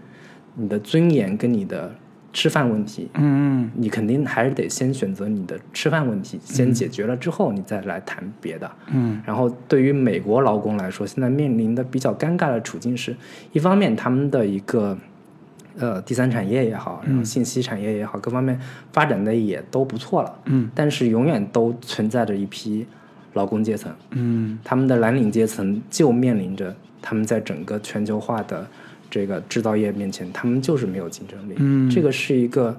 [0.55, 1.95] 你的尊严跟你的
[2.33, 8.71] 吃饭问题，嗯你肯定还是得先选择你的吃饭问题，先解决了之后，你再来谈别的。
[8.93, 9.21] 嗯。
[9.27, 13.17] 然后对于美国劳工来说，现在面临的比较尴尬的处境是，
[13.53, 14.97] 一方面他们的一个
[15.77, 18.59] 呃第三产业也好，然后信息产业也好，各方面
[18.93, 20.71] 发展的也都不错了，嗯。
[20.75, 22.87] 但是永远都存在着一批
[23.33, 24.57] 劳工阶层，嗯。
[24.63, 28.65] 他们的蓝领阶层就面临着他们在整个全球化的
[29.11, 32.79] 这个制造业面前，他们就是没有竞争力，嗯这个是一个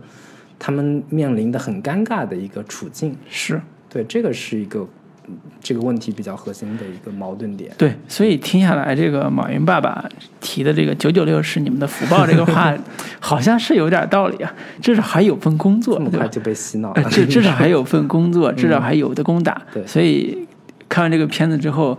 [0.57, 3.15] 他们面临的很尴尬的一个处境。
[3.29, 3.61] 是。
[3.89, 4.87] 对，这个是一个
[5.27, 7.69] 嗯这个问题比较核心的一个矛盾点。
[7.77, 10.07] 对，所以听下来，这个马云爸爸
[10.39, 12.73] 提的这个“九九六是你们的福报”这个话，
[13.19, 14.53] 好像是有点道理啊。
[14.81, 16.11] 至少还有份工作，对吧？
[16.11, 19.51] 这么快就被洗脑呃了，至至少还有份工作， 至少还有的工打。
[19.53, 20.47] 嗯对所以
[20.87, 21.97] 看完这个片子之后，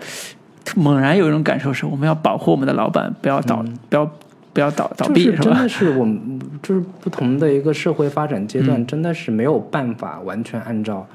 [0.76, 4.10] 猛然有一种感受是，我们要保护我们的老板，不要倒，不要
[4.52, 5.68] 不要倒倒闭，是真的？
[5.68, 11.06] 是我们就是不同的一个社会发展阶嗯段，真的是没有办法完全按照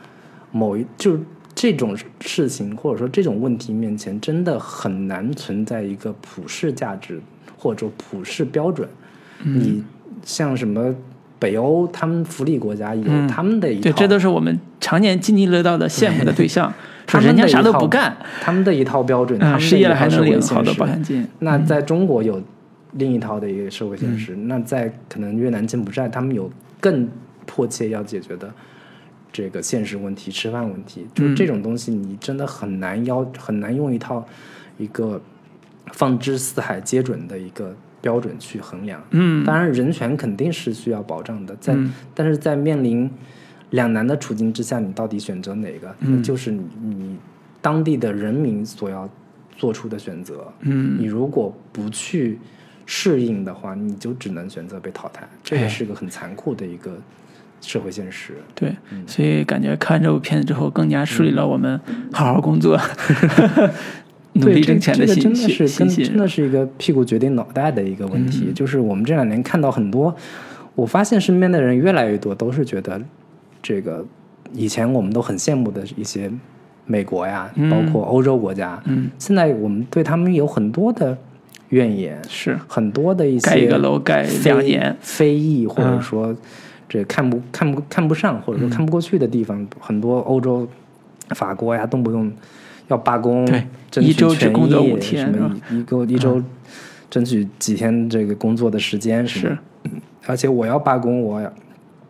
[0.51, 1.19] 某一就
[1.55, 7.19] 这种事情或者说这种问题面前，真的很难存在一个普世价值
[7.57, 8.87] 或者说普世标准。
[9.43, 9.83] 嗯你
[10.23, 10.93] 像什么
[11.39, 16.73] 北欧，他们福利国家有嗯他们的一套，对，这都是我们常年津津乐道的羡慕的对象。
[17.09, 21.25] 他人家啥都不干，他们的一套标准，他嗯，们的失业了还能领好多现实保险金。
[21.39, 22.43] 那在中国有
[22.93, 26.51] 另一套的一个社会现嗯实，那在可能越南、柬埔寨，他们有
[26.81, 27.07] 更
[27.45, 28.51] 迫切要解决的
[29.31, 34.25] 这个现实问题、吃饭问题，就是嗯这种东西，你真的很难要很难用一套
[34.77, 35.21] 一个
[35.93, 37.73] 放之四海皆准的一个
[38.07, 39.03] 标准去衡量。
[39.11, 43.09] 嗯，当然，人权肯定是需要保障的，在、嗯但是在面临
[43.71, 45.93] 两难的处境之下，你到底选择哪个？
[45.99, 47.17] 嗯那就是你你
[47.61, 49.09] 当地的人民所要
[49.57, 50.47] 做出的选择。
[50.61, 52.39] 嗯你如果不去
[52.85, 56.97] 适应的话，你就只能选择被淘汰，这也是个很残酷的一个
[57.59, 58.35] 社会现实。
[58.55, 58.73] 对，
[59.05, 61.77] 所以感觉看完这部片子之后，更加树立了我们
[62.13, 62.79] 好好工作、
[64.37, 65.87] 努对，这力挣钱这个真的是跟。
[65.89, 68.51] 真的是一个屁股决定脑袋的一个问题。
[68.53, 70.15] 就是我们这两年看到很多，
[70.75, 73.01] 我发现身边的人越来越多都是觉得，
[73.61, 74.05] 这个
[74.53, 76.31] 以前我们都很羡慕的一些
[76.85, 81.17] 美国呀，嗯包括欧洲国家，嗯现在我们对他们有很多的
[81.69, 86.35] 怨言，是很多的一些盖一个楼盖非两年，非议或者嗯说
[86.87, 90.65] 这看不看不看不上或者说看不过去的地方，很多欧洲、
[91.31, 92.31] 法国呀，动不动
[92.87, 96.41] 要罢工，对争取一周只权工作益五天什么一个一周
[97.09, 99.57] 争取几天这个工作的时间是，
[100.25, 101.51] 而且我要罢工，我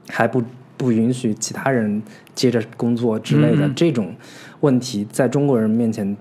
[0.09, 0.41] 还不
[0.75, 2.01] 不允许其他人
[2.35, 4.13] 接着工作之类的、嗯这种
[4.61, 6.15] 问题，在中国人面前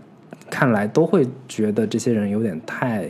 [0.51, 3.07] 看来，都会觉得这些人有点太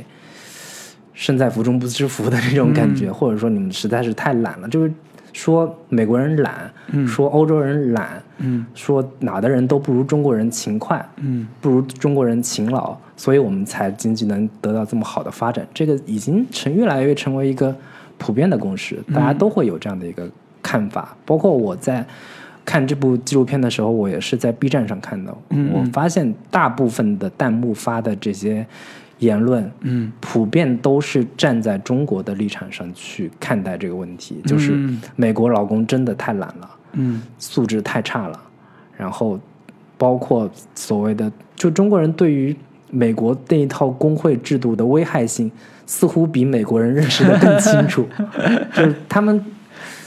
[1.15, 2.95] 身在福中不知福的这种感嗯。
[2.95, 4.93] 觉，或者说你们实在是太懒了，就是
[5.37, 7.07] 说美国人懒，嗯。
[7.07, 8.65] 说欧洲人懒，嗯。
[8.75, 11.47] 说哪的人都不如中国人勤快，嗯。
[11.61, 15.67] 不如中国人勤劳，所以我们才经济能得到这么好的发展。
[15.75, 17.75] 这个已经成越来越成为一个
[18.17, 20.27] 普遍的共识，大家都会有这样的一个
[20.63, 21.15] 看法。
[21.27, 22.05] 包括我在
[22.65, 25.71] 看这部纪录片的时候，我也是在 B 站上看的，嗯。
[25.75, 28.67] 我发现大部分的弹幕发的这些
[29.19, 30.13] 言论，嗯。
[30.21, 36.71] 普遍都是站在中国的立场上去看待这个问题，就是嗯美国劳工真的太懒了。
[36.93, 37.23] 嗯。
[37.39, 38.41] 素质太差了，
[38.97, 39.39] 然后
[39.99, 42.55] 包括所谓的，就中国人对于
[42.91, 45.51] 美国那一套工会制度的危害性，
[45.87, 48.07] 似乎比美国人认识的更清楚，
[48.75, 49.45] 就是他们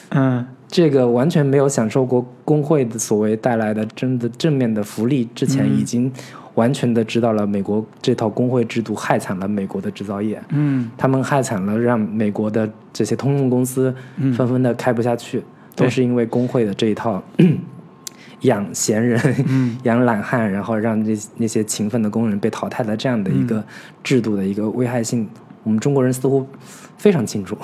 [0.10, 6.12] 嗯这个完全没有享受过工会的所谓带来的真的正面的福利，之前已经
[6.54, 10.90] 完全的知道了美国这套工会制度害惨了美国的制造业，嗯。
[10.96, 13.94] 他们害惨了，让美国的这些通用公司
[14.36, 15.40] 纷纷的开不下去，
[15.76, 17.24] 对都是因为工会的这一套
[18.41, 19.20] 养闲人、
[19.84, 23.64] 养懒汉，然后让这那些勤奋的工人被淘汰的这样的一个
[24.04, 25.28] 制度的一个危害性，
[25.64, 26.46] 我们中国人似乎
[26.99, 27.57] 非常清楚，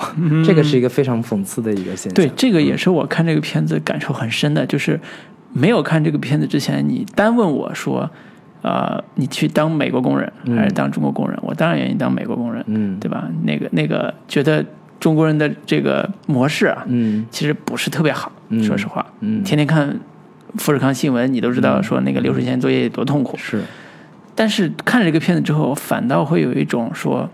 [0.44, 2.14] 这个是一个非常讽刺的一个现象。
[2.14, 4.98] 对，这个也是我看这个片子感受很深的，就是
[5.52, 8.10] 没有看这个片子之前，你单问我说，
[8.62, 11.38] 呃，你去当美国工人还是当中国工人？
[11.42, 12.98] 我当然愿意当美国工人，嗯。
[12.98, 13.28] 对吧？
[13.44, 14.64] 那个那个，觉得
[14.98, 17.26] 中国人的这个模式啊，嗯。
[17.30, 18.64] 其实不是特别好，嗯。
[18.64, 19.44] 说实话，嗯。
[19.44, 20.00] 天天看
[20.56, 23.36] 富士康新闻，你都知道说那个流水线作业多痛苦。
[23.36, 23.62] 是。
[24.34, 27.28] 但是看了这个片子之后，反倒会有一种说，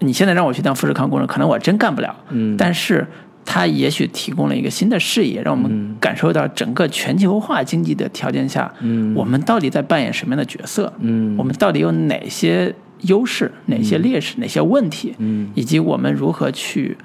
[0.00, 2.14] 你现在让我去当富士康工人，可能我真干不了。
[2.30, 3.06] 嗯但是
[3.44, 10.92] 它也许提供了一个新的视野，让我们感受到整个全球化经济的条件下，嗯我们到底在扮演什么样的角色？
[11.00, 15.14] 嗯我们到底有哪些优势、哪些劣势、哪些问题？
[15.18, 16.96] 嗯以及我们如何去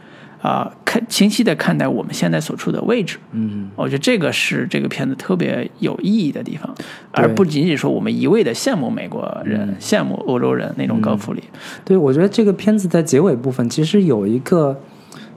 [0.46, 3.18] 啊、看清晰的看待我们现在所处的位置？
[3.32, 6.72] 嗯我觉得这个是这个片子特别有意义的地方，
[7.12, 11.42] 而不仅仅说我们一味的羡慕美国人、嗯羡慕欧洲人那种高福利。
[11.84, 14.80] 对，我觉得这个片子在结尾部分其实有一个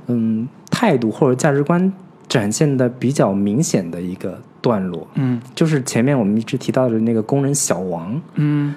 [0.09, 1.91] 嗯态度或者价值观
[2.29, 8.75] 展现的比较明显的一个段落，嗯就是前面我们一直提到的那个工人小王，嗯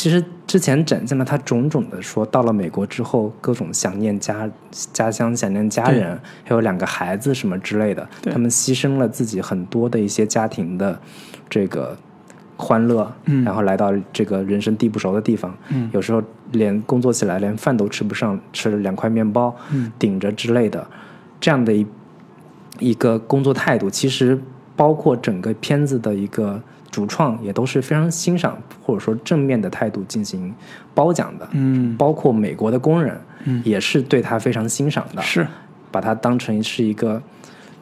[0.00, 10.98] 其实之前展现了他种种的说，到了美国之后，各种想念家家乡、想念家人，还有两个孩子什么之类的，他们牺牲了自己很多的一些家庭的
[11.50, 11.94] 这个
[12.56, 13.44] 欢乐，嗯。
[13.44, 15.90] 然后来到这个人生地不熟的地方，嗯。
[15.92, 16.22] 有时候
[16.52, 19.92] 连工作起来连饭都吃不上，吃了两块面包，嗯。
[19.98, 20.86] 顶着之类的，
[21.38, 21.86] 这样的一
[22.78, 24.40] 一个工作态度，其实
[24.74, 30.52] 包括整个片子的一个主创也都是非常欣赏或者说正面的态度进行
[30.94, 33.62] 褒奖的，嗯，包括美国的工人，嗯。
[33.64, 35.46] 也是对他非常欣赏的，是。
[35.92, 37.20] 把他当成是一个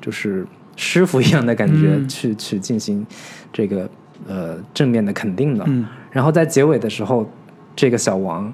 [0.01, 2.09] 就是师傅一样的感觉、嗯。
[2.09, 3.07] 去去进行
[3.53, 3.89] 这个
[4.27, 5.65] 呃正面的肯定的。
[5.67, 5.87] 嗯。
[6.11, 7.27] 然后在结尾的时候，
[7.75, 8.53] 这个小王，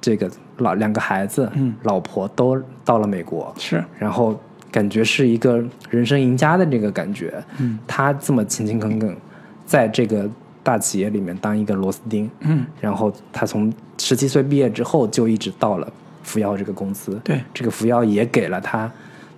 [0.00, 1.74] 这个老两个孩子，嗯。
[1.82, 3.84] 老婆都到了美国，是。
[3.98, 4.38] 然后
[4.70, 7.42] 感觉是一个人生赢家的这个感觉。
[7.58, 7.78] 嗯。
[7.86, 9.16] 他这么勤勤恳恳，
[9.66, 10.30] 在这个
[10.62, 12.64] 大企业里面当一个螺丝钉，嗯。
[12.80, 17.20] 然后他从十七岁毕业之后就一直到了福耀这个公司。
[17.22, 17.40] 对。
[17.52, 18.90] 这个福耀也给了他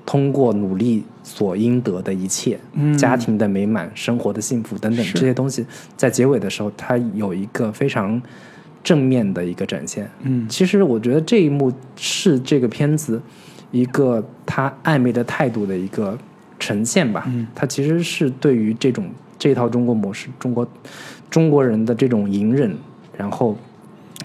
[0.06, 2.96] 通过努力所应得的一切，嗯。
[2.96, 8.20] 家庭的美满、生活的幸福等等这些东西，在结尾的时候，他有一个非常
[8.82, 10.10] 正面的一个展现。
[10.22, 10.48] 嗯。
[10.48, 13.20] 其实我觉得这一幕是这个片子
[13.70, 16.16] 一个他暧昧的态度的一个
[16.58, 17.24] 呈现吧。
[17.28, 17.46] 嗯。
[17.54, 19.04] 他其实是对于这种
[19.38, 20.66] 这套中国模式，中国
[21.30, 22.76] 中国人的这种隐忍，
[23.16, 23.56] 然后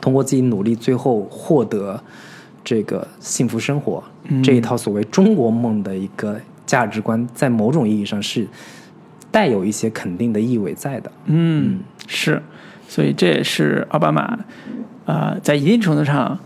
[0.01, 2.01] 通过自己努力，最后获得
[2.63, 8.47] 这个幸福生活、嗯这一套所谓中国梦的一个价值观，在某种意义上是
[9.29, 11.11] 带有一些肯定的意味在的。
[11.25, 12.41] 嗯是，
[12.87, 14.39] 所以这也是奥巴马
[15.05, 16.39] 呃在一定程度上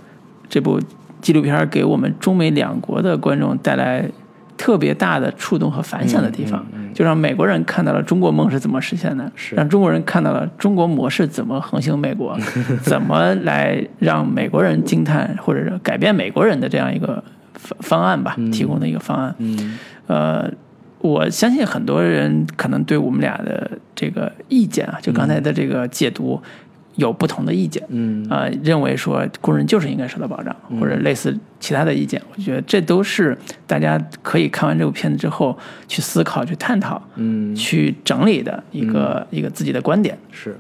[0.50, 0.80] 这部
[1.22, 4.10] 纪录片给我们中美两国的观众带来
[4.58, 12.38] 特别大的触动和反响的地方，嗯嗯嗯就让美国人看到了中国梦是怎么实现的，让中国人看到了中国模式怎么横行美国，
[12.82, 17.24] 怎么来让美国人惊叹或者是改变美国人的这样一个
[17.54, 19.36] 方方案吧，提供的一个方案。
[19.38, 19.78] 嗯。
[20.08, 20.50] 呃，
[21.00, 26.42] 我相信很多人可能对我们俩的这个意见啊，就刚才的这个解读
[26.98, 27.82] 有不同的意见。
[27.88, 35.58] 嗯啊、认为说工人就是应该受到保障，或者类似其他的意见，我觉得这都是大家可以看完这部片子之后
[35.88, 40.18] 去思考、去探讨、嗯去整理的一个、一个自己的观点。
[40.32, 40.58] 是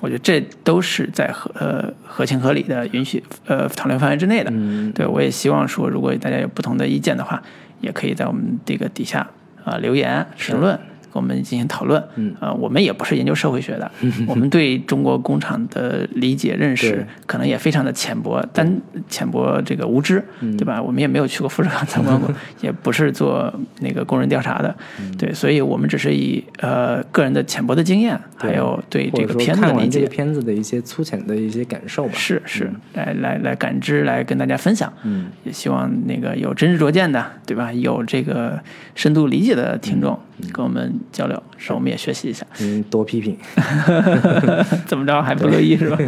[0.00, 4.50] 我觉得这都是在合呃合情合理的允许呃讨论范围之内的。
[4.52, 7.40] 嗯对我也希望说，如果大家有不同的意见的话，
[7.80, 9.28] 也可以在我们这个底下
[9.64, 10.78] 啊、留言评论。
[11.12, 12.34] 跟我们进行讨论，嗯。
[12.40, 13.90] 啊、我们也不是研究社会学的，
[14.26, 20.56] 我们对中国工厂的理解认识可能也非常的浅薄，单浅薄这个无知，嗯。
[20.56, 20.80] 对吧？
[20.80, 22.30] 我们也没有去过富士康参观过，
[22.60, 25.16] 也不是做那个工人调查的，嗯。
[25.16, 30.06] 对，所以我们只是以呃个人的浅薄的经验，还有对这个片子的理解。
[30.06, 32.12] 片子的一些粗浅的一些感受吧。
[32.14, 34.92] 是是，来来来感知，来跟大家分享。
[35.04, 37.72] 嗯，也希望那个有真知灼见的，对吧？
[37.72, 38.60] 有这个
[38.94, 40.18] 深度理解的听众
[40.52, 42.46] 跟我们交流，是我们也学习一下。
[42.60, 43.36] 嗯，多批评，
[44.86, 45.98] 怎么着还不乐意是吧？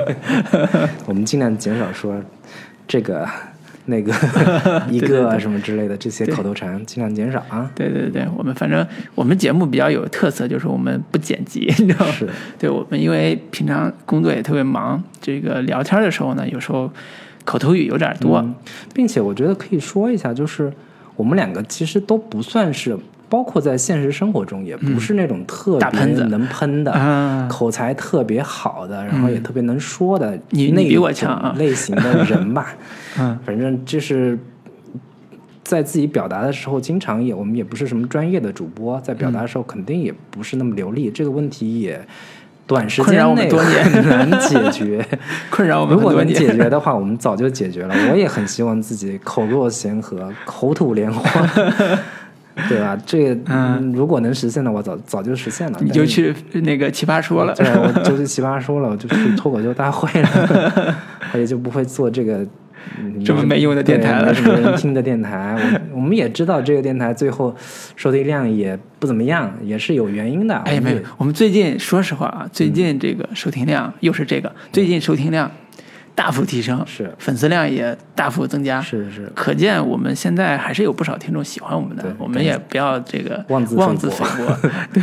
[1.06, 2.20] 我们尽量减少说
[2.86, 3.26] 这个
[3.86, 4.12] 那个
[4.90, 7.70] 一个啊什么之类的这些口头禅，尽量减少啊。
[7.74, 12.12] 对对对，我们反正我们节目比较有特色，就是我们不剪辑，你知道吗？
[12.12, 16.90] 是对我们因为平常工作也特别忙，这个聊天的时候呢，有时候
[17.44, 18.38] 口头语有点多。
[18.38, 18.54] 嗯，
[18.94, 20.72] 并且我觉得可以说一下，就是
[21.16, 22.96] 我们两个其实都不算是，
[23.34, 32.76] 包括在现实生活中，也不是那种特别能喷的、啊口才特别好的，然后也特别能说的那你你比我强啊类型的人吧。
[33.18, 34.38] 嗯，反正就是。
[35.64, 41.98] 在自己表达的时候，经常也我们也不是什么专业的主播，在表达的时候肯定也不是那么流利，这个问题也
[42.66, 45.02] 短时间内多年很难解决。
[45.50, 46.28] 困扰我们如果能。
[46.28, 47.94] 解决的话，我们早就解决了。
[48.10, 51.48] 我也很希望自己口若悬河、口吐莲花，
[52.68, 52.96] 对吧？
[53.04, 55.78] 这、嗯、如果能实现的我，早早就实现了。
[55.80, 60.94] 你就去那个奇葩说了，对，我就去奇葩说了，我就去脱口秀大会了，
[61.32, 62.46] 我也就不会做这个。
[62.98, 65.56] 嗯这么没用的电台了什么人听的电台。
[65.90, 67.52] 我我们也知道这个电台最后
[67.96, 70.54] 收听量也不怎么样，也是有原因的。
[70.66, 75.50] 哎，没有，我们最近说实话啊，最近这个收听量又是这个，最近收听量
[76.14, 85.02] 大幅提升，是粉丝量也大幅增加，是是可见我们现在还是有不少听众喜欢我们的，我们也不要这个妄自妄自菲菲薄薄， 对，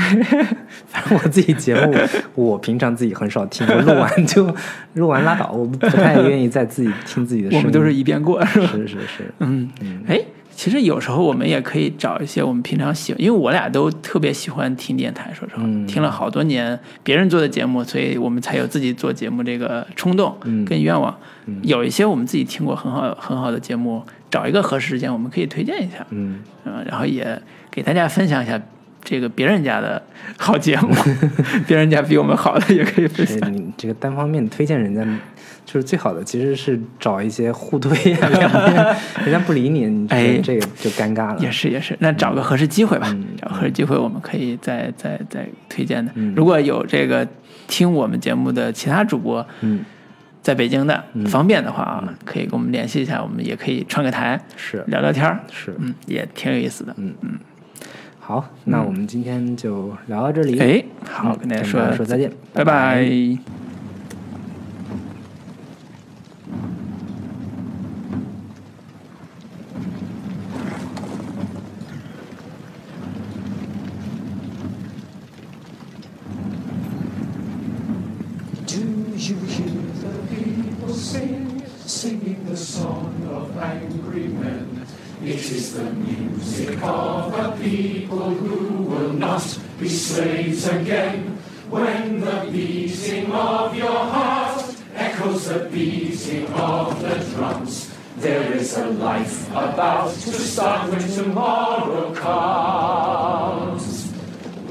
[0.87, 1.93] 反正我自己节目，
[2.35, 4.55] 我平常自己很少听，我录完就
[4.93, 7.59] 录完拉倒，我不太愿意再自己听自己的声音。
[7.59, 8.67] 我们都是一遍过，是吧？
[8.71, 9.69] 是是是，嗯，
[10.07, 10.19] 哎，
[10.53, 21.17] 其实有时候我们也可以找一些我们平常喜欢，因为我俩都特别喜欢听电台，说实话，嗯听了好多年别人做的节目，所以我们才有自己做节目这个冲动嗯跟愿望。
[21.63, 27.41] 有一些我们自己听过很好很好的节目，找一个合适时间，我们可以推荐一下，嗯，嗯，然后也
[27.71, 28.61] 给大家分享一下。
[29.03, 30.01] 这个别人家的
[30.37, 30.93] 好节目，
[31.67, 33.51] 别人家比我们好的也可以分享。
[33.51, 35.03] 你这个单方面推荐人家，
[35.65, 41.39] 就是最好的其实是找一些互推 人家不理你，你哎这个就尴尬了。
[41.39, 46.11] 也是也是，那找个合适机会吧，嗯找个合适机会我们可以再再再推荐的。
[46.15, 46.33] 嗯。
[46.35, 47.27] 如果有这个
[47.67, 49.83] 听我们节目的其他主播嗯，
[50.41, 54.83] 在北京的，方便的话啊，可以跟我们联系一下，我们也可以串个台是。
[54.87, 56.93] 聊聊天儿，是，嗯，也挺有意思的。
[56.97, 57.13] 嗯。
[57.21, 57.39] 嗯
[58.31, 60.57] 好，那我们今天就聊到这里。
[60.57, 63.03] 哎，好，嗯跟大家说说再见，拜拜。
[78.65, 78.77] Do
[79.17, 79.35] you
[85.23, 91.37] It is the music of a people who will not be slaves again.
[91.69, 98.87] When the beating of your heart echoes the beating of the drums, there is a
[98.87, 104.11] life about to start when tomorrow comes.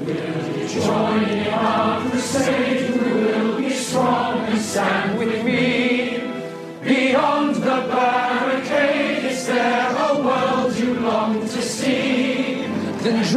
[0.00, 2.90] You join in our crusade?
[2.90, 6.24] Who will be strong and stand with me?
[6.82, 8.29] Beyond the barricade,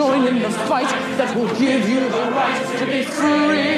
[0.03, 3.72] join in the fight that will give you the right to be free.